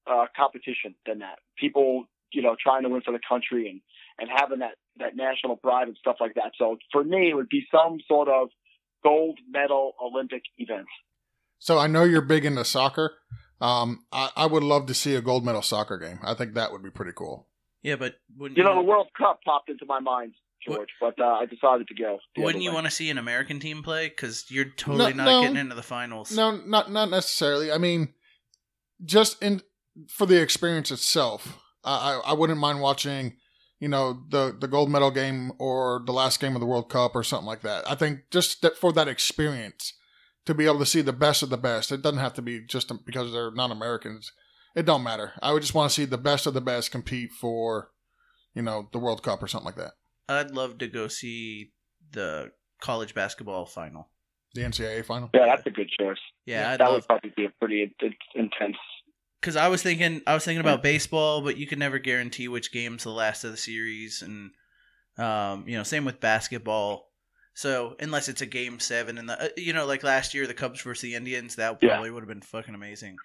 uh, 0.06 0.26
competition 0.36 0.96
than 1.06 1.20
that. 1.20 1.40
People, 1.58 2.06
you 2.32 2.42
know, 2.42 2.56
trying 2.62 2.84
to 2.84 2.90
win 2.90 3.02
for 3.02 3.12
the 3.12 3.20
country 3.28 3.70
and 3.70 3.82
and 4.20 4.30
having 4.34 4.60
that 4.60 4.76
that 4.98 5.16
national 5.16 5.56
pride 5.58 5.88
and 5.88 5.98
stuff 5.98 6.18
like 6.20 6.36
that. 6.36 6.52
So 6.58 6.78
for 6.92 7.04
me, 7.04 7.30
it 7.30 7.34
would 7.34 7.50
be 7.50 7.66
some 7.72 7.98
sort 8.08 8.28
of 8.30 8.50
gold 9.04 9.40
medal 9.50 9.94
Olympic 10.02 10.44
event. 10.58 10.86
So 11.60 11.80
I 11.80 11.88
know 11.88 12.04
you're 12.04 12.22
big 12.22 12.46
into 12.46 12.64
soccer. 12.66 13.14
Um, 13.62 14.06
I, 14.12 14.30
I 14.36 14.46
would 14.46 14.64
love 14.64 14.88
to 14.88 14.94
see 14.94 15.16
a 15.16 15.22
gold 15.22 15.46
medal 15.46 15.62
soccer 15.62 15.98
game. 15.98 16.20
I 16.24 16.34
think 16.34 16.54
that 16.54 16.72
would 16.72 16.84
be 16.84 16.90
pretty 16.92 17.14
cool. 17.16 17.48
Yeah, 17.82 17.96
but 17.96 18.16
wouldn't 18.38 18.58
You 18.58 18.64
know, 18.64 18.76
the 18.76 18.82
World 18.82 19.08
Cup 19.18 19.40
popped 19.46 19.70
into 19.70 19.86
my 19.86 20.00
mind, 20.00 20.34
George, 20.66 20.90
but 21.02 21.20
uh, 21.20 21.26
I 21.26 21.46
decided 21.46 21.88
to 21.88 21.96
go. 21.96 22.20
wouldn't 22.38 22.64
you 22.64 22.74
want 22.74 22.86
to 22.86 22.92
see 22.92 23.10
an 23.10 23.18
American 23.18 23.60
team 23.60 23.84
play? 23.84 24.10
Because 24.10 24.46
you're 24.50 24.66
totally 24.66 25.14
No, 25.14 25.24
not 25.24 25.32
no. 25.32 25.42
getting 25.42 25.58
into 25.58 25.76
the 25.76 25.84
finals. 25.84 26.32
No, 26.36 26.52
not 26.66 26.92
not 26.92 27.10
necessarily. 27.10 27.72
I 27.72 27.78
mean, 27.78 28.14
just 29.04 29.42
in 29.42 29.62
for 30.10 30.26
the 30.26 30.42
experience 30.42 30.92
itself. 30.92 31.60
I 31.84 32.16
I, 32.26 32.32
I 32.32 32.34
wouldn't 32.34 32.60
mind 32.60 32.80
watching, 32.82 33.38
you 33.84 33.90
know, 33.90 34.24
the 34.30 34.56
the 34.58 34.70
gold 34.70 34.90
medal 34.90 35.12
game 35.12 35.52
or 35.60 36.02
the 36.06 36.14
last 36.14 36.40
game 36.40 36.56
of 36.56 36.62
the 36.62 36.66
World 36.66 36.90
Cup 36.90 37.18
or 37.18 37.22
something 37.22 37.46
like 37.46 37.64
that. 37.64 37.84
I 37.86 37.96
think 37.96 38.22
just 38.32 38.62
that 38.62 38.78
for 38.78 38.94
that 38.94 39.10
experience 39.10 39.92
to 40.46 40.54
be 40.54 40.66
able 40.66 40.80
to 40.80 40.86
see 40.86 41.02
the 41.02 41.12
best 41.12 41.44
of 41.44 41.50
the 41.50 41.58
best. 41.58 41.92
It 41.92 42.02
doesn't 42.02 42.20
have 42.20 42.34
to 42.36 42.42
be 42.42 42.62
just 42.66 42.90
because 43.06 43.34
they're 43.34 43.52
non-Americans. 43.52 44.32
It 44.74 44.86
don't 44.86 45.04
matter. 45.04 45.34
I 45.42 45.52
would 45.52 45.64
just 45.64 45.74
want 45.74 45.92
to 45.92 45.94
see 45.94 46.06
the 46.06 46.18
best 46.18 46.48
of 46.48 46.54
the 46.54 46.62
best 46.62 46.92
compete 46.92 47.34
for, 47.34 47.92
you 48.54 48.62
know, 48.62 48.88
the 48.94 49.00
World 49.00 49.22
Cup 49.22 49.44
or 49.44 49.50
something 49.50 49.66
like 49.66 49.76
that. 49.76 49.92
I'd 50.30 50.52
love 50.52 50.78
to 50.78 50.88
go 50.88 51.10
see 51.10 51.74
the 52.12 52.52
college 52.80 53.14
basketball 53.14 53.66
final. 53.66 54.08
The 54.54 54.62
NCAA 54.62 55.04
final. 55.04 55.30
Yeah, 55.34 55.48
that's 55.48 55.66
a 55.66 55.72
good 55.72 55.90
choice. 56.00 56.20
Yeah, 56.46 56.72
I'd 56.72 56.80
that 56.80 56.86
love 56.86 56.94
would 56.94 57.08
probably 57.08 57.34
be 57.36 57.46
a 57.46 57.50
pretty 57.60 57.84
in- 57.84 58.08
in- 58.08 58.44
intense. 58.46 58.78
Because 59.44 59.58
I 59.58 59.68
was 59.68 59.84
thinking 59.84 60.22
I 60.26 60.34
was 60.34 60.46
thinking 60.46 60.62
about 60.62 60.82
baseball, 60.82 61.42
but 61.42 61.58
you 61.58 61.68
can 61.68 61.78
never 61.80 62.00
guarantee 62.00 62.48
which 62.48 62.72
game's 62.72 63.04
the 63.04 63.10
last 63.12 63.44
of 63.44 63.52
the 63.52 63.58
series, 63.58 64.22
and 64.22 64.52
um, 65.18 65.66
you 65.68 65.76
know, 65.78 65.84
same 65.84 66.06
with 66.06 66.22
basketball. 66.22 67.10
So 67.54 67.96
unless 68.00 68.30
it's 68.30 68.42
a 68.42 68.46
game 68.46 68.80
seven, 68.80 69.18
and 69.18 69.28
the 69.30 69.44
uh, 69.44 69.48
you 69.58 69.74
know, 69.74 69.86
like 69.86 70.02
last 70.04 70.34
year 70.34 70.48
the 70.48 70.54
Cubs 70.54 70.82
versus 70.82 71.02
the 71.02 71.16
Indians, 71.16 71.56
that 71.58 71.78
Yeah. 71.82 71.90
probably 71.90 72.10
would 72.12 72.22
have 72.24 72.28
been 72.30 72.42
fucking 72.42 72.74
amazing. 72.74 73.18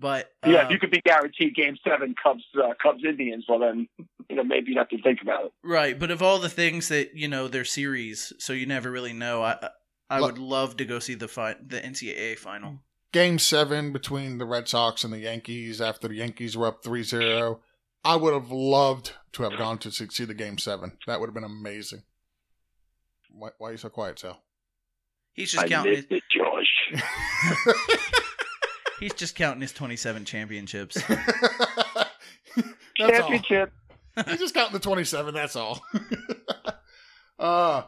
But 0.00 0.30
yeah, 0.46 0.60
um, 0.60 0.66
if 0.66 0.70
you 0.70 0.78
could 0.78 0.90
be 0.90 1.00
guaranteed 1.02 1.54
Game 1.54 1.76
Seven 1.86 2.14
Cubs 2.22 2.44
uh, 2.56 2.72
Cubs 2.82 3.02
Indians, 3.04 3.44
well 3.48 3.58
then 3.58 3.88
you 4.30 4.36
know 4.36 4.44
maybe 4.44 4.72
you 4.72 4.78
have 4.78 4.88
to 4.88 5.02
think 5.02 5.20
about 5.22 5.44
it. 5.46 5.52
right, 5.62 5.98
but 5.98 6.10
of 6.10 6.22
all 6.22 6.38
the 6.38 6.48
things 6.48 6.88
that 6.88 7.14
you 7.14 7.28
know, 7.28 7.46
they're 7.46 7.64
series, 7.64 8.32
so 8.38 8.52
you 8.52 8.64
never 8.64 8.90
really 8.90 9.12
know. 9.12 9.42
I 9.42 9.68
I 10.08 10.20
would 10.22 10.38
love 10.38 10.76
to 10.78 10.84
go 10.86 10.98
see 10.98 11.14
the 11.14 11.28
fi- 11.28 11.56
the 11.64 11.80
NCAA 11.80 12.38
final. 12.38 12.78
Game 13.12 13.38
seven 13.38 13.92
between 13.92 14.38
the 14.38 14.44
Red 14.44 14.68
Sox 14.68 15.04
and 15.04 15.12
the 15.12 15.18
Yankees 15.18 15.80
after 15.80 16.08
the 16.08 16.14
Yankees 16.14 16.56
were 16.56 16.66
up 16.66 16.82
3 16.82 17.02
0. 17.02 17.60
I 18.04 18.16
would 18.16 18.32
have 18.32 18.50
loved 18.50 19.12
to 19.32 19.42
have 19.42 19.58
gone 19.58 19.78
to 19.78 19.90
see 19.90 20.08
see 20.10 20.24
the 20.24 20.34
game 20.34 20.58
seven. 20.58 20.98
That 21.06 21.20
would 21.20 21.28
have 21.28 21.34
been 21.34 21.44
amazing. 21.44 22.02
Why, 23.30 23.50
why 23.58 23.68
are 23.68 23.72
you 23.72 23.78
so 23.78 23.88
quiet, 23.88 24.18
Sal? 24.18 24.42
He's 25.32 25.52
just 25.52 25.64
I 25.64 25.68
counting. 25.68 25.92
missed 25.92 26.08
His, 26.08 26.18
it, 26.18 26.24
George. 26.30 27.02
he's 29.00 29.14
just 29.14 29.34
counting 29.34 29.60
his 29.60 29.72
twenty 29.72 29.96
seven 29.96 30.24
championships. 30.24 31.02
that's 31.08 32.08
all. 32.98 33.08
Championship. 33.10 33.72
He's 34.26 34.38
just 34.38 34.54
counting 34.54 34.72
the 34.72 34.80
27, 34.80 35.34
that's 35.34 35.56
all. 35.56 35.80
uh, 37.38 37.82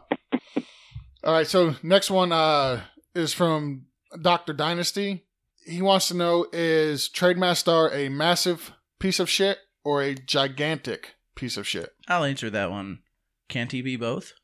all 1.25 1.33
right, 1.33 1.47
so 1.47 1.75
next 1.83 2.11
one 2.11 2.33
uh, 2.33 2.83
is 3.15 3.33
from 3.33 3.87
Dr. 4.21 4.53
Dynasty. 4.53 5.25
He 5.67 5.83
wants 5.83 6.09
to 6.09 6.15
know 6.17 6.47
is 6.53 7.09
Trademaster 7.09 7.93
a 7.95 8.09
massive 8.09 8.73
piece 8.99 9.21
of 9.21 9.29
shit 9.29 9.59
or 9.85 10.03
a 10.03 10.15
gigantic 10.15 11.15
piece 11.37 11.57
of 11.57 11.67
shit? 11.67 11.91
I'll 12.09 12.25
answer 12.25 12.51
that 12.51 12.71
one. 12.71 13.01
Can't 13.49 13.73
he 13.73 13.83
be 13.83 13.97
both? 13.97 14.33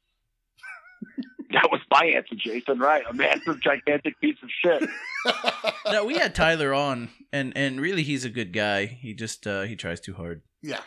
That 1.52 1.70
was 1.70 1.80
my 1.90 2.04
answer, 2.14 2.34
Jason. 2.36 2.80
Right, 2.80 3.02
a 3.08 3.14
massive, 3.14 3.62
gigantic 3.62 4.20
piece 4.20 4.36
of 4.42 4.50
shit. 4.62 4.90
No, 5.90 6.04
we 6.04 6.14
had 6.18 6.34
Tyler 6.34 6.74
on, 6.74 7.08
and 7.32 7.56
and 7.56 7.80
really 7.80 8.02
he's 8.02 8.24
a 8.24 8.28
good 8.28 8.52
guy. 8.52 8.86
He 8.86 9.14
just 9.14 9.46
uh, 9.46 9.62
he 9.62 9.76
tries 9.76 10.00
too 10.00 10.14
hard. 10.14 10.42
yeah, 10.60 10.80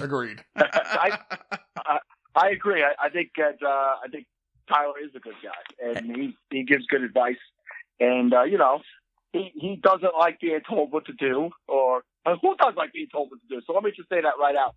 agreed. 0.00 0.44
I, 0.56 1.18
I 2.36 2.50
agree. 2.50 2.82
I, 2.84 2.92
I 3.06 3.08
think 3.10 3.30
that 3.36 3.58
uh, 3.62 3.96
I 4.02 4.06
think 4.10 4.26
Tyler 4.68 4.94
is 5.04 5.10
a 5.16 5.18
good 5.18 5.34
guy, 5.42 5.88
and 5.98 6.16
he 6.16 6.36
he 6.50 6.64
gives 6.64 6.86
good 6.86 7.02
advice. 7.02 7.36
And 8.00 8.32
uh, 8.34 8.44
you 8.44 8.58
know, 8.58 8.80
he 9.32 9.52
he 9.54 9.76
doesn't 9.76 10.14
like 10.18 10.40
being 10.40 10.60
told 10.68 10.92
what 10.92 11.06
to 11.06 11.12
do, 11.12 11.50
or 11.68 12.02
uh, 12.26 12.36
who 12.40 12.56
does 12.56 12.74
like 12.76 12.92
being 12.92 13.08
told 13.12 13.30
what 13.30 13.40
to 13.40 13.48
do? 13.48 13.62
So 13.66 13.72
let 13.72 13.82
me 13.82 13.92
just 13.94 14.08
say 14.08 14.20
that 14.20 14.34
right 14.38 14.56
out. 14.56 14.74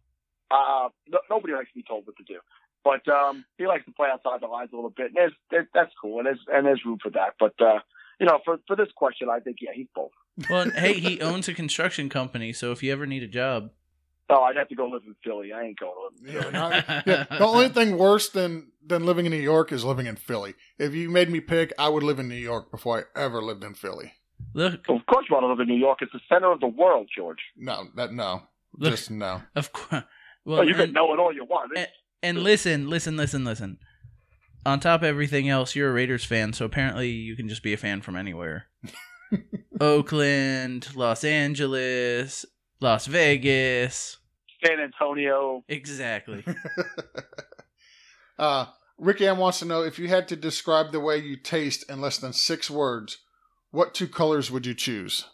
Uh, 0.50 0.90
no, 1.08 1.20
nobody 1.30 1.54
likes 1.54 1.70
to 1.70 1.76
be 1.76 1.84
told 1.84 2.06
what 2.06 2.16
to 2.18 2.24
do, 2.24 2.40
but 2.84 3.08
um, 3.12 3.44
he 3.58 3.68
likes 3.68 3.86
to 3.86 3.92
play 3.92 4.08
outside 4.12 4.42
the 4.42 4.48
lines 4.48 4.70
a 4.72 4.76
little 4.76 4.94
bit. 4.96 5.08
And 5.08 5.16
there's, 5.16 5.34
there's 5.52 5.68
that's 5.74 5.92
cool, 6.02 6.20
and 6.20 6.28
there's 6.28 6.40
and 6.48 6.66
there's 6.66 6.86
room 6.86 7.00
for 7.02 7.10
that. 7.12 7.34
But 7.40 7.54
uh, 7.60 7.80
you 8.20 8.26
know, 8.26 8.40
for 8.46 8.60
for 8.68 8.76
this 8.76 8.90
question, 8.96 9.30
I 9.30 9.40
think 9.40 9.58
yeah, 9.62 9.72
he's 9.74 9.88
both. 9.94 10.12
Well, 10.50 10.70
hey, 10.72 10.94
he 10.94 11.20
owns 11.22 11.48
a 11.48 11.54
construction 11.54 12.10
company, 12.10 12.54
so 12.54 12.72
if 12.72 12.82
you 12.82 12.92
ever 12.92 13.06
need 13.06 13.24
a 13.24 13.28
job, 13.28 13.72
Oh, 14.30 14.44
I'd 14.44 14.58
have 14.58 14.68
to 14.70 14.76
go 14.76 14.88
live 14.88 15.04
in 15.08 15.16
Philly. 15.24 15.54
I 15.54 15.62
ain't 15.64 15.80
going 15.80 15.94
to 15.94 16.04
live 16.04 16.14
in 16.30 16.36
Yeah, 16.36 16.42
Philly. 16.42 16.54
not- 16.54 17.08
yeah, 17.08 17.38
the 17.38 17.46
only 17.48 17.70
thing 17.70 17.98
worse 17.98 18.30
than 18.30 18.72
than 18.86 19.06
living 19.06 19.26
in 19.26 19.32
New 19.32 19.38
York 19.38 19.72
is 19.72 19.84
living 19.86 20.06
in 20.06 20.16
Philly. 20.16 20.54
If 20.78 20.94
you 20.94 21.10
made 21.10 21.30
me 21.30 21.40
pick, 21.40 21.74
I 21.80 21.90
would 21.90 22.04
live 22.04 22.20
in 22.20 22.28
New 22.28 22.36
York 22.36 22.72
before 22.72 23.00
I 23.16 23.20
ever 23.20 23.42
lived 23.42 23.64
in 23.64 23.74
Philly. 23.74 24.14
look, 24.54 24.76
Of 24.90 25.06
course, 25.08 25.26
you 25.30 25.34
want 25.36 25.44
to 25.44 25.48
live 25.48 25.60
in 25.60 25.68
New 25.68 25.80
York. 25.80 26.00
It's 26.02 26.12
the 26.14 26.20
center 26.30 26.52
of 26.52 26.60
the 26.60 26.68
world, 26.68 27.10
George. 27.16 27.40
No, 27.58 27.86
that 27.96 28.12
no, 28.14 28.44
look, 28.78 28.92
just 28.92 29.10
no. 29.12 29.42
of 29.56 29.72
course. 29.74 30.04
Well, 30.46 30.60
Well, 30.60 30.68
you 30.68 30.76
can 30.76 30.94
know 30.94 31.14
it 31.14 31.20
all 31.20 31.34
you 31.34 31.44
want. 31.46 31.72
and- 31.78 31.88
and 32.24 32.40
listen, 32.44 32.90
listen, 32.90 33.16
listen, 33.16 33.44
listen. 33.46 33.78
On 34.66 34.80
top 34.80 35.02
of 35.02 35.06
everything 35.06 35.48
else, 35.48 35.76
you're 35.76 35.90
a 35.90 35.94
Raiders 35.94 36.26
fan, 36.26 36.52
so 36.52 36.66
apparently 36.66 37.10
you 37.10 37.36
can 37.36 37.48
just 37.48 37.62
be 37.64 37.74
a 37.74 37.78
fan 37.78 38.02
from 38.02 38.16
anywhere. 38.18 38.66
Oakland, 39.80 40.96
Los 40.96 41.24
Angeles, 41.24 42.46
Las 42.80 43.08
Vegas. 43.08 44.18
San 44.66 44.80
Antonio. 44.80 45.64
Exactly. 45.68 46.44
uh, 48.40 48.66
Ricky 48.98 49.28
M 49.28 49.38
wants 49.38 49.60
to 49.60 49.66
know 49.66 49.84
if 49.84 50.00
you 50.00 50.08
had 50.08 50.28
to 50.30 50.36
describe 50.36 50.92
the 50.92 51.00
way 51.00 51.18
you 51.18 51.38
taste 51.38 51.90
in 51.90 52.02
less 52.02 52.18
than 52.18 52.34
six 52.34 52.70
words, 52.70 53.20
what 53.72 53.94
two 53.94 54.08
colors 54.08 54.50
would 54.52 54.66
you 54.66 54.74
choose? 54.74 55.26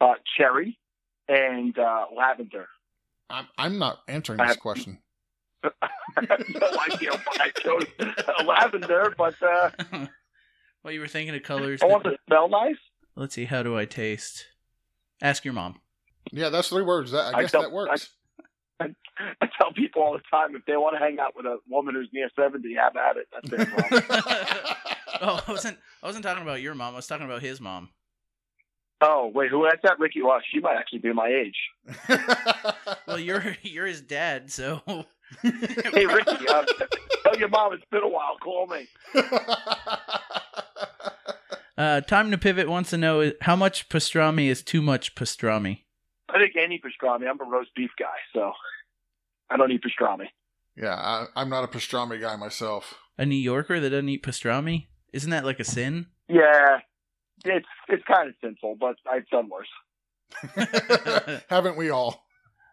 uh, 0.00 0.14
cherry 0.36 0.78
and 1.28 1.76
uh, 1.78 2.04
lavender. 2.16 2.66
I'm 3.28 3.48
I'm 3.58 3.78
not 3.78 3.98
answering 4.06 4.38
I 4.40 4.44
this 4.46 4.54
have- 4.54 4.60
question. 4.60 5.00
I 5.64 5.70
have 6.28 6.44
no 6.48 6.68
idea 6.94 7.10
why 7.10 7.36
I 7.40 7.50
chose 7.50 7.84
lavender, 8.46 9.12
but 9.18 9.34
uh, 9.42 9.70
well, 10.84 10.92
you 10.94 11.00
were 11.00 11.08
thinking 11.08 11.34
of 11.34 11.42
colors. 11.42 11.82
I 11.82 11.86
want 11.86 12.04
that- 12.04 12.10
to 12.10 12.18
smell 12.28 12.48
nice. 12.48 12.76
Let's 13.16 13.34
see. 13.34 13.46
How 13.46 13.64
do 13.64 13.76
I 13.76 13.84
taste? 13.86 14.46
Ask 15.20 15.44
your 15.44 15.52
mom. 15.54 15.80
Yeah, 16.32 16.48
that's 16.50 16.68
three 16.68 16.82
words. 16.82 17.10
That, 17.12 17.34
I 17.34 17.38
I 17.38 17.42
guess 17.42 17.52
don't- 17.52 17.62
that 17.62 17.72
works. 17.72 18.10
I 18.80 19.48
tell 19.60 19.72
people 19.72 20.02
all 20.02 20.12
the 20.12 20.22
time 20.30 20.54
if 20.54 20.64
they 20.64 20.76
want 20.76 20.94
to 20.94 21.00
hang 21.00 21.18
out 21.18 21.34
with 21.34 21.44
a 21.46 21.58
woman 21.68 21.96
who's 21.96 22.08
near 22.12 22.30
seventy, 22.36 22.74
have 22.74 22.94
at 22.96 23.16
it. 23.16 23.26
That's 23.32 23.50
their 23.50 23.66
problem. 23.66 24.02
oh, 25.20 25.42
I 25.48 25.50
wasn't. 25.50 25.78
I 26.02 26.06
wasn't 26.06 26.24
talking 26.24 26.44
about 26.44 26.62
your 26.62 26.76
mom. 26.76 26.92
I 26.92 26.96
was 26.96 27.08
talking 27.08 27.26
about 27.26 27.42
his 27.42 27.60
mom. 27.60 27.88
oh 29.00 29.32
wait, 29.34 29.50
who 29.50 29.64
that's 29.64 29.82
that? 29.82 29.98
Ricky? 29.98 30.22
Well, 30.22 30.38
she 30.52 30.60
might 30.60 30.76
actually 30.76 31.00
be 31.00 31.12
my 31.12 31.26
age. 31.26 31.56
Well, 33.08 33.18
you're 33.18 33.56
you're 33.62 33.86
his 33.86 34.00
dad, 34.00 34.52
so 34.52 34.80
Hey, 35.42 36.06
Ricky, 36.06 36.48
uh, 36.48 36.64
tell 37.24 37.36
your 37.36 37.48
mom 37.48 37.72
it's 37.72 37.84
been 37.90 38.04
a 38.04 38.08
while. 38.08 38.36
Call 38.40 38.68
me. 38.68 38.86
uh, 41.76 42.00
time 42.02 42.30
to 42.30 42.38
pivot 42.38 42.68
wants 42.68 42.90
to 42.90 42.96
know 42.98 43.32
how 43.42 43.56
much 43.56 43.88
pastrami 43.88 44.46
is 44.46 44.62
too 44.62 44.82
much 44.82 45.14
pastrami. 45.14 45.80
I 46.68 46.70
think 46.70 46.82
any 46.84 47.08
pastrami. 47.08 47.28
I'm 47.28 47.40
a 47.40 47.50
roast 47.50 47.70
beef 47.74 47.90
guy, 47.98 48.06
so 48.34 48.52
I 49.50 49.56
don't 49.56 49.72
eat 49.72 49.82
pastrami. 49.82 50.26
yeah, 50.76 50.94
I, 50.94 51.26
I'm 51.36 51.48
not 51.48 51.64
a 51.64 51.68
pastrami 51.68 52.20
guy 52.20 52.36
myself. 52.36 52.94
A 53.16 53.26
New 53.26 53.36
Yorker 53.36 53.80
that 53.80 53.90
doesn't 53.90 54.08
eat 54.08 54.22
pastrami 54.22 54.86
isn't 55.12 55.30
that 55.30 55.44
like 55.44 55.60
a 55.60 55.64
sin? 55.64 56.06
Yeah, 56.28 56.78
it's 57.44 57.66
it's 57.88 58.04
kind 58.04 58.28
of 58.28 58.34
sinful, 58.42 58.76
but 58.78 58.96
I've 59.10 59.26
done 59.28 59.48
worse. 59.48 59.68
Haven't 61.48 61.76
we 61.76 61.90
all? 61.90 62.26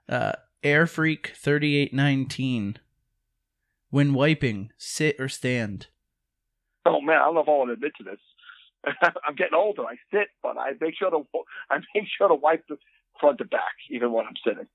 Uh, 0.10 0.34
Air 0.64 0.88
Freak 0.88 1.34
thirty 1.36 1.78
eight 1.78 1.94
nineteen. 1.94 2.78
When 3.90 4.14
wiping, 4.14 4.72
sit 4.78 5.16
or 5.20 5.30
stand. 5.30 5.88
Oh 6.86 7.00
man, 7.00 7.18
I 7.18 7.26
don't 7.26 7.36
know 7.36 7.42
if 7.42 7.48
I 7.48 7.52
want 7.52 7.70
to 7.70 7.74
admit 7.74 7.94
to 7.98 8.04
this. 8.04 8.20
I'm 9.26 9.36
getting 9.36 9.56
older. 9.56 9.84
I 9.86 9.96
sit, 10.12 10.28
but 10.44 10.58
I 10.58 10.72
make 10.82 10.96
sure 10.98 11.10
to 11.10 11.24
I 11.70 11.78
make 11.96 12.06
sure 12.18 12.28
to 12.28 12.36
wipe 12.36 12.66
the 12.68 12.78
front 13.20 13.38
to 13.40 13.46
back, 13.46 13.74
even 13.90 14.12
when 14.12 14.26
I'm 14.26 14.34
sitting. 14.46 14.68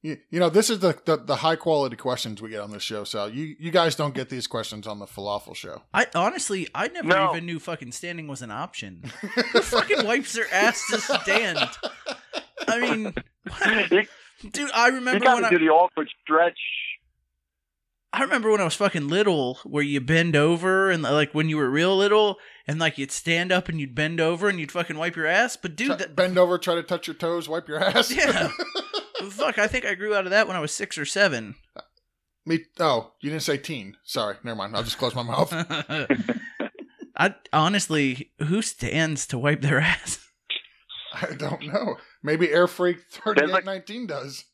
You, 0.00 0.16
you 0.30 0.38
know, 0.38 0.48
this 0.48 0.70
is 0.70 0.78
the, 0.78 0.96
the, 1.06 1.16
the 1.16 1.36
high 1.36 1.56
quality 1.56 1.96
questions 1.96 2.40
we 2.40 2.50
get 2.50 2.60
on 2.60 2.70
this 2.70 2.84
show, 2.84 3.02
Sal. 3.02 3.28
You 3.30 3.56
you 3.58 3.72
guys 3.72 3.96
don't 3.96 4.14
get 4.14 4.28
these 4.28 4.46
questions 4.46 4.86
on 4.86 5.00
the 5.00 5.06
falafel 5.06 5.56
show. 5.56 5.82
I 5.92 6.06
honestly, 6.14 6.68
I 6.72 6.86
never 6.86 7.08
No. 7.08 7.30
even 7.32 7.46
knew 7.46 7.58
fucking 7.58 7.90
standing 7.90 8.28
was 8.28 8.40
an 8.40 8.52
option. 8.52 9.02
Who 9.52 9.60
fucking 9.60 10.06
wipes 10.06 10.34
their 10.34 10.46
ass 10.54 10.84
to 10.90 11.00
stand? 11.00 11.58
I 12.68 12.78
mean, 12.80 13.12
you 14.40 14.50
dude, 14.50 14.70
I 14.72 14.88
you 14.88 14.94
remember 14.94 15.24
got 15.24 15.34
when 15.34 15.42
to 15.42 15.48
I, 15.48 15.50
do 15.50 15.58
the 15.58 15.70
awkward 15.72 16.08
stretch. 16.22 16.58
I 18.18 18.22
remember 18.22 18.50
when 18.50 18.60
I 18.60 18.64
was 18.64 18.74
fucking 18.74 19.06
little, 19.06 19.60
where 19.64 19.84
you 19.84 20.00
bend 20.00 20.34
over 20.34 20.90
and 20.90 21.04
like 21.04 21.32
when 21.34 21.48
you 21.48 21.56
were 21.56 21.70
real 21.70 21.96
little, 21.96 22.38
and 22.66 22.80
like 22.80 22.98
you'd 22.98 23.12
stand 23.12 23.52
up 23.52 23.68
and 23.68 23.78
you'd 23.78 23.94
bend 23.94 24.20
over 24.20 24.48
and 24.48 24.58
you'd 24.58 24.72
fucking 24.72 24.98
wipe 24.98 25.14
your 25.14 25.26
ass. 25.26 25.56
But 25.56 25.76
dude, 25.76 25.86
Try- 25.86 25.96
that, 25.96 26.16
bend 26.16 26.36
over, 26.36 26.58
try 26.58 26.74
to 26.74 26.82
touch 26.82 27.06
your 27.06 27.14
toes, 27.14 27.48
wipe 27.48 27.68
your 27.68 27.78
ass. 27.84 28.10
Yeah. 28.10 28.50
fuck, 29.30 29.58
I 29.58 29.68
think 29.68 29.84
I 29.84 29.94
grew 29.94 30.16
out 30.16 30.24
of 30.24 30.30
that 30.30 30.48
when 30.48 30.56
I 30.56 30.60
was 30.60 30.74
six 30.74 30.98
or 30.98 31.04
seven. 31.04 31.54
Me. 32.44 32.64
Oh, 32.80 33.12
you 33.20 33.30
didn't 33.30 33.42
say 33.44 33.56
teen. 33.56 33.96
Sorry, 34.02 34.34
never 34.42 34.56
mind. 34.56 34.74
I'll 34.74 34.82
just 34.82 34.98
close 34.98 35.14
my 35.14 35.22
mouth. 35.22 35.52
I 37.16 37.34
honestly, 37.52 38.32
who 38.40 38.62
stands 38.62 39.28
to 39.28 39.38
wipe 39.38 39.60
their 39.60 39.78
ass? 39.80 40.18
I 41.14 41.34
don't 41.34 41.66
know. 41.66 41.96
Maybe 42.22 42.50
Air 42.50 42.66
Freak 42.66 42.98
thirty 43.10 43.44
eight 43.44 43.64
nineteen 43.64 44.06
does. 44.08 44.44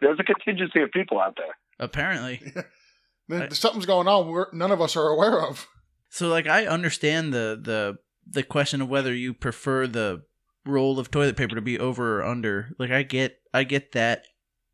There's 0.00 0.18
a 0.18 0.24
contingency 0.24 0.80
of 0.82 0.90
people 0.90 1.20
out 1.20 1.36
there. 1.36 1.54
Apparently. 1.78 2.52
I- 3.30 3.48
something's 3.50 3.86
going 3.86 4.08
on 4.08 4.28
we're, 4.28 4.46
none 4.52 4.72
of 4.72 4.80
us 4.80 4.96
are 4.96 5.08
aware 5.08 5.40
of. 5.40 5.66
So 6.10 6.28
like 6.28 6.46
I 6.46 6.66
understand 6.66 7.32
the 7.32 7.58
the 7.60 7.98
the 8.30 8.42
question 8.42 8.82
of 8.82 8.88
whether 8.88 9.14
you 9.14 9.32
prefer 9.32 9.86
the 9.86 10.22
roll 10.66 10.98
of 10.98 11.10
toilet 11.10 11.36
paper 11.36 11.54
to 11.54 11.60
be 11.62 11.78
over 11.78 12.20
or 12.20 12.24
under. 12.24 12.70
Like 12.78 12.90
I 12.90 13.02
get 13.02 13.38
I 13.54 13.64
get 13.64 13.92
that 13.92 14.26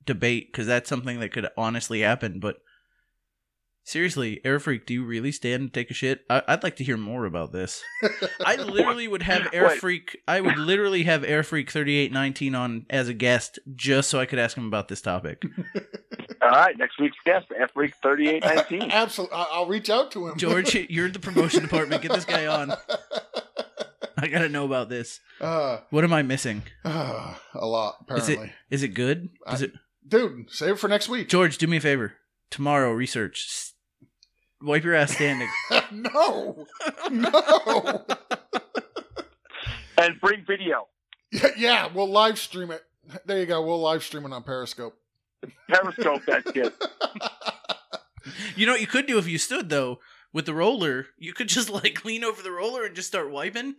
debate 0.04 0.52
cuz 0.52 0.66
that's 0.66 0.88
something 0.88 1.20
that 1.20 1.32
could 1.32 1.48
honestly 1.56 2.00
happen, 2.00 2.40
but 2.40 2.56
seriously, 3.88 4.40
Air 4.44 4.60
Freak, 4.60 4.86
do 4.86 4.94
you 4.94 5.04
really 5.04 5.32
stand 5.32 5.72
to 5.72 5.80
take 5.80 5.90
a 5.90 5.94
shit? 5.94 6.24
I, 6.30 6.42
I'd 6.46 6.62
like 6.62 6.76
to 6.76 6.84
hear 6.84 6.96
more 6.96 7.24
about 7.24 7.52
this. 7.52 7.82
I 8.44 8.56
literally 8.62 9.08
would 9.08 9.22
have 9.22 9.48
Air 9.52 9.68
Wait. 9.68 9.80
Freak 9.80 10.18
I 10.28 10.40
would 10.40 10.58
literally 10.58 11.04
have 11.04 11.24
Air 11.24 11.42
Freak 11.42 11.70
3819 11.70 12.54
on 12.54 12.86
as 12.90 13.08
a 13.08 13.14
guest 13.14 13.58
just 13.74 14.10
so 14.10 14.20
I 14.20 14.26
could 14.26 14.38
ask 14.38 14.56
him 14.56 14.66
about 14.66 14.88
this 14.88 15.00
topic. 15.00 15.42
All 16.42 16.50
right, 16.50 16.76
next 16.78 16.98
week's 17.00 17.16
guest, 17.24 17.46
F 17.58 17.72
Freak 17.72 17.94
3819. 18.02 18.90
Absolutely, 18.92 19.36
I'll 19.36 19.66
reach 19.66 19.90
out 19.90 20.12
to 20.12 20.28
him, 20.28 20.38
George, 20.38 20.74
you're 20.88 21.08
the 21.10 21.18
promotion 21.18 21.62
department. 21.62 22.02
Get 22.02 22.12
this 22.12 22.24
guy 22.24 22.46
on. 22.46 22.72
I 24.16 24.26
got 24.28 24.40
to 24.40 24.48
know 24.48 24.64
about 24.64 24.88
this. 24.88 25.20
Uh, 25.40 25.78
What 25.90 26.04
am 26.04 26.12
I 26.12 26.22
missing? 26.22 26.62
uh, 26.84 27.34
a 27.54 27.66
lot 27.66 27.96
Is 28.10 28.28
it 28.28 28.32
apparently, 28.34 28.52
is 28.70 28.82
it 28.82 28.88
good? 28.88 29.28
Is 29.52 29.62
I- 29.62 29.64
it 29.66 29.72
dude. 30.06 30.50
Save 30.50 30.70
it 30.70 30.78
for 30.78 30.88
next 30.88 31.08
week. 31.08 31.28
George? 31.28 31.58
Do 31.58 31.66
me 31.66 31.76
a 31.76 31.80
favor. 31.80 32.14
Tomorrow, 32.50 32.92
research. 32.92 33.72
S- 34.60 34.66
Wipe 34.66 34.84
your 34.84 34.94
ass 34.94 35.12
standing. 35.14 35.48
no, 35.92 36.66
no. 37.10 38.04
and 39.98 40.20
bring 40.20 40.44
video. 40.46 40.88
yeah, 41.32 41.48
yeah, 41.56 41.88
we'll 41.92 42.08
live 42.10 42.38
stream 42.38 42.70
it. 42.70 42.82
There 43.26 43.38
you 43.40 43.46
go. 43.46 43.62
We'll 43.64 43.80
live 43.80 44.02
stream 44.02 44.24
it 44.26 44.32
on 44.32 44.42
Periscope. 44.42 44.94
Periscope 45.68 46.22
that 46.26 46.42
shit. 46.54 46.74
you 48.56 48.66
know 48.66 48.72
what 48.72 48.80
you 48.80 48.86
could 48.86 49.06
do 49.06 49.18
if 49.18 49.28
you 49.28 49.38
stood 49.38 49.68
though 49.68 50.00
with 50.32 50.46
the 50.46 50.54
roller. 50.54 51.06
You 51.16 51.32
could 51.32 51.48
just 51.48 51.70
like 51.70 52.04
lean 52.04 52.24
over 52.24 52.42
the 52.42 52.50
roller 52.52 52.84
and 52.84 52.94
just 52.96 53.08
start 53.08 53.30
wiping. 53.30 53.74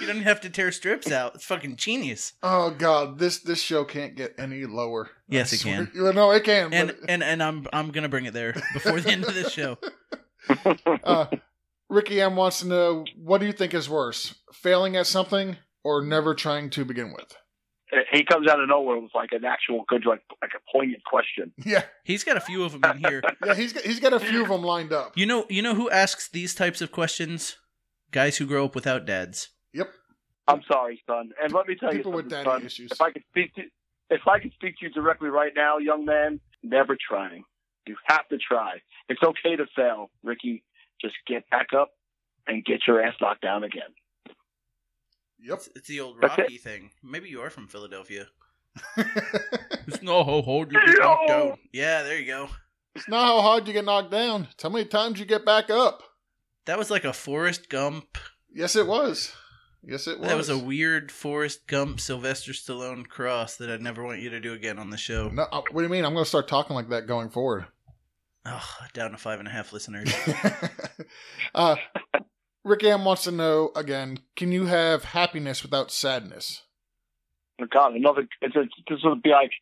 You 0.00 0.06
don't 0.06 0.22
have 0.22 0.40
to 0.42 0.50
tear 0.50 0.72
strips 0.72 1.10
out. 1.10 1.34
It's 1.34 1.44
fucking 1.44 1.76
genius. 1.76 2.32
oh 2.42 2.70
God, 2.70 3.18
this 3.18 3.38
this 3.38 3.60
show 3.60 3.84
can't 3.84 4.14
get 4.14 4.34
any 4.38 4.64
lower. 4.64 5.10
Yes, 5.28 5.52
it 5.52 5.60
can. 5.62 5.90
No, 5.94 6.30
it 6.30 6.44
can. 6.44 6.72
And 6.72 6.88
but, 6.88 7.10
and 7.10 7.22
and 7.22 7.42
I'm 7.42 7.66
I'm 7.72 7.90
gonna 7.90 8.08
bring 8.08 8.26
it 8.26 8.34
there 8.34 8.54
before 8.72 9.00
the 9.00 9.10
end 9.10 9.24
of 9.24 9.34
this 9.34 9.52
show. 9.52 9.78
uh, 11.04 11.26
Ricky 11.88 12.20
M 12.20 12.36
wants 12.36 12.60
to 12.60 12.66
know 12.66 13.04
what 13.16 13.38
do 13.38 13.46
you 13.46 13.52
think 13.52 13.74
is 13.74 13.88
worse, 13.88 14.34
failing 14.52 14.96
at 14.96 15.06
something 15.06 15.56
or 15.84 16.04
never 16.04 16.34
trying 16.34 16.70
to 16.70 16.84
begin 16.84 17.12
with? 17.12 17.36
he 18.10 18.24
comes 18.24 18.48
out 18.48 18.60
of 18.60 18.68
nowhere 18.68 18.98
with 18.98 19.10
like 19.14 19.32
an 19.32 19.44
actual 19.44 19.84
good, 19.88 20.06
like, 20.06 20.22
like 20.40 20.52
a 20.54 20.72
poignant 20.72 21.04
question. 21.04 21.52
Yeah, 21.64 21.84
He's 22.04 22.24
got 22.24 22.36
a 22.36 22.40
few 22.40 22.64
of 22.64 22.72
them 22.72 22.90
in 22.90 22.98
here. 22.98 23.22
yeah. 23.44 23.54
He's 23.54 23.72
got, 23.72 23.82
he's 23.84 24.00
got 24.00 24.12
a 24.12 24.20
few 24.20 24.42
of 24.42 24.48
them 24.48 24.62
lined 24.62 24.92
up. 24.92 25.16
You 25.16 25.26
know, 25.26 25.46
you 25.48 25.62
know 25.62 25.74
who 25.74 25.90
asks 25.90 26.28
these 26.28 26.54
types 26.54 26.80
of 26.80 26.92
questions? 26.92 27.56
Guys 28.10 28.36
who 28.36 28.46
grow 28.46 28.64
up 28.64 28.74
without 28.74 29.06
dads. 29.06 29.50
I'm 30.48 30.60
sorry, 30.66 31.00
son. 31.06 31.30
And 31.40 31.52
let 31.52 31.68
me 31.68 31.76
tell 31.76 31.92
People 31.92 32.10
you 32.10 32.16
with 32.16 32.28
daddy 32.28 32.44
son. 32.44 32.64
issues. 32.66 32.90
If 32.90 33.00
I 33.00 33.12
could 33.12 33.22
speak 33.30 33.54
to, 33.54 33.62
if 34.10 34.26
I 34.26 34.40
could 34.40 34.52
speak 34.54 34.76
to 34.80 34.86
you 34.86 34.90
directly 34.92 35.28
right 35.28 35.52
now, 35.54 35.78
young 35.78 36.04
man, 36.04 36.40
never 36.64 36.96
trying. 36.96 37.44
You 37.86 37.94
have 38.06 38.26
to 38.28 38.38
try. 38.38 38.82
It's 39.08 39.22
okay 39.22 39.54
to 39.56 39.66
fail, 39.76 40.10
Ricky. 40.24 40.64
Just 41.00 41.14
get 41.28 41.48
back 41.50 41.68
up 41.76 41.90
and 42.48 42.64
get 42.64 42.80
your 42.88 43.00
ass 43.00 43.14
knocked 43.20 43.40
down 43.42 43.62
again. 43.62 43.82
Yep. 45.40 45.56
It's, 45.58 45.68
it's 45.76 45.88
the 45.88 46.00
old 46.00 46.20
Rocky 46.20 46.58
thing. 46.58 46.90
Maybe 47.04 47.28
you 47.28 47.40
are 47.40 47.50
from 47.50 47.68
Philadelphia. 47.68 48.26
It's 49.86 50.02
not 50.02 50.24
how 50.26 50.42
hard 50.42 50.72
you 50.72 50.80
get 50.86 50.98
knocked 51.00 51.28
down. 51.28 51.58
Yeah, 51.72 52.02
there 52.02 52.18
you 52.18 52.26
go. 52.26 52.48
it's 52.94 53.08
not 53.08 53.26
how 53.26 53.40
hard 53.42 53.66
you 53.66 53.72
get 53.72 53.84
knocked 53.84 54.10
down. 54.12 54.46
It's 54.52 54.62
how 54.62 54.68
many 54.68 54.84
times 54.84 55.18
you 55.18 55.26
get 55.26 55.44
back 55.44 55.70
up. 55.70 56.02
That 56.66 56.78
was 56.78 56.88
like 56.90 57.04
a 57.04 57.12
Forrest 57.12 57.68
Gump. 57.68 58.16
Yes, 58.52 58.76
it 58.76 58.86
was. 58.86 59.32
Yes, 59.84 60.06
it 60.06 60.20
was. 60.20 60.28
That 60.28 60.36
was 60.36 60.48
a 60.48 60.58
weird 60.58 61.10
Forrest 61.10 61.66
Gump 61.66 61.98
Sylvester 61.98 62.52
Stallone 62.52 63.06
cross 63.08 63.56
that 63.56 63.68
I'd 63.68 63.82
never 63.82 64.04
want 64.04 64.20
you 64.20 64.30
to 64.30 64.40
do 64.40 64.52
again 64.52 64.78
on 64.78 64.90
the 64.90 64.96
show. 64.96 65.28
No, 65.28 65.42
uh, 65.50 65.62
what 65.70 65.80
do 65.80 65.82
you 65.82 65.88
mean? 65.88 66.04
I'm 66.04 66.12
going 66.12 66.24
to 66.24 66.28
start 66.28 66.46
talking 66.46 66.76
like 66.76 66.88
that 66.90 67.08
going 67.08 67.30
forward. 67.30 67.66
Oh, 68.46 68.68
down 68.92 69.10
to 69.10 69.16
five 69.16 69.40
and 69.40 69.48
a 69.48 69.50
half 69.50 69.72
listeners. 69.72 70.12
uh, 71.54 71.76
Rick 72.64 72.84
M 72.84 73.04
wants 73.04 73.24
to 73.24 73.32
know 73.32 73.72
again: 73.74 74.18
Can 74.36 74.52
you 74.52 74.66
have 74.66 75.04
happiness 75.04 75.62
without 75.62 75.90
sadness? 75.90 76.62
Oh, 77.60 77.66
God, 77.66 77.94
another. 77.94 78.26
It's 78.40 78.54
a, 78.54 78.64
this 78.88 79.00
would 79.04 79.22
be 79.22 79.30
like 79.30 79.52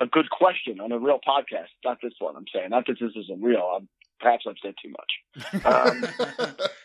a 0.00 0.06
good 0.06 0.30
question 0.30 0.80
on 0.80 0.92
a 0.92 0.98
real 0.98 1.20
podcast. 1.26 1.68
Not 1.84 1.98
this 2.02 2.14
one. 2.18 2.36
I'm 2.36 2.44
saying. 2.54 2.70
Not 2.70 2.86
that 2.86 2.96
this 3.00 3.12
isn't 3.16 3.42
real. 3.42 3.76
I'm, 3.76 3.88
perhaps 4.20 4.44
I've 4.48 4.56
said 4.62 4.74
too 4.82 4.90
much. 4.90 5.64
Um, 5.64 6.04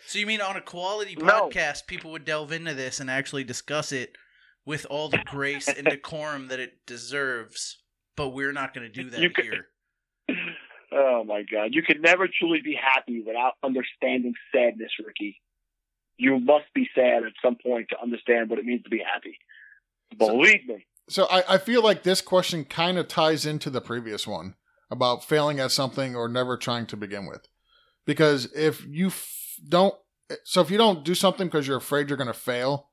so 0.07 0.19
you 0.19 0.25
mean 0.27 0.41
on 0.41 0.55
a 0.57 0.61
quality 0.61 1.15
No. 1.19 1.25
podcast, 1.49 1.87
people 1.87 2.11
would 2.11 2.25
delve 2.25 2.51
into 2.51 2.73
this 2.73 2.99
and 2.99 3.09
actually 3.09 3.43
discuss 3.43 3.91
it 3.91 4.15
with 4.65 4.85
all 4.89 5.09
the 5.09 5.21
grace 5.25 5.67
and 5.67 5.85
decorum 5.87 6.47
that 6.49 6.59
it 6.59 6.85
deserves, 6.85 7.79
but 8.15 8.29
we're 8.29 8.51
not 8.53 8.73
going 8.73 8.85
to 8.89 8.93
do 9.03 9.09
that 9.09 9.19
You 9.19 9.29
could- 9.29 9.45
here. 9.45 9.67
Oh 10.95 11.23
my 11.23 11.41
God! 11.51 11.69
You 11.73 11.81
can 11.81 12.01
never 12.01 12.27
truly 12.27 12.61
be 12.63 12.75
happy 12.79 13.23
without 13.25 13.53
understanding 13.63 14.35
sadness, 14.53 14.91
Ricky. 15.03 15.41
You 16.17 16.39
must 16.39 16.65
be 16.75 16.87
sad 16.93 17.23
at 17.23 17.33
some 17.43 17.55
point 17.55 17.87
to 17.89 17.99
understand 17.99 18.51
what 18.51 18.59
it 18.59 18.65
means 18.65 18.83
to 18.83 18.91
be 18.91 18.99
happy. 18.99 19.39
Believe 20.15 20.67
me. 20.67 20.85
So 21.09 21.25
I, 21.31 21.55
I 21.55 21.57
feel 21.57 21.81
like 21.83 22.03
this 22.03 22.21
question 22.21 22.63
kind 22.63 22.99
of 22.99 23.07
ties 23.07 23.43
into 23.43 23.71
the 23.71 23.81
previous 23.81 24.27
one 24.27 24.53
about 24.91 25.23
failing 25.23 25.59
at 25.59 25.71
something 25.71 26.15
or 26.15 26.27
never 26.27 26.57
trying 26.57 26.85
to 26.87 26.97
begin 26.97 27.25
with. 27.25 27.47
Because 28.05 28.51
if 28.53 28.85
you 28.85 29.07
f- 29.07 29.55
don't, 29.67 29.95
so 30.43 30.61
if 30.61 30.69
you 30.69 30.77
don't 30.77 31.05
do 31.05 31.15
something 31.15 31.47
because 31.47 31.67
you're 31.67 31.77
afraid 31.77 32.09
you're 32.09 32.17
going 32.17 32.27
to 32.27 32.33
fail, 32.33 32.89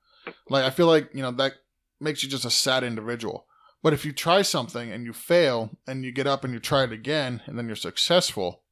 like 0.49 0.65
I 0.65 0.71
feel 0.71 0.87
like, 0.87 1.11
you 1.15 1.23
know, 1.23 1.31
that 1.33 1.55
makes 2.01 2.23
you 2.23 2.29
just 2.29 2.45
a 2.45 2.51
sad 2.51 2.85
individual. 2.85 3.47
But 3.83 3.93
if 3.93 4.05
you 4.05 4.13
try 4.13 4.43
something 4.43 4.93
and 4.93 5.05
you 5.05 5.13
fail 5.13 5.71
and 5.87 6.05
you 6.05 6.13
get 6.13 6.27
up 6.27 6.45
and 6.45 6.53
you 6.53 6.61
try 6.61 6.85
it 6.85 6.93
again 6.93 7.43
and 7.47 7.59
then 7.59 7.67
you're 7.67 7.77
successful, 7.77 8.63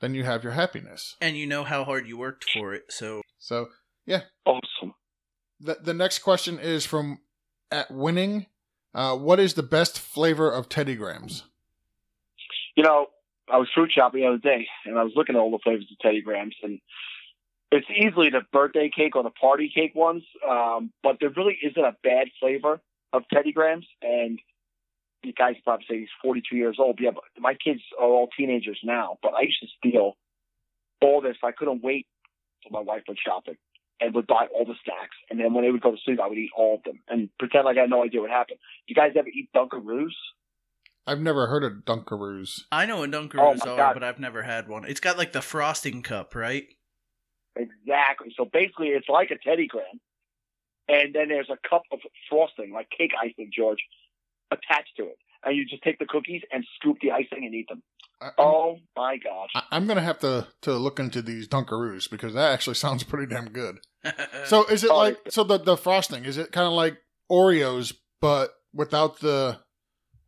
then 0.00 0.14
you 0.14 0.24
have 0.24 0.44
your 0.44 0.52
happiness. 0.52 1.16
And 1.20 1.36
you 1.36 1.46
know 1.46 1.64
how 1.64 1.84
hard 1.84 2.06
you 2.06 2.16
worked 2.16 2.44
for 2.44 2.72
it, 2.74 2.84
so 2.88 3.22
So 3.38 3.68
yeah. 4.06 4.22
Awesome. 4.46 4.94
the, 5.60 5.78
the 5.82 5.94
next 5.94 6.20
question 6.20 6.58
is 6.58 6.84
from 6.86 7.18
at 7.70 7.90
winning. 7.90 8.46
Uh, 8.94 9.16
what 9.16 9.40
is 9.40 9.54
the 9.54 9.62
best 9.62 9.98
flavor 9.98 10.50
of 10.50 10.68
Teddy 10.68 10.94
Grahams? 10.94 11.44
You 12.76 12.82
know, 12.82 13.06
I 13.50 13.58
was 13.58 13.68
fruit 13.74 13.92
shopping 13.92 14.22
the 14.22 14.26
other 14.26 14.38
day, 14.38 14.66
and 14.86 14.98
I 14.98 15.04
was 15.04 15.12
looking 15.14 15.36
at 15.36 15.38
all 15.38 15.50
the 15.50 15.58
flavors 15.62 15.86
of 15.90 15.98
Teddy 15.98 16.22
Grahams, 16.22 16.56
and 16.62 16.80
it's 17.74 17.86
easily 17.90 18.30
the 18.30 18.42
birthday 18.52 18.88
cake 18.94 19.16
or 19.16 19.22
the 19.22 19.30
party 19.30 19.70
cake 19.74 19.94
ones, 19.94 20.22
um, 20.48 20.92
but 21.02 21.16
there 21.20 21.30
really 21.30 21.58
isn't 21.62 21.84
a 21.84 21.96
bad 22.04 22.28
flavor 22.40 22.80
of 23.12 23.22
Teddy 23.32 23.52
Grahams. 23.52 23.86
And 24.00 24.38
you 25.24 25.32
guys 25.32 25.56
probably 25.64 25.86
say 25.88 25.98
he's 26.00 26.08
42 26.22 26.56
years 26.56 26.76
old. 26.78 26.98
Yeah, 27.00 27.10
but 27.10 27.24
my 27.38 27.54
kids 27.54 27.80
are 27.98 28.06
all 28.06 28.28
teenagers 28.36 28.78
now, 28.84 29.18
but 29.22 29.34
I 29.34 29.42
used 29.42 29.60
to 29.60 29.66
steal 29.78 30.16
all 31.00 31.20
this. 31.20 31.36
I 31.42 31.52
couldn't 31.52 31.82
wait 31.82 32.06
till 32.62 32.72
my 32.72 32.80
wife 32.80 33.02
went 33.08 33.18
shopping 33.24 33.56
and 34.00 34.14
would 34.14 34.26
buy 34.26 34.46
all 34.54 34.64
the 34.64 34.74
stacks. 34.80 35.16
And 35.30 35.40
then 35.40 35.52
when 35.52 35.64
they 35.64 35.70
would 35.70 35.80
go 35.80 35.90
to 35.92 35.98
sleep, 36.04 36.20
I 36.22 36.28
would 36.28 36.38
eat 36.38 36.50
all 36.56 36.76
of 36.76 36.82
them 36.84 37.00
and 37.08 37.28
pretend 37.38 37.64
like 37.64 37.76
I 37.76 37.82
had 37.82 37.90
no 37.90 38.04
idea 38.04 38.20
what 38.20 38.30
happened. 38.30 38.58
You 38.86 38.94
guys 38.94 39.12
ever 39.16 39.28
eat 39.28 39.48
Dunkaroos? 39.54 40.14
I've 41.06 41.20
never 41.20 41.46
heard 41.48 41.64
of 41.64 41.84
Dunkaroos. 41.84 42.62
I 42.72 42.86
know 42.86 42.98
what 42.98 43.10
Dunkaroos 43.10 43.60
Oh 43.64 43.72
are, 43.72 43.76
God. 43.76 43.94
but 43.94 44.02
I've 44.04 44.18
never 44.18 44.42
had 44.42 44.68
one. 44.68 44.84
It's 44.86 45.00
got 45.00 45.18
like 45.18 45.32
the 45.32 45.42
frosting 45.42 46.02
cup, 46.02 46.34
right? 46.34 46.64
Exactly. 47.56 48.32
So 48.36 48.44
basically, 48.50 48.88
it's 48.88 49.08
like 49.08 49.30
a 49.30 49.38
Teddy 49.38 49.66
Graham, 49.66 50.00
and 50.88 51.14
then 51.14 51.28
there's 51.28 51.50
a 51.50 51.68
cup 51.68 51.82
of 51.92 52.00
frosting, 52.28 52.72
like 52.72 52.88
cake 52.96 53.12
icing, 53.20 53.50
George, 53.56 53.78
attached 54.50 54.96
to 54.96 55.04
it, 55.04 55.16
and 55.44 55.56
you 55.56 55.64
just 55.66 55.82
take 55.82 55.98
the 55.98 56.06
cookies 56.06 56.42
and 56.52 56.64
scoop 56.76 56.96
the 57.00 57.12
icing 57.12 57.44
and 57.44 57.54
eat 57.54 57.68
them. 57.68 57.82
I, 58.20 58.26
I'm, 58.26 58.32
Oh 58.38 58.78
my 58.96 59.16
gosh! 59.18 59.50
I- 59.54 59.62
I'm 59.70 59.86
gonna 59.86 60.00
have 60.00 60.18
to 60.20 60.48
to 60.62 60.72
look 60.72 60.98
into 60.98 61.22
these 61.22 61.46
Dunkaroos 61.46 62.10
because 62.10 62.34
that 62.34 62.52
actually 62.52 62.74
sounds 62.84 63.04
pretty 63.04 63.32
damn 63.32 63.50
good. 63.50 63.78
So 64.46 64.64
is 64.66 64.84
it 64.84 64.90
Oh, 64.90 64.96
like 64.98 65.18
so 65.30 65.44
the 65.44 65.58
the 65.58 65.76
frosting 65.76 66.24
is 66.24 66.36
it 66.38 66.50
kind 66.52 66.66
of 66.66 66.72
like 66.74 66.98
Oreos 67.30 67.94
but 68.20 68.50
without 68.74 69.20
the 69.20 69.58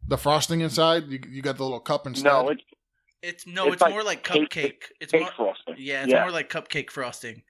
the 0.09 0.17
frosting 0.19 0.61
inside? 0.61 1.05
You, 1.09 1.21
you 1.29 1.43
got 1.43 1.57
the 1.57 1.63
little 1.65 1.81
cup 1.81 2.07
instead. 2.07 2.25
No, 2.29 2.49
it's 2.51 2.63
It's 3.23 3.47
no, 3.47 3.65
It's 3.67 3.75
it's, 3.75 3.83
like 3.83 3.93
more 3.93 4.03
like 4.05 4.23
cake- 4.23 4.51
cupcake. 4.51 4.83
It's 5.01 5.13
cake 5.13 5.23
more, 5.23 5.33
frosting. 5.37 5.75
yeah, 5.79 6.03
it's 6.05 6.13
Yeah. 6.13 6.23
more 6.23 6.31
like 6.31 6.49
cupcake 6.51 6.91
frosting. 6.91 7.43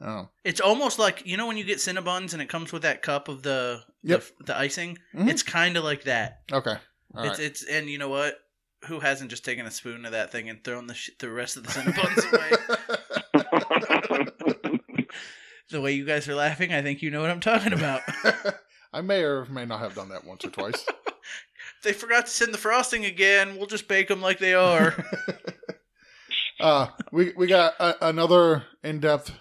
oh, 0.00 0.28
It's 0.44 0.60
almost 0.60 0.98
like 0.98 1.26
you 1.26 1.36
know 1.36 1.46
when 1.46 1.56
you 1.56 1.64
get 1.64 1.78
Cinnabons 1.78 2.32
and 2.32 2.40
it 2.42 2.48
comes 2.48 2.72
with 2.72 2.82
that 2.82 3.02
cup 3.02 3.28
of 3.28 3.42
the 3.42 3.82
Yep. 4.02 4.22
the, 4.38 4.44
the 4.44 4.56
icing. 4.58 4.98
Mhm. 5.14 5.28
It's 5.28 5.42
kind 5.42 5.76
of 5.76 5.84
like 5.84 6.04
that. 6.04 6.42
okay. 6.52 6.76
All 7.14 7.24
it's 7.24 7.38
right. 7.38 7.46
it's 7.46 7.64
and 7.64 7.88
you 7.88 7.98
know 7.98 8.08
what? 8.08 8.38
Who 8.86 9.00
hasn't 9.00 9.30
just 9.30 9.44
taken 9.44 9.66
a 9.66 9.70
spoon 9.72 10.04
of 10.06 10.12
that 10.12 10.30
thing 10.30 10.48
and 10.48 10.62
thrown 10.62 10.86
the 10.86 10.94
sh- 10.94 11.10
the 11.18 11.28
rest 11.30 11.56
of 11.56 11.64
the 11.64 11.70
Cinnabons 11.70 12.32
away? 12.32 12.50
The 15.70 15.82
way 15.82 15.92
you 15.92 16.06
guys 16.06 16.26
are 16.30 16.34
laughing, 16.34 16.72
I 16.72 16.80
think 16.80 17.02
you 17.02 17.10
know 17.10 17.20
what 17.20 17.28
I'm 17.28 17.40
talking 17.40 17.74
about. 17.74 18.00
I 18.92 19.02
may 19.02 19.20
or 19.22 19.44
may 19.46 19.66
not 19.66 19.80
have 19.80 19.94
done 19.94 20.08
that 20.08 20.24
once 20.24 20.42
or 20.46 20.48
twice. 20.50 20.82
They 21.82 21.92
forgot 21.92 22.26
to 22.26 22.32
send 22.32 22.52
the 22.52 22.58
frosting 22.58 23.04
again. 23.04 23.56
We'll 23.56 23.66
just 23.66 23.88
bake 23.88 24.08
them 24.08 24.20
like 24.20 24.38
they 24.38 24.54
are. 24.54 24.94
uh, 26.60 26.88
we 27.12 27.32
we 27.36 27.46
got 27.46 27.74
a, 27.78 28.08
another 28.08 28.64
in 28.82 29.00
depth, 29.00 29.32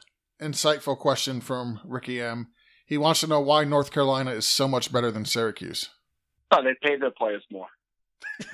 insightful 0.42 0.98
question 0.98 1.42
from 1.42 1.80
Ricky 1.86 2.22
M. 2.22 2.48
He 2.86 2.98
wants 2.98 3.20
to 3.22 3.28
know 3.28 3.42
why 3.42 3.64
North 3.66 3.92
Carolina 3.92 4.32
is 4.32 4.46
so 4.46 4.68
much 4.68 4.92
better 4.92 5.12
than 5.12 5.26
Syracuse. 5.26 5.90
oh, 6.52 6.64
they 6.64 6.76
pay 6.82 6.96
their 6.98 7.12
players 7.12 7.44
more. 7.52 7.68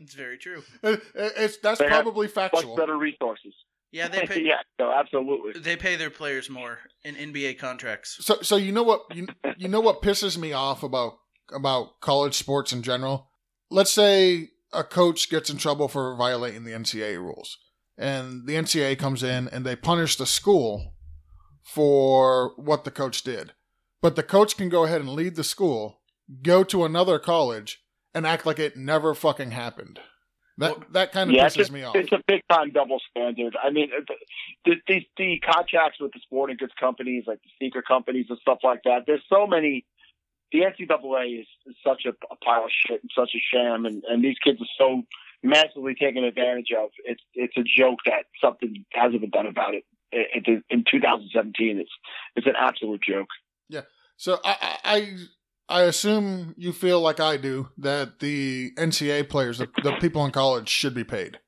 it's 0.00 0.14
very 0.14 0.38
true. 0.38 0.62
It- 0.82 1.02
it's 1.14 1.58
that's 1.58 1.78
They 1.78 1.88
have 1.88 2.02
probably 2.04 2.28
Much 2.34 2.76
better 2.76 2.96
resources. 2.96 3.54
Yeah, 3.92 4.08
they 4.08 4.26
pay 4.26 4.42
yeah, 4.42 4.62
no, 4.78 4.90
absolutely. 4.90 5.60
they 5.60 5.76
pay 5.76 5.96
their 5.96 6.10
players 6.10 6.48
more 6.50 6.78
in 7.04 7.14
NBA 7.14 7.58
contracts. 7.58 8.18
So 8.24 8.38
so 8.42 8.56
you 8.56 8.72
know 8.72 8.82
what 8.82 9.02
you, 9.14 9.26
you 9.56 9.68
know 9.68 9.80
what 9.80 10.02
pisses 10.02 10.38
me 10.38 10.52
off 10.52 10.82
about 10.82 11.18
about 11.54 12.00
college 12.00 12.34
sports 12.34 12.72
in 12.72 12.82
general. 12.82 13.28
Let's 13.70 13.92
say 13.92 14.50
a 14.72 14.84
coach 14.84 15.28
gets 15.30 15.50
in 15.50 15.56
trouble 15.56 15.88
for 15.88 16.14
violating 16.16 16.64
the 16.64 16.72
NCAA 16.72 17.18
rules, 17.18 17.58
and 17.96 18.46
the 18.46 18.54
NCAA 18.54 18.98
comes 18.98 19.22
in 19.22 19.48
and 19.48 19.64
they 19.64 19.76
punish 19.76 20.16
the 20.16 20.26
school 20.26 20.94
for 21.62 22.52
what 22.56 22.84
the 22.84 22.90
coach 22.90 23.22
did. 23.22 23.52
But 24.00 24.16
the 24.16 24.22
coach 24.22 24.56
can 24.56 24.68
go 24.68 24.84
ahead 24.84 25.00
and 25.00 25.10
leave 25.10 25.36
the 25.36 25.44
school, 25.44 26.00
go 26.42 26.64
to 26.64 26.84
another 26.84 27.18
college, 27.18 27.82
and 28.14 28.26
act 28.26 28.44
like 28.44 28.58
it 28.58 28.76
never 28.76 29.14
fucking 29.14 29.52
happened. 29.52 30.00
That 30.58 30.78
Well, 30.78 30.86
that 30.90 31.12
kind 31.12 31.30
of 31.30 31.36
Yeah, 31.36 31.46
pisses 31.46 31.70
a, 31.70 31.72
me 31.72 31.82
off. 31.82 31.96
it's 31.96 32.12
a 32.12 32.22
big 32.26 32.42
time 32.50 32.72
double 32.72 33.00
standard. 33.10 33.56
I 33.62 33.70
mean, 33.70 33.90
the, 34.64 34.74
the, 34.86 35.00
the 35.16 35.40
contracts 35.40 35.98
with 36.00 36.12
the 36.12 36.20
sporting 36.22 36.56
goods 36.58 36.72
companies, 36.78 37.24
like 37.26 37.40
the 37.42 37.48
sneaker 37.58 37.80
companies 37.80 38.26
and 38.28 38.38
stuff 38.40 38.58
like 38.62 38.82
that, 38.84 39.04
there's 39.06 39.22
so 39.28 39.46
many. 39.46 39.86
The 40.52 40.60
NCAA 40.60 41.40
is, 41.40 41.46
such 41.84 42.04
a, 42.04 42.10
a 42.30 42.36
pile 42.36 42.64
of 42.64 42.70
shit 42.70 43.00
and 43.00 43.10
such 43.16 43.30
a 43.34 43.40
sham, 43.52 43.86
and, 43.86 44.02
and 44.08 44.22
these 44.22 44.36
kids 44.44 44.60
are 44.60 44.74
so 44.78 45.02
massively 45.42 45.94
taken 45.94 46.24
advantage 46.24 46.70
of. 46.76 46.90
It's 47.04 47.22
it's 47.34 47.56
a 47.56 47.62
joke 47.62 48.00
that 48.04 48.26
something 48.40 48.84
hasn't 48.92 49.20
been 49.20 49.30
done 49.30 49.46
about 49.46 49.74
it. 49.74 49.84
It, 50.12 50.46
it, 50.46 50.64
in 50.68 50.84
2017, 50.90 51.78
it's 51.78 51.90
it's 52.36 52.46
an 52.46 52.54
absolute 52.58 53.02
joke. 53.02 53.28
Yeah. 53.68 53.82
So 54.16 54.38
I, 54.44 54.78
I 54.84 55.16
I 55.68 55.82
assume 55.82 56.54
you 56.58 56.72
feel 56.72 57.00
like 57.00 57.18
I 57.18 57.36
do 57.36 57.70
that 57.78 58.18
the 58.18 58.72
NCAA 58.76 59.28
players, 59.28 59.58
the, 59.58 59.68
the 59.82 59.92
people 60.00 60.24
in 60.24 60.30
college, 60.30 60.68
should 60.68 60.94
be 60.94 61.04
paid. 61.04 61.38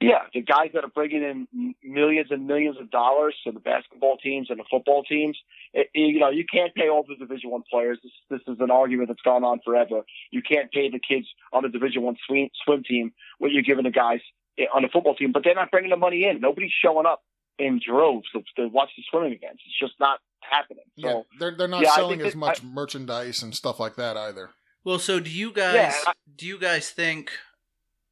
Yeah, 0.00 0.18
the 0.34 0.42
guys 0.42 0.70
that 0.74 0.84
are 0.84 0.90
bringing 0.90 1.22
in 1.22 1.74
millions 1.82 2.28
and 2.30 2.46
millions 2.46 2.76
of 2.78 2.90
dollars 2.90 3.34
to 3.44 3.52
the 3.52 3.60
basketball 3.60 4.18
teams 4.18 4.48
and 4.50 4.58
the 4.58 4.64
football 4.70 5.02
teams, 5.04 5.38
it, 5.72 5.88
you 5.94 6.20
know, 6.20 6.28
you 6.28 6.44
can't 6.50 6.74
pay 6.74 6.90
all 6.90 7.02
the 7.08 7.16
Division 7.16 7.50
One 7.50 7.62
players. 7.70 7.98
This, 8.02 8.12
this 8.28 8.40
is 8.54 8.60
an 8.60 8.70
argument 8.70 9.08
that's 9.08 9.22
gone 9.22 9.42
on 9.42 9.60
forever. 9.64 10.02
You 10.30 10.42
can't 10.42 10.70
pay 10.70 10.90
the 10.90 10.98
kids 11.00 11.26
on 11.52 11.62
the 11.62 11.70
Division 11.70 12.02
One 12.02 12.16
swim, 12.26 12.50
swim 12.64 12.84
team 12.84 13.12
what 13.38 13.52
you're 13.52 13.62
giving 13.62 13.84
the 13.84 13.90
guys 13.90 14.20
eh, 14.58 14.66
on 14.74 14.82
the 14.82 14.88
football 14.92 15.14
team, 15.14 15.32
but 15.32 15.42
they're 15.44 15.54
not 15.54 15.70
bringing 15.70 15.90
the 15.90 15.96
money 15.96 16.24
in. 16.24 16.42
Nobody's 16.42 16.72
showing 16.84 17.06
up 17.06 17.22
in 17.58 17.80
droves 17.84 18.26
to, 18.32 18.42
to 18.56 18.68
watch 18.68 18.90
the 18.98 19.02
swimming 19.10 19.32
events. 19.32 19.62
It's 19.66 19.78
just 19.80 19.98
not 19.98 20.20
happening. 20.40 20.84
So 21.00 21.08
yeah, 21.08 21.22
they're 21.38 21.56
they're 21.56 21.68
not 21.68 21.82
yeah, 21.82 21.94
selling 21.94 22.20
as 22.20 22.34
that- 22.34 22.38
much 22.38 22.62
merchandise 22.62 23.42
and 23.42 23.54
stuff 23.54 23.80
like 23.80 23.96
that 23.96 24.18
either. 24.18 24.50
Well, 24.84 24.98
so 24.98 25.20
do 25.20 25.30
you 25.30 25.52
guys 25.52 25.74
Yeah, 25.74 25.94
I- 26.06 26.12
do 26.36 26.46
you 26.46 26.58
guys 26.58 26.90
think 26.90 27.32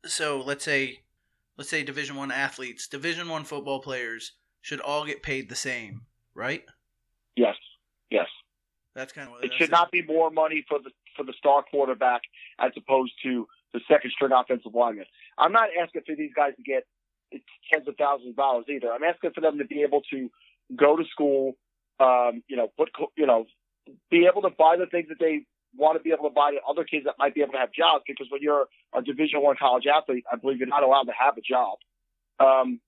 so 0.06 0.40
let's 0.40 0.64
say 0.64 1.00
let's 1.56 1.70
say 1.70 1.82
division 1.82 2.16
1 2.16 2.30
athletes, 2.30 2.88
division 2.88 3.28
1 3.28 3.44
football 3.44 3.80
players 3.80 4.32
should 4.62 4.80
all 4.80 5.04
get 5.04 5.22
paid 5.22 5.48
the 5.48 5.56
same, 5.56 6.02
right? 6.34 6.64
yes, 7.36 7.56
yes. 8.10 8.26
That's 8.94 9.12
kind 9.12 9.28
of 9.28 9.32
what 9.34 9.44
It 9.44 9.52
should 9.58 9.70
not 9.70 9.90
be 9.90 10.02
more 10.02 10.30
money 10.30 10.64
for 10.68 10.78
the 10.78 10.90
for 11.16 11.24
the 11.24 11.32
star 11.36 11.64
quarterback 11.68 12.22
as 12.58 12.72
opposed 12.76 13.12
to 13.24 13.46
the 13.72 13.80
second 13.88 14.12
string 14.12 14.32
offensive 14.32 14.74
lineman. 14.74 15.06
I'm 15.36 15.52
not 15.52 15.68
asking 15.80 16.02
for 16.06 16.14
these 16.14 16.30
guys 16.34 16.52
to 16.56 16.62
get 16.62 16.84
tens 17.72 17.88
of 17.88 17.96
thousands 17.96 18.30
of 18.30 18.36
dollars 18.36 18.66
either. 18.68 18.92
I'm 18.92 19.02
asking 19.02 19.32
for 19.34 19.40
them 19.40 19.58
to 19.58 19.64
be 19.64 19.82
able 19.82 20.02
to 20.10 20.30
go 20.76 20.96
to 20.96 21.04
school, 21.10 21.54
um, 21.98 22.42
you 22.48 22.56
know, 22.56 22.68
put 22.76 22.90
you 23.16 23.26
know, 23.26 23.46
be 24.10 24.26
able 24.30 24.42
to 24.42 24.50
buy 24.50 24.76
the 24.78 24.86
things 24.86 25.08
that 25.08 25.18
they 25.18 25.44
want 25.76 25.98
to 25.98 26.02
be 26.02 26.10
able 26.12 26.28
to 26.28 26.34
buy 26.34 26.56
other 26.68 26.84
kids 26.84 27.04
that 27.04 27.14
might 27.18 27.34
be 27.34 27.42
able 27.42 27.52
to 27.52 27.58
have 27.58 27.72
jobs. 27.72 28.04
Because 28.06 28.26
when 28.30 28.42
you're 28.42 28.66
a 28.94 29.02
Division 29.02 29.42
One 29.42 29.56
college 29.58 29.84
athlete, 29.86 30.24
I 30.30 30.36
believe 30.36 30.58
you're 30.58 30.68
not 30.68 30.82
allowed 30.82 31.04
to 31.04 31.12
have 31.18 31.36
a 31.36 31.40
job. 31.40 31.78
Um, 32.40 32.80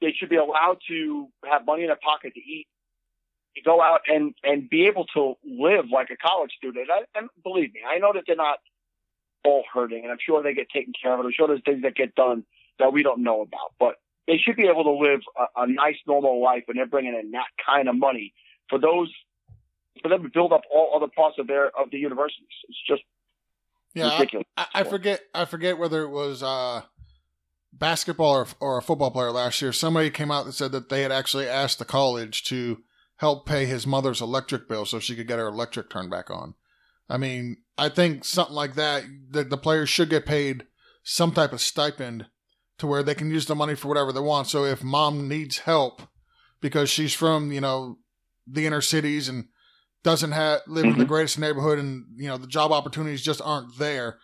they 0.00 0.12
should 0.12 0.28
be 0.28 0.36
allowed 0.36 0.78
to 0.88 1.28
have 1.44 1.64
money 1.64 1.82
in 1.82 1.88
their 1.88 1.98
pocket 2.02 2.34
to 2.34 2.40
eat 2.40 2.66
to 3.56 3.62
go 3.62 3.80
out 3.82 4.00
and 4.08 4.34
and 4.42 4.68
be 4.68 4.86
able 4.86 5.04
to 5.14 5.34
live 5.44 5.86
like 5.92 6.10
a 6.10 6.16
college 6.16 6.52
student. 6.56 6.88
I, 6.90 7.02
and 7.18 7.28
believe 7.42 7.72
me, 7.74 7.80
I 7.86 7.98
know 7.98 8.12
that 8.14 8.24
they're 8.26 8.36
not 8.36 8.58
all 9.44 9.64
hurting, 9.72 10.02
and 10.02 10.12
I'm 10.12 10.18
sure 10.24 10.42
they 10.42 10.54
get 10.54 10.68
taken 10.70 10.92
care 11.00 11.12
of. 11.12 11.20
And 11.20 11.26
I'm 11.26 11.32
sure 11.36 11.48
there's 11.48 11.62
things 11.64 11.82
that 11.82 11.94
get 11.94 12.14
done 12.14 12.44
that 12.78 12.92
we 12.92 13.02
don't 13.02 13.22
know 13.22 13.42
about, 13.42 13.74
but 13.78 13.96
they 14.26 14.38
should 14.38 14.56
be 14.56 14.66
able 14.66 14.84
to 14.84 14.92
live 14.92 15.20
a, 15.36 15.62
a 15.62 15.66
nice, 15.66 15.96
normal 16.06 16.42
life 16.42 16.62
when 16.66 16.76
they're 16.76 16.86
bringing 16.86 17.14
in 17.14 17.32
that 17.32 17.48
kind 17.64 17.88
of 17.88 17.96
money 17.96 18.32
for 18.68 18.78
those 18.78 19.12
for 20.00 20.08
them 20.08 20.22
to 20.22 20.28
build 20.28 20.52
up 20.52 20.62
all 20.72 20.92
other 20.96 21.10
parts 21.14 21.36
of 21.38 21.46
their 21.46 21.66
of 21.68 21.90
the 21.90 21.98
universities. 21.98 22.48
It's 22.68 22.78
just 22.88 23.02
Yeah, 23.94 24.08
I, 24.08 24.18
ridiculous. 24.18 24.46
I, 24.56 24.66
I 24.74 24.84
forget 24.84 25.20
I 25.34 25.44
forget 25.44 25.78
whether 25.78 26.02
it 26.02 26.10
was 26.10 26.42
uh, 26.42 26.82
basketball 27.72 28.32
or, 28.34 28.46
or 28.60 28.78
a 28.78 28.82
football 28.82 29.10
player 29.10 29.30
last 29.30 29.60
year. 29.60 29.72
Somebody 29.72 30.10
came 30.10 30.30
out 30.30 30.44
and 30.44 30.54
said 30.54 30.72
that 30.72 30.88
they 30.88 31.02
had 31.02 31.12
actually 31.12 31.48
asked 31.48 31.78
the 31.78 31.84
college 31.84 32.44
to 32.44 32.78
help 33.16 33.46
pay 33.46 33.66
his 33.66 33.86
mother's 33.86 34.20
electric 34.20 34.68
bill 34.68 34.84
so 34.84 34.98
she 34.98 35.14
could 35.14 35.28
get 35.28 35.38
her 35.38 35.48
electric 35.48 35.90
turned 35.90 36.10
back 36.10 36.30
on. 36.30 36.54
I 37.08 37.18
mean, 37.18 37.58
I 37.76 37.88
think 37.88 38.24
something 38.24 38.54
like 38.54 38.74
that, 38.74 39.04
the, 39.30 39.44
the 39.44 39.58
players 39.58 39.88
should 39.88 40.10
get 40.10 40.26
paid 40.26 40.66
some 41.02 41.32
type 41.32 41.52
of 41.52 41.60
stipend 41.60 42.26
to 42.78 42.86
where 42.86 43.02
they 43.02 43.14
can 43.14 43.30
use 43.30 43.46
the 43.46 43.54
money 43.54 43.74
for 43.74 43.88
whatever 43.88 44.12
they 44.12 44.20
want. 44.20 44.48
So 44.48 44.64
if 44.64 44.82
mom 44.82 45.28
needs 45.28 45.58
help 45.58 46.02
because 46.60 46.90
she's 46.90 47.14
from, 47.14 47.52
you 47.52 47.60
know, 47.60 47.98
the 48.46 48.66
inner 48.66 48.80
cities 48.80 49.28
and 49.28 49.48
doesn't 50.02 50.32
have 50.32 50.60
live 50.66 50.84
in 50.84 50.90
the 50.92 50.98
mm-hmm. 50.98 51.06
greatest 51.06 51.38
neighborhood 51.38 51.78
and, 51.78 52.06
you 52.16 52.28
know, 52.28 52.36
the 52.36 52.46
job 52.46 52.72
opportunities 52.72 53.22
just 53.22 53.40
aren't 53.42 53.78
there, 53.78 54.18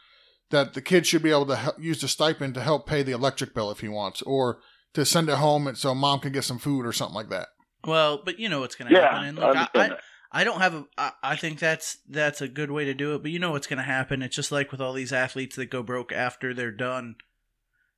that 0.50 0.74
the 0.74 0.82
kid 0.82 1.06
should 1.06 1.22
be 1.22 1.30
able 1.30 1.46
to 1.46 1.56
help, 1.56 1.76
use 1.80 2.00
the 2.00 2.08
stipend 2.08 2.54
to 2.54 2.60
help 2.60 2.86
pay 2.86 3.02
the 3.02 3.12
electric 3.12 3.54
bill 3.54 3.70
if 3.70 3.80
he 3.80 3.88
wants 3.88 4.22
or 4.22 4.58
to 4.94 5.04
send 5.04 5.28
it 5.28 5.36
home 5.36 5.66
and 5.66 5.78
so 5.78 5.94
mom 5.94 6.20
can 6.20 6.32
get 6.32 6.44
some 6.44 6.58
food 6.58 6.84
or 6.84 6.92
something 6.92 7.14
like 7.14 7.30
that. 7.30 7.48
Well, 7.86 8.20
but 8.24 8.40
you 8.40 8.48
know 8.48 8.60
what's 8.60 8.74
going 8.74 8.90
to 8.90 8.98
yeah, 8.98 9.12
happen. 9.12 9.28
And 9.28 9.38
I 9.38 9.46
look, 9.46 9.56
I, 9.56 9.60
understand 9.60 9.92
I. 9.92 9.98
I 10.30 10.44
don't 10.44 10.60
have 10.60 10.74
a. 10.74 10.84
I, 10.98 11.12
I 11.22 11.36
think 11.36 11.58
that's 11.58 11.98
that's 12.08 12.40
a 12.40 12.48
good 12.48 12.70
way 12.70 12.84
to 12.84 12.94
do 12.94 13.14
it. 13.14 13.22
But 13.22 13.30
you 13.30 13.38
know 13.38 13.52
what's 13.52 13.66
going 13.66 13.78
to 13.78 13.82
happen. 13.82 14.22
It's 14.22 14.36
just 14.36 14.52
like 14.52 14.70
with 14.70 14.80
all 14.80 14.92
these 14.92 15.12
athletes 15.12 15.56
that 15.56 15.70
go 15.70 15.82
broke 15.82 16.12
after 16.12 16.52
they're 16.52 16.70
done. 16.70 17.16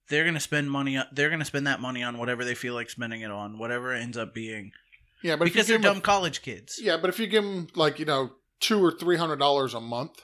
They're 0.09 0.25
going 0.25 0.35
to 0.35 0.41
spend 0.41 0.71
money. 0.71 0.97
on 0.97 1.07
They're 1.13 1.29
going 1.29 1.41
to 1.41 1.45
spend 1.45 1.67
that 1.67 1.81
money 1.81 2.03
on 2.03 2.19
whatever 2.19 2.45
they 2.45 2.55
feel 2.55 2.75
like 2.75 2.91
spending 2.91 3.21
it 3.23 3.31
on, 3.31 3.59
whatever 3.59 3.95
it 3.95 4.01
ends 4.01 4.17
up 4.17 4.35
being, 4.35 4.73
Yeah, 5.23 5.37
but 5.37 5.45
because 5.45 5.69
if 5.69 5.77
you 5.77 5.79
they're 5.79 5.91
'em 5.91 5.97
a- 5.97 6.01
dumb 6.01 6.03
college 6.03 6.43
kids. 6.43 6.79
Yeah, 6.83 6.97
but 6.97 7.11
if 7.11 7.19
you 7.19 7.27
give 7.27 7.45
them 7.45 7.69
like 7.75 7.99
you 7.99 8.05
know 8.07 8.33
two 8.61 8.85
or 8.85 8.93
three 8.93 9.17
hundred 9.17 9.37
dollars 9.39 9.75
a 9.75 9.81
month, 9.81 10.23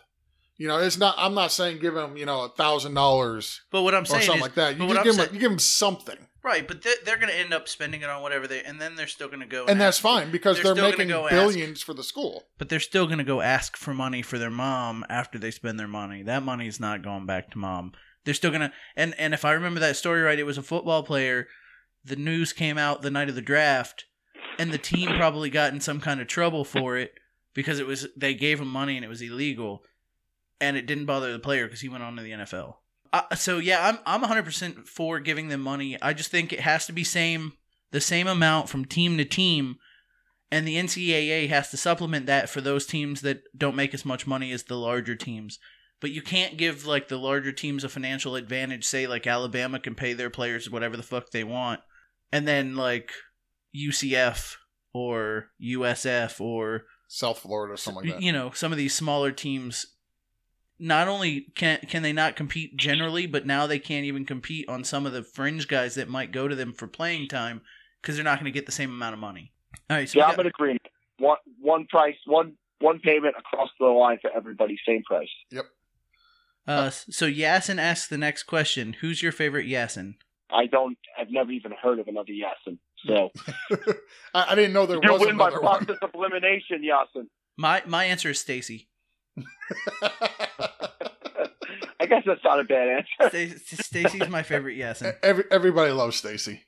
you 0.57 0.69
know 0.69 0.79
it's 0.79 0.99
not. 0.99 1.15
I'm 1.19 1.35
not 1.35 1.53
saying 1.53 1.79
give 1.81 1.95
them 1.95 2.17
you 2.17 2.27
know 2.27 2.45
a 2.45 2.49
thousand 2.49 2.95
dollars 2.95 3.61
But 3.71 3.83
what 3.83 3.95
I'm 3.95 4.03
or 4.03 4.07
saying 4.07 4.23
something 4.23 4.37
is, 4.37 4.43
like 4.43 4.55
that. 4.55 4.73
You 4.75 4.79
but 4.81 4.89
what 4.89 5.05
just 5.05 5.19
I'm 5.19 5.25
give 5.25 5.27
them 5.27 5.35
you 5.35 5.41
give 5.41 5.51
them 5.51 5.59
something, 5.59 6.19
right? 6.43 6.67
But 6.67 6.83
they're, 6.83 6.95
they're 7.05 7.17
going 7.19 7.29
to 7.33 7.39
end 7.39 7.53
up 7.53 7.69
spending 7.69 8.01
it 8.03 8.09
on 8.09 8.23
whatever 8.23 8.47
they, 8.47 8.63
and 8.63 8.81
then 8.81 8.95
they're 8.97 9.07
still 9.07 9.29
going 9.29 9.41
to 9.41 9.47
go, 9.47 9.67
and 9.67 9.81
that's 9.81 9.97
ask- 9.99 10.03
fine 10.03 10.31
because 10.31 10.63
they're 10.63 10.75
they're, 10.75 10.91
making 10.91 11.09
go 11.09 11.25
ask. 11.27 11.33
billions 11.35 11.83
for 11.83 11.95
the 11.95 12.03
school. 12.05 12.45
But 12.59 12.69
they're 12.69 12.81
still 12.81 13.07
going 13.07 13.19
to 13.19 13.25
go 13.25 13.41
ask 13.43 13.77
for 13.77 13.93
money 13.95 14.23
for 14.23 14.39
their 14.39 14.51
mom 14.51 15.05
after 15.09 15.39
they 15.39 15.51
spend 15.51 15.79
their 15.79 15.89
money. 15.89 16.23
That 16.23 16.43
money's 16.43 16.81
not 16.81 17.03
going 17.03 17.27
back 17.27 17.51
to 17.53 17.59
mom. 17.59 17.93
They're 18.25 18.35
still 18.35 18.51
going 18.51 18.63
to 18.63 18.73
and 18.97 19.15
and 19.19 19.35
if 19.35 19.45
I 19.45 19.53
remember 19.53 19.81
that 19.81 19.97
story 19.97 20.23
right, 20.23 20.39
it 20.39 20.45
was 20.47 20.59
a 20.59 20.63
football 20.63 21.03
player. 21.03 21.47
The 22.05 22.17
news 22.17 22.53
came 22.53 22.79
out 22.79 23.03
the 23.03 23.11
night 23.11 23.29
of 23.29 23.35
the 23.35 23.43
draft 23.43 24.05
and 24.59 24.73
the 24.73 24.79
team 24.79 25.09
probably 25.17 25.51
got 25.51 25.73
in 25.73 25.81
some 25.81 26.01
kind 26.01 26.21
of 26.21 26.27
trouble 26.27 26.65
for 26.65 26.97
it 26.97 27.15
because 27.55 27.79
it 27.79 27.87
was 27.87 28.07
they 28.17 28.35
gave 28.35 28.61
him 28.61 28.69
money 28.69 28.97
and 28.97 29.05
it 29.05 29.09
was 29.09 29.23
illegal 29.23 29.83
and 30.61 30.77
it 30.77 30.87
didn't 30.87 31.07
bother 31.07 31.33
the 31.33 31.39
player 31.39 31.67
because 31.67 31.81
he 31.81 31.89
went 31.89 32.03
on 32.03 32.17
to 32.17 32.23
the 32.23 32.31
NFL. 32.31 32.77
Uh, 33.13 33.35
so 33.35 33.59
yeah, 33.59 33.87
I'm 33.89 34.23
I'm 34.23 34.29
100% 34.29 34.87
for 34.87 35.21
giving 35.21 35.49
them 35.49 35.61
money. 35.61 36.01
I 36.01 36.13
just 36.13 36.31
think 36.31 36.53
it 36.53 36.61
has 36.61 36.87
to 36.87 36.93
be 36.93 37.05
same 37.05 37.55
the 37.93 38.01
same 38.01 38.27
amount 38.27 38.69
from 38.69 38.85
team 38.85 39.17
to 39.19 39.25
team 39.25 39.77
and 40.51 40.67
the 40.67 40.77
NCAA 40.77 41.49
has 41.49 41.71
to 41.71 41.77
supplement 41.77 42.27
that 42.27 42.49
for 42.49 42.61
those 42.61 42.87
teams 42.87 43.23
that 43.23 43.43
don't 43.57 43.77
make 43.77 43.95
as 43.95 44.05
much 44.05 44.27
money 44.27 44.53
as 44.53 44.65
the 44.65 44.77
larger 44.77 45.17
teams. 45.17 45.59
But 46.01 46.11
you 46.11 46.23
can't 46.23 46.57
give 46.57 46.87
like 46.87 47.09
the 47.09 47.17
larger 47.17 47.53
teams 47.53 47.83
a 47.83 47.89
financial 47.89 48.37
advantage. 48.37 48.85
Say 48.85 49.07
like 49.07 49.27
Alabama 49.27 49.81
can 49.81 49.95
pay 49.95 50.13
their 50.13 50.31
players 50.31 50.71
whatever 50.71 50.97
the 50.97 51.03
fuck 51.03 51.31
they 51.31 51.43
want, 51.43 51.81
and 52.31 52.47
then 52.47 52.77
like 52.77 53.13
UCF 53.77 54.57
or 54.93 55.51
USF 55.63 56.41
or 56.41 56.85
South 57.09 57.39
Florida 57.39 57.75
or 57.75 57.77
something 57.77 58.05
like 58.05 58.15
that. 58.15 58.23
you 58.23 58.33
know 58.33 58.51
some 58.53 58.73
of 58.73 58.79
these 58.79 58.95
smaller 58.95 59.31
teams 59.31 59.87
not 60.79 61.09
only 61.09 61.47
can 61.55 61.79
can 61.89 62.03
they 62.03 62.13
not 62.13 62.37
compete 62.37 62.77
generally 62.77 63.27
but 63.27 63.47
now 63.47 63.67
they 63.67 63.79
can't 63.79 64.05
even 64.05 64.25
compete 64.25 64.69
on 64.69 64.85
some 64.85 65.07
of 65.07 65.13
the 65.13 65.23
fringe 65.23 65.69
guys 65.69 65.95
that 65.95 66.09
might 66.09 66.33
go 66.33 66.49
to 66.49 66.55
them 66.55 66.73
for 66.73 66.87
playing 66.87 67.29
time 67.29 67.61
because 68.01 68.17
they're 68.17 68.25
not 68.25 68.39
going 68.39 68.51
to 68.53 68.57
get 68.57 68.67
the 68.67 68.73
same 68.73 68.91
amount 68.91 69.15
of 69.15 69.21
money 69.21 69.53
all 69.89 69.97
right 69.97 70.09
so 70.09 70.19
yeah, 70.19 70.27
got- 70.27 70.35
I'm 70.35 70.41
in 70.41 70.47
agreement. 70.47 70.83
One 71.19 71.39
one 71.61 71.87
price, 71.87 72.17
one 72.27 72.55
one 72.81 72.99
payment 72.99 73.35
across 73.39 73.71
the 73.81 73.87
line 73.87 74.19
for 74.21 74.31
everybody, 74.37 74.77
same 74.87 75.03
price. 75.05 75.31
Yep. 75.51 75.65
Uh, 76.69 76.91
so 76.91 77.27
yasin 77.27 77.79
asks 77.79 78.09
the 78.09 78.19
next 78.19 78.43
question 78.43 78.95
who's 79.01 79.23
your 79.23 79.33
favorite 79.33 79.67
yasin 79.67 80.15
I 80.51 80.67
don't. 80.67 80.97
I've 81.19 81.31
never 81.31 81.51
even 81.51 81.73
heard 81.73 81.99
of 81.99 82.09
another 82.09 82.33
Yasin. 82.33 82.79
So 83.07 83.31
I, 84.35 84.53
I 84.53 84.55
didn't 84.55 84.73
know 84.73 84.87
there 84.87 84.99
you 85.03 85.13
was 85.13 85.21
win 85.21 85.37
by 85.37 85.49
another 85.49 85.63
one. 85.63 85.85
process 85.85 85.99
of 86.03 86.11
elimination, 86.15 86.83
Yasin. 86.83 87.27
my 87.57 87.83
my 87.87 88.05
answer 88.05 88.31
is 88.31 88.41
stacy 88.41 88.89
I 92.01 92.07
guess 92.09 92.23
that's 92.27 92.43
not 92.45 92.61
a 92.61 92.65
bad 92.65 93.05
answer. 93.21 93.49
Stacy's 93.83 94.29
my 94.29 94.43
favorite 94.43 94.79
yasin 94.79 95.17
Every, 95.23 95.45
everybody 95.51 95.91
loves 95.93 96.17
Stacy. 96.17 96.63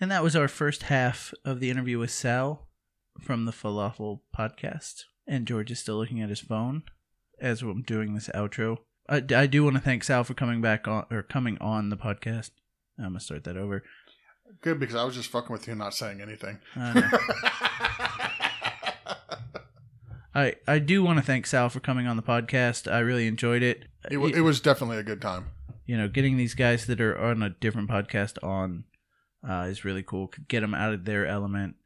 and 0.00 0.10
that 0.10 0.22
was 0.22 0.36
our 0.36 0.48
first 0.48 0.84
half 0.84 1.34
of 1.44 1.60
the 1.60 1.70
interview 1.70 1.98
with 1.98 2.10
sal 2.10 2.68
from 3.20 3.44
the 3.44 3.52
falafel 3.52 4.20
podcast 4.36 5.02
and 5.26 5.46
george 5.46 5.70
is 5.70 5.78
still 5.78 5.96
looking 5.96 6.22
at 6.22 6.28
his 6.30 6.40
phone 6.40 6.82
as 7.40 7.62
i'm 7.62 7.82
doing 7.82 8.14
this 8.14 8.28
outro 8.34 8.78
I, 9.08 9.16
I 9.36 9.46
do 9.46 9.64
want 9.64 9.76
to 9.76 9.82
thank 9.82 10.02
Sal 10.02 10.24
for 10.24 10.32
coming 10.32 10.62
back 10.62 10.88
on 10.88 11.04
or 11.10 11.22
coming 11.22 11.58
on 11.60 11.90
the 11.90 11.96
podcast. 11.96 12.52
I'm 12.98 13.04
gonna 13.08 13.20
start 13.20 13.44
that 13.44 13.56
over. 13.56 13.82
Good 14.60 14.78
because 14.80 14.94
I 14.96 15.04
was 15.04 15.14
just 15.14 15.28
fucking 15.30 15.52
with 15.52 15.66
you, 15.68 15.74
not 15.74 15.94
saying 15.94 16.20
anything. 16.20 16.58
I. 20.34 20.54
I 20.66 20.78
do 20.78 21.02
want 21.02 21.18
to 21.18 21.24
thank 21.24 21.46
Sal 21.46 21.68
for 21.68 21.80
coming 21.80 22.06
on 22.06 22.16
the 22.16 22.22
podcast. 22.22 22.90
I 22.90 22.98
really 23.00 23.26
enjoyed 23.26 23.62
it. 23.62 23.84
it, 24.10 24.16
wa- 24.16 24.26
it 24.28 24.40
was 24.40 24.60
definitely 24.60 24.98
a 24.98 25.02
good 25.02 25.22
time. 25.22 25.46
you 25.86 25.96
know, 25.96 26.08
getting 26.08 26.36
these 26.36 26.54
guys 26.54 26.86
that 26.86 27.00
are 27.00 27.16
on 27.18 27.42
a 27.42 27.50
different 27.50 27.88
podcast 27.90 28.42
on 28.42 28.84
uh, 29.48 29.66
is 29.68 29.84
really 29.84 30.02
cool. 30.02 30.30
Get 30.48 30.60
them 30.60 30.74
out 30.74 30.92
of 30.94 31.04
their 31.04 31.26
element, 31.26 31.76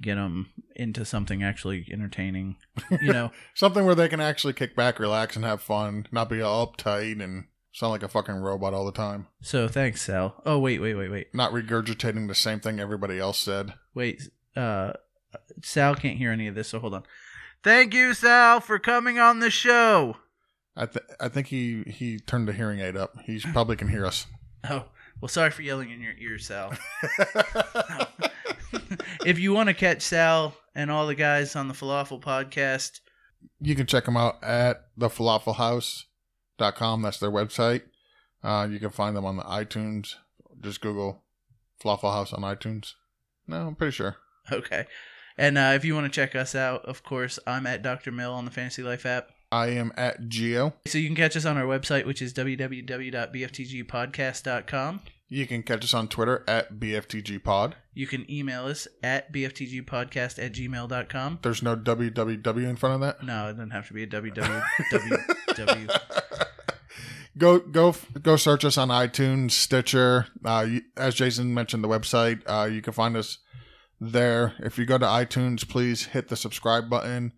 get 0.00 0.16
them 0.16 0.48
into 0.74 1.04
something 1.04 1.42
actually 1.42 1.86
entertaining. 1.92 2.56
You 3.00 3.12
know, 3.12 3.30
Something 3.54 3.84
where 3.84 3.94
they 3.94 4.08
can 4.08 4.20
actually 4.20 4.54
kick 4.54 4.74
back, 4.74 4.98
relax, 4.98 5.36
and 5.36 5.44
have 5.44 5.60
fun, 5.62 6.06
not 6.10 6.28
be 6.30 6.40
all 6.42 6.66
uptight 6.72 7.22
and 7.22 7.44
sound 7.72 7.90
like 7.92 8.02
a 8.02 8.08
fucking 8.08 8.34
robot 8.36 8.74
all 8.74 8.84
the 8.84 8.92
time. 8.92 9.26
so 9.40 9.66
thanks, 9.68 10.02
Sal. 10.02 10.40
Oh 10.46 10.58
wait, 10.58 10.80
wait, 10.80 10.94
wait, 10.94 11.10
wait, 11.10 11.34
Not 11.34 11.52
regurgitating 11.52 12.28
the 12.28 12.34
same 12.34 12.60
thing 12.60 12.78
everybody 12.80 13.18
else 13.18 13.38
said. 13.38 13.74
wait. 13.94 14.22
Uh, 14.54 14.92
Sal 15.62 15.94
can't 15.94 16.18
hear 16.18 16.30
any 16.30 16.46
of 16.46 16.54
this, 16.54 16.68
so 16.68 16.78
hold 16.78 16.92
on. 16.94 17.02
Thank 17.64 17.94
you, 17.94 18.12
Sal, 18.12 18.60
for 18.60 18.78
coming 18.78 19.18
on 19.18 19.38
the 19.40 19.50
show. 19.50 20.16
I 20.76 20.86
th- 20.86 21.04
I 21.20 21.28
think 21.28 21.46
he 21.48 21.82
he 21.86 22.18
turned 22.18 22.48
the 22.48 22.52
hearing 22.52 22.80
aid 22.80 22.96
up. 22.96 23.14
He 23.24 23.40
probably 23.40 23.76
can 23.76 23.88
hear 23.88 24.04
us. 24.06 24.26
Oh, 24.70 24.84
well, 25.20 25.28
sorry 25.28 25.50
for 25.50 25.62
yelling 25.62 25.90
in 25.90 26.00
your 26.00 26.12
ear, 26.20 26.38
Sal. 26.38 26.72
if 29.26 29.38
you 29.40 29.52
want 29.52 29.68
to 29.68 29.74
catch 29.74 30.02
Sal 30.02 30.54
and 30.74 30.88
all 30.90 31.06
the 31.06 31.14
guys 31.16 31.56
on 31.56 31.66
the 31.68 31.74
Falafel 31.74 32.20
podcast, 32.20 33.00
you 33.60 33.74
can 33.74 33.86
check 33.86 34.04
them 34.04 34.16
out 34.16 34.42
at 34.42 34.84
thefalafelhouse.com. 36.58 37.02
That's 37.02 37.18
their 37.18 37.30
website. 37.30 37.82
Uh, 38.42 38.66
you 38.70 38.80
can 38.80 38.90
find 38.90 39.16
them 39.16 39.24
on 39.24 39.36
the 39.36 39.44
iTunes. 39.44 40.14
Just 40.60 40.80
Google 40.80 41.22
Falafel 41.82 42.12
House 42.12 42.32
on 42.32 42.42
iTunes. 42.42 42.94
No, 43.46 43.68
I'm 43.68 43.74
pretty 43.74 43.92
sure. 43.92 44.16
okay. 44.52 44.86
And 45.38 45.56
uh, 45.56 45.72
if 45.74 45.84
you 45.84 45.94
want 45.94 46.06
to 46.06 46.10
check 46.10 46.34
us 46.34 46.54
out, 46.54 46.84
of 46.84 47.02
course, 47.02 47.38
I'm 47.46 47.66
at 47.66 47.82
Dr. 47.82 48.12
Mill 48.12 48.32
on 48.32 48.44
the 48.44 48.50
Fantasy 48.50 48.82
Life 48.82 49.06
app. 49.06 49.30
I 49.50 49.68
am 49.68 49.92
at 49.96 50.28
Geo. 50.28 50.74
So 50.86 50.98
you 50.98 51.08
can 51.08 51.16
catch 51.16 51.36
us 51.36 51.44
on 51.44 51.58
our 51.58 51.64
website, 51.64 52.06
which 52.06 52.22
is 52.22 52.32
www.bftgpodcast.com. 52.32 55.00
You 55.32 55.46
can 55.46 55.62
catch 55.62 55.82
us 55.82 55.94
on 55.94 56.08
Twitter 56.08 56.44
at 56.46 56.74
BFTGPod. 56.74 57.72
You 57.94 58.06
can 58.06 58.30
email 58.30 58.66
us 58.66 58.86
at 59.02 59.32
bftgpodcast 59.32 60.38
at 60.38 60.52
gmail.com. 60.52 61.38
There's 61.40 61.62
no 61.62 61.74
www 61.74 62.68
in 62.68 62.76
front 62.76 62.96
of 62.96 63.00
that. 63.00 63.22
No, 63.22 63.48
it 63.48 63.52
doesn't 63.52 63.70
have 63.70 63.88
to 63.88 63.94
be 63.94 64.02
a 64.02 64.06
www. 64.06 66.00
go 67.38 67.60
go 67.60 67.94
go 68.20 68.36
search 68.36 68.66
us 68.66 68.76
on 68.76 68.88
iTunes, 68.88 69.52
Stitcher. 69.52 70.26
Uh, 70.44 70.66
you, 70.68 70.82
as 70.98 71.14
Jason 71.14 71.54
mentioned, 71.54 71.82
the 71.82 71.88
website. 71.88 72.42
Uh, 72.44 72.66
you 72.66 72.82
can 72.82 72.92
find 72.92 73.16
us 73.16 73.38
there. 73.98 74.52
If 74.58 74.76
you 74.76 74.84
go 74.84 74.98
to 74.98 75.06
iTunes, 75.06 75.66
please 75.66 76.04
hit 76.08 76.28
the 76.28 76.36
subscribe 76.36 76.90
button. 76.90 77.32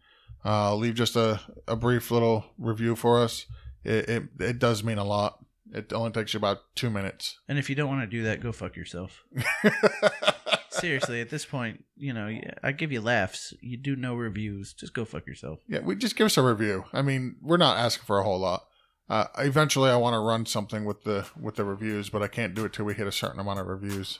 Uh, 0.44 0.74
leave 0.74 0.96
just 0.96 1.14
a, 1.14 1.40
a 1.68 1.76
brief 1.76 2.10
little 2.10 2.44
review 2.58 2.96
for 2.96 3.22
us. 3.22 3.46
It, 3.84 4.08
it 4.08 4.22
it 4.40 4.58
does 4.58 4.82
mean 4.82 4.98
a 4.98 5.04
lot. 5.04 5.43
It 5.72 5.92
only 5.92 6.10
takes 6.10 6.34
you 6.34 6.38
about 6.38 6.58
two 6.74 6.90
minutes. 6.90 7.38
and 7.48 7.58
if 7.58 7.68
you 7.70 7.74
don't 7.76 7.88
want 7.88 8.02
to 8.02 8.06
do 8.06 8.24
that, 8.24 8.40
go 8.40 8.52
fuck 8.52 8.76
yourself. 8.76 9.24
Seriously, 10.70 11.20
at 11.20 11.30
this 11.30 11.44
point, 11.46 11.84
you 11.96 12.12
know, 12.12 12.28
I 12.62 12.72
give 12.72 12.92
you 12.92 13.00
laughs. 13.00 13.54
You 13.60 13.76
do 13.76 13.96
no 13.96 14.14
reviews. 14.14 14.72
Just 14.74 14.92
go 14.92 15.04
fuck 15.04 15.26
yourself. 15.26 15.60
yeah, 15.68 15.80
we 15.80 15.94
just 15.96 16.16
give 16.16 16.26
us 16.26 16.36
a 16.36 16.42
review. 16.42 16.84
I 16.92 17.00
mean, 17.02 17.36
we're 17.40 17.56
not 17.56 17.78
asking 17.78 18.04
for 18.06 18.18
a 18.18 18.24
whole 18.24 18.38
lot. 18.40 18.66
Uh, 19.08 19.26
eventually, 19.38 19.90
I 19.90 19.96
want 19.96 20.14
to 20.14 20.18
run 20.18 20.46
something 20.46 20.84
with 20.84 21.04
the 21.04 21.26
with 21.40 21.54
the 21.56 21.64
reviews, 21.64 22.10
but 22.10 22.22
I 22.22 22.28
can't 22.28 22.54
do 22.54 22.64
it 22.64 22.72
till 22.72 22.84
we 22.86 22.94
hit 22.94 23.06
a 23.06 23.12
certain 23.12 23.38
amount 23.38 23.60
of 23.60 23.66
reviews. 23.66 24.18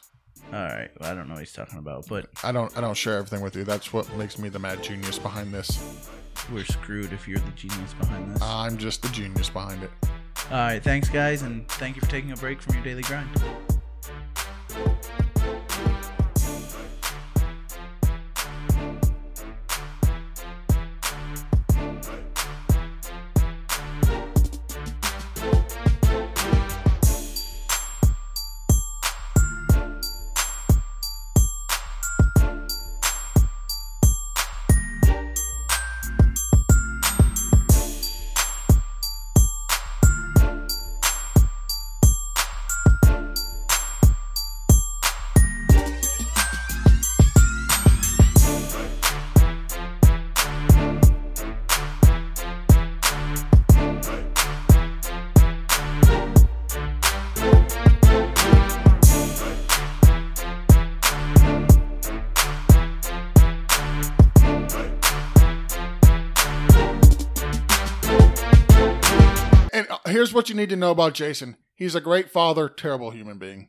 All 0.53 0.63
right. 0.63 0.91
Well, 1.01 1.11
I 1.11 1.15
don't 1.15 1.27
know 1.27 1.35
what 1.35 1.41
he's 1.41 1.53
talking 1.53 1.79
about, 1.79 2.07
but 2.09 2.27
I 2.43 2.53
don't 2.53 2.77
I 2.77 2.81
don't 2.81 2.97
share 2.97 3.17
everything 3.17 3.41
with 3.41 3.57
you. 3.57 3.65
That's 3.65 3.93
what 3.93 4.15
makes 4.17 4.39
me 4.39 4.49
the 4.49 4.59
mad 4.59 4.83
genius 4.83 5.19
behind 5.19 5.53
this. 5.53 6.07
we're 6.53 6.65
screwed 6.65 7.13
if 7.13 7.27
you're 7.27 7.39
the 7.39 7.51
genius 7.53 7.95
behind 7.95 8.35
this. 8.35 8.43
I'm 8.43 8.77
just 8.77 9.03
the 9.03 9.09
genius 9.09 9.51
behind 9.51 9.83
it. 9.83 9.91
All 10.51 10.59
right. 10.59 10.83
Thanks, 10.83 11.09
guys, 11.09 11.43
and 11.43 11.67
thank 11.69 11.97
you 11.97 12.03
for 12.03 12.11
taking 12.11 12.33
a 12.33 12.37
break 12.37 12.61
from 12.61 12.75
your 12.75 12.85
daily 12.85 13.03
grind. 13.03 13.29
What 70.45 70.51
you 70.51 70.55
need 70.55 70.69
to 70.69 70.77
know 70.77 70.91
about 70.91 71.15
Jason. 71.15 71.57
He's 71.75 71.95
a 71.95 72.03
great 72.03 72.31
father, 72.31 72.69
terrible 72.69 73.13
human 73.13 73.39
being. 73.39 73.63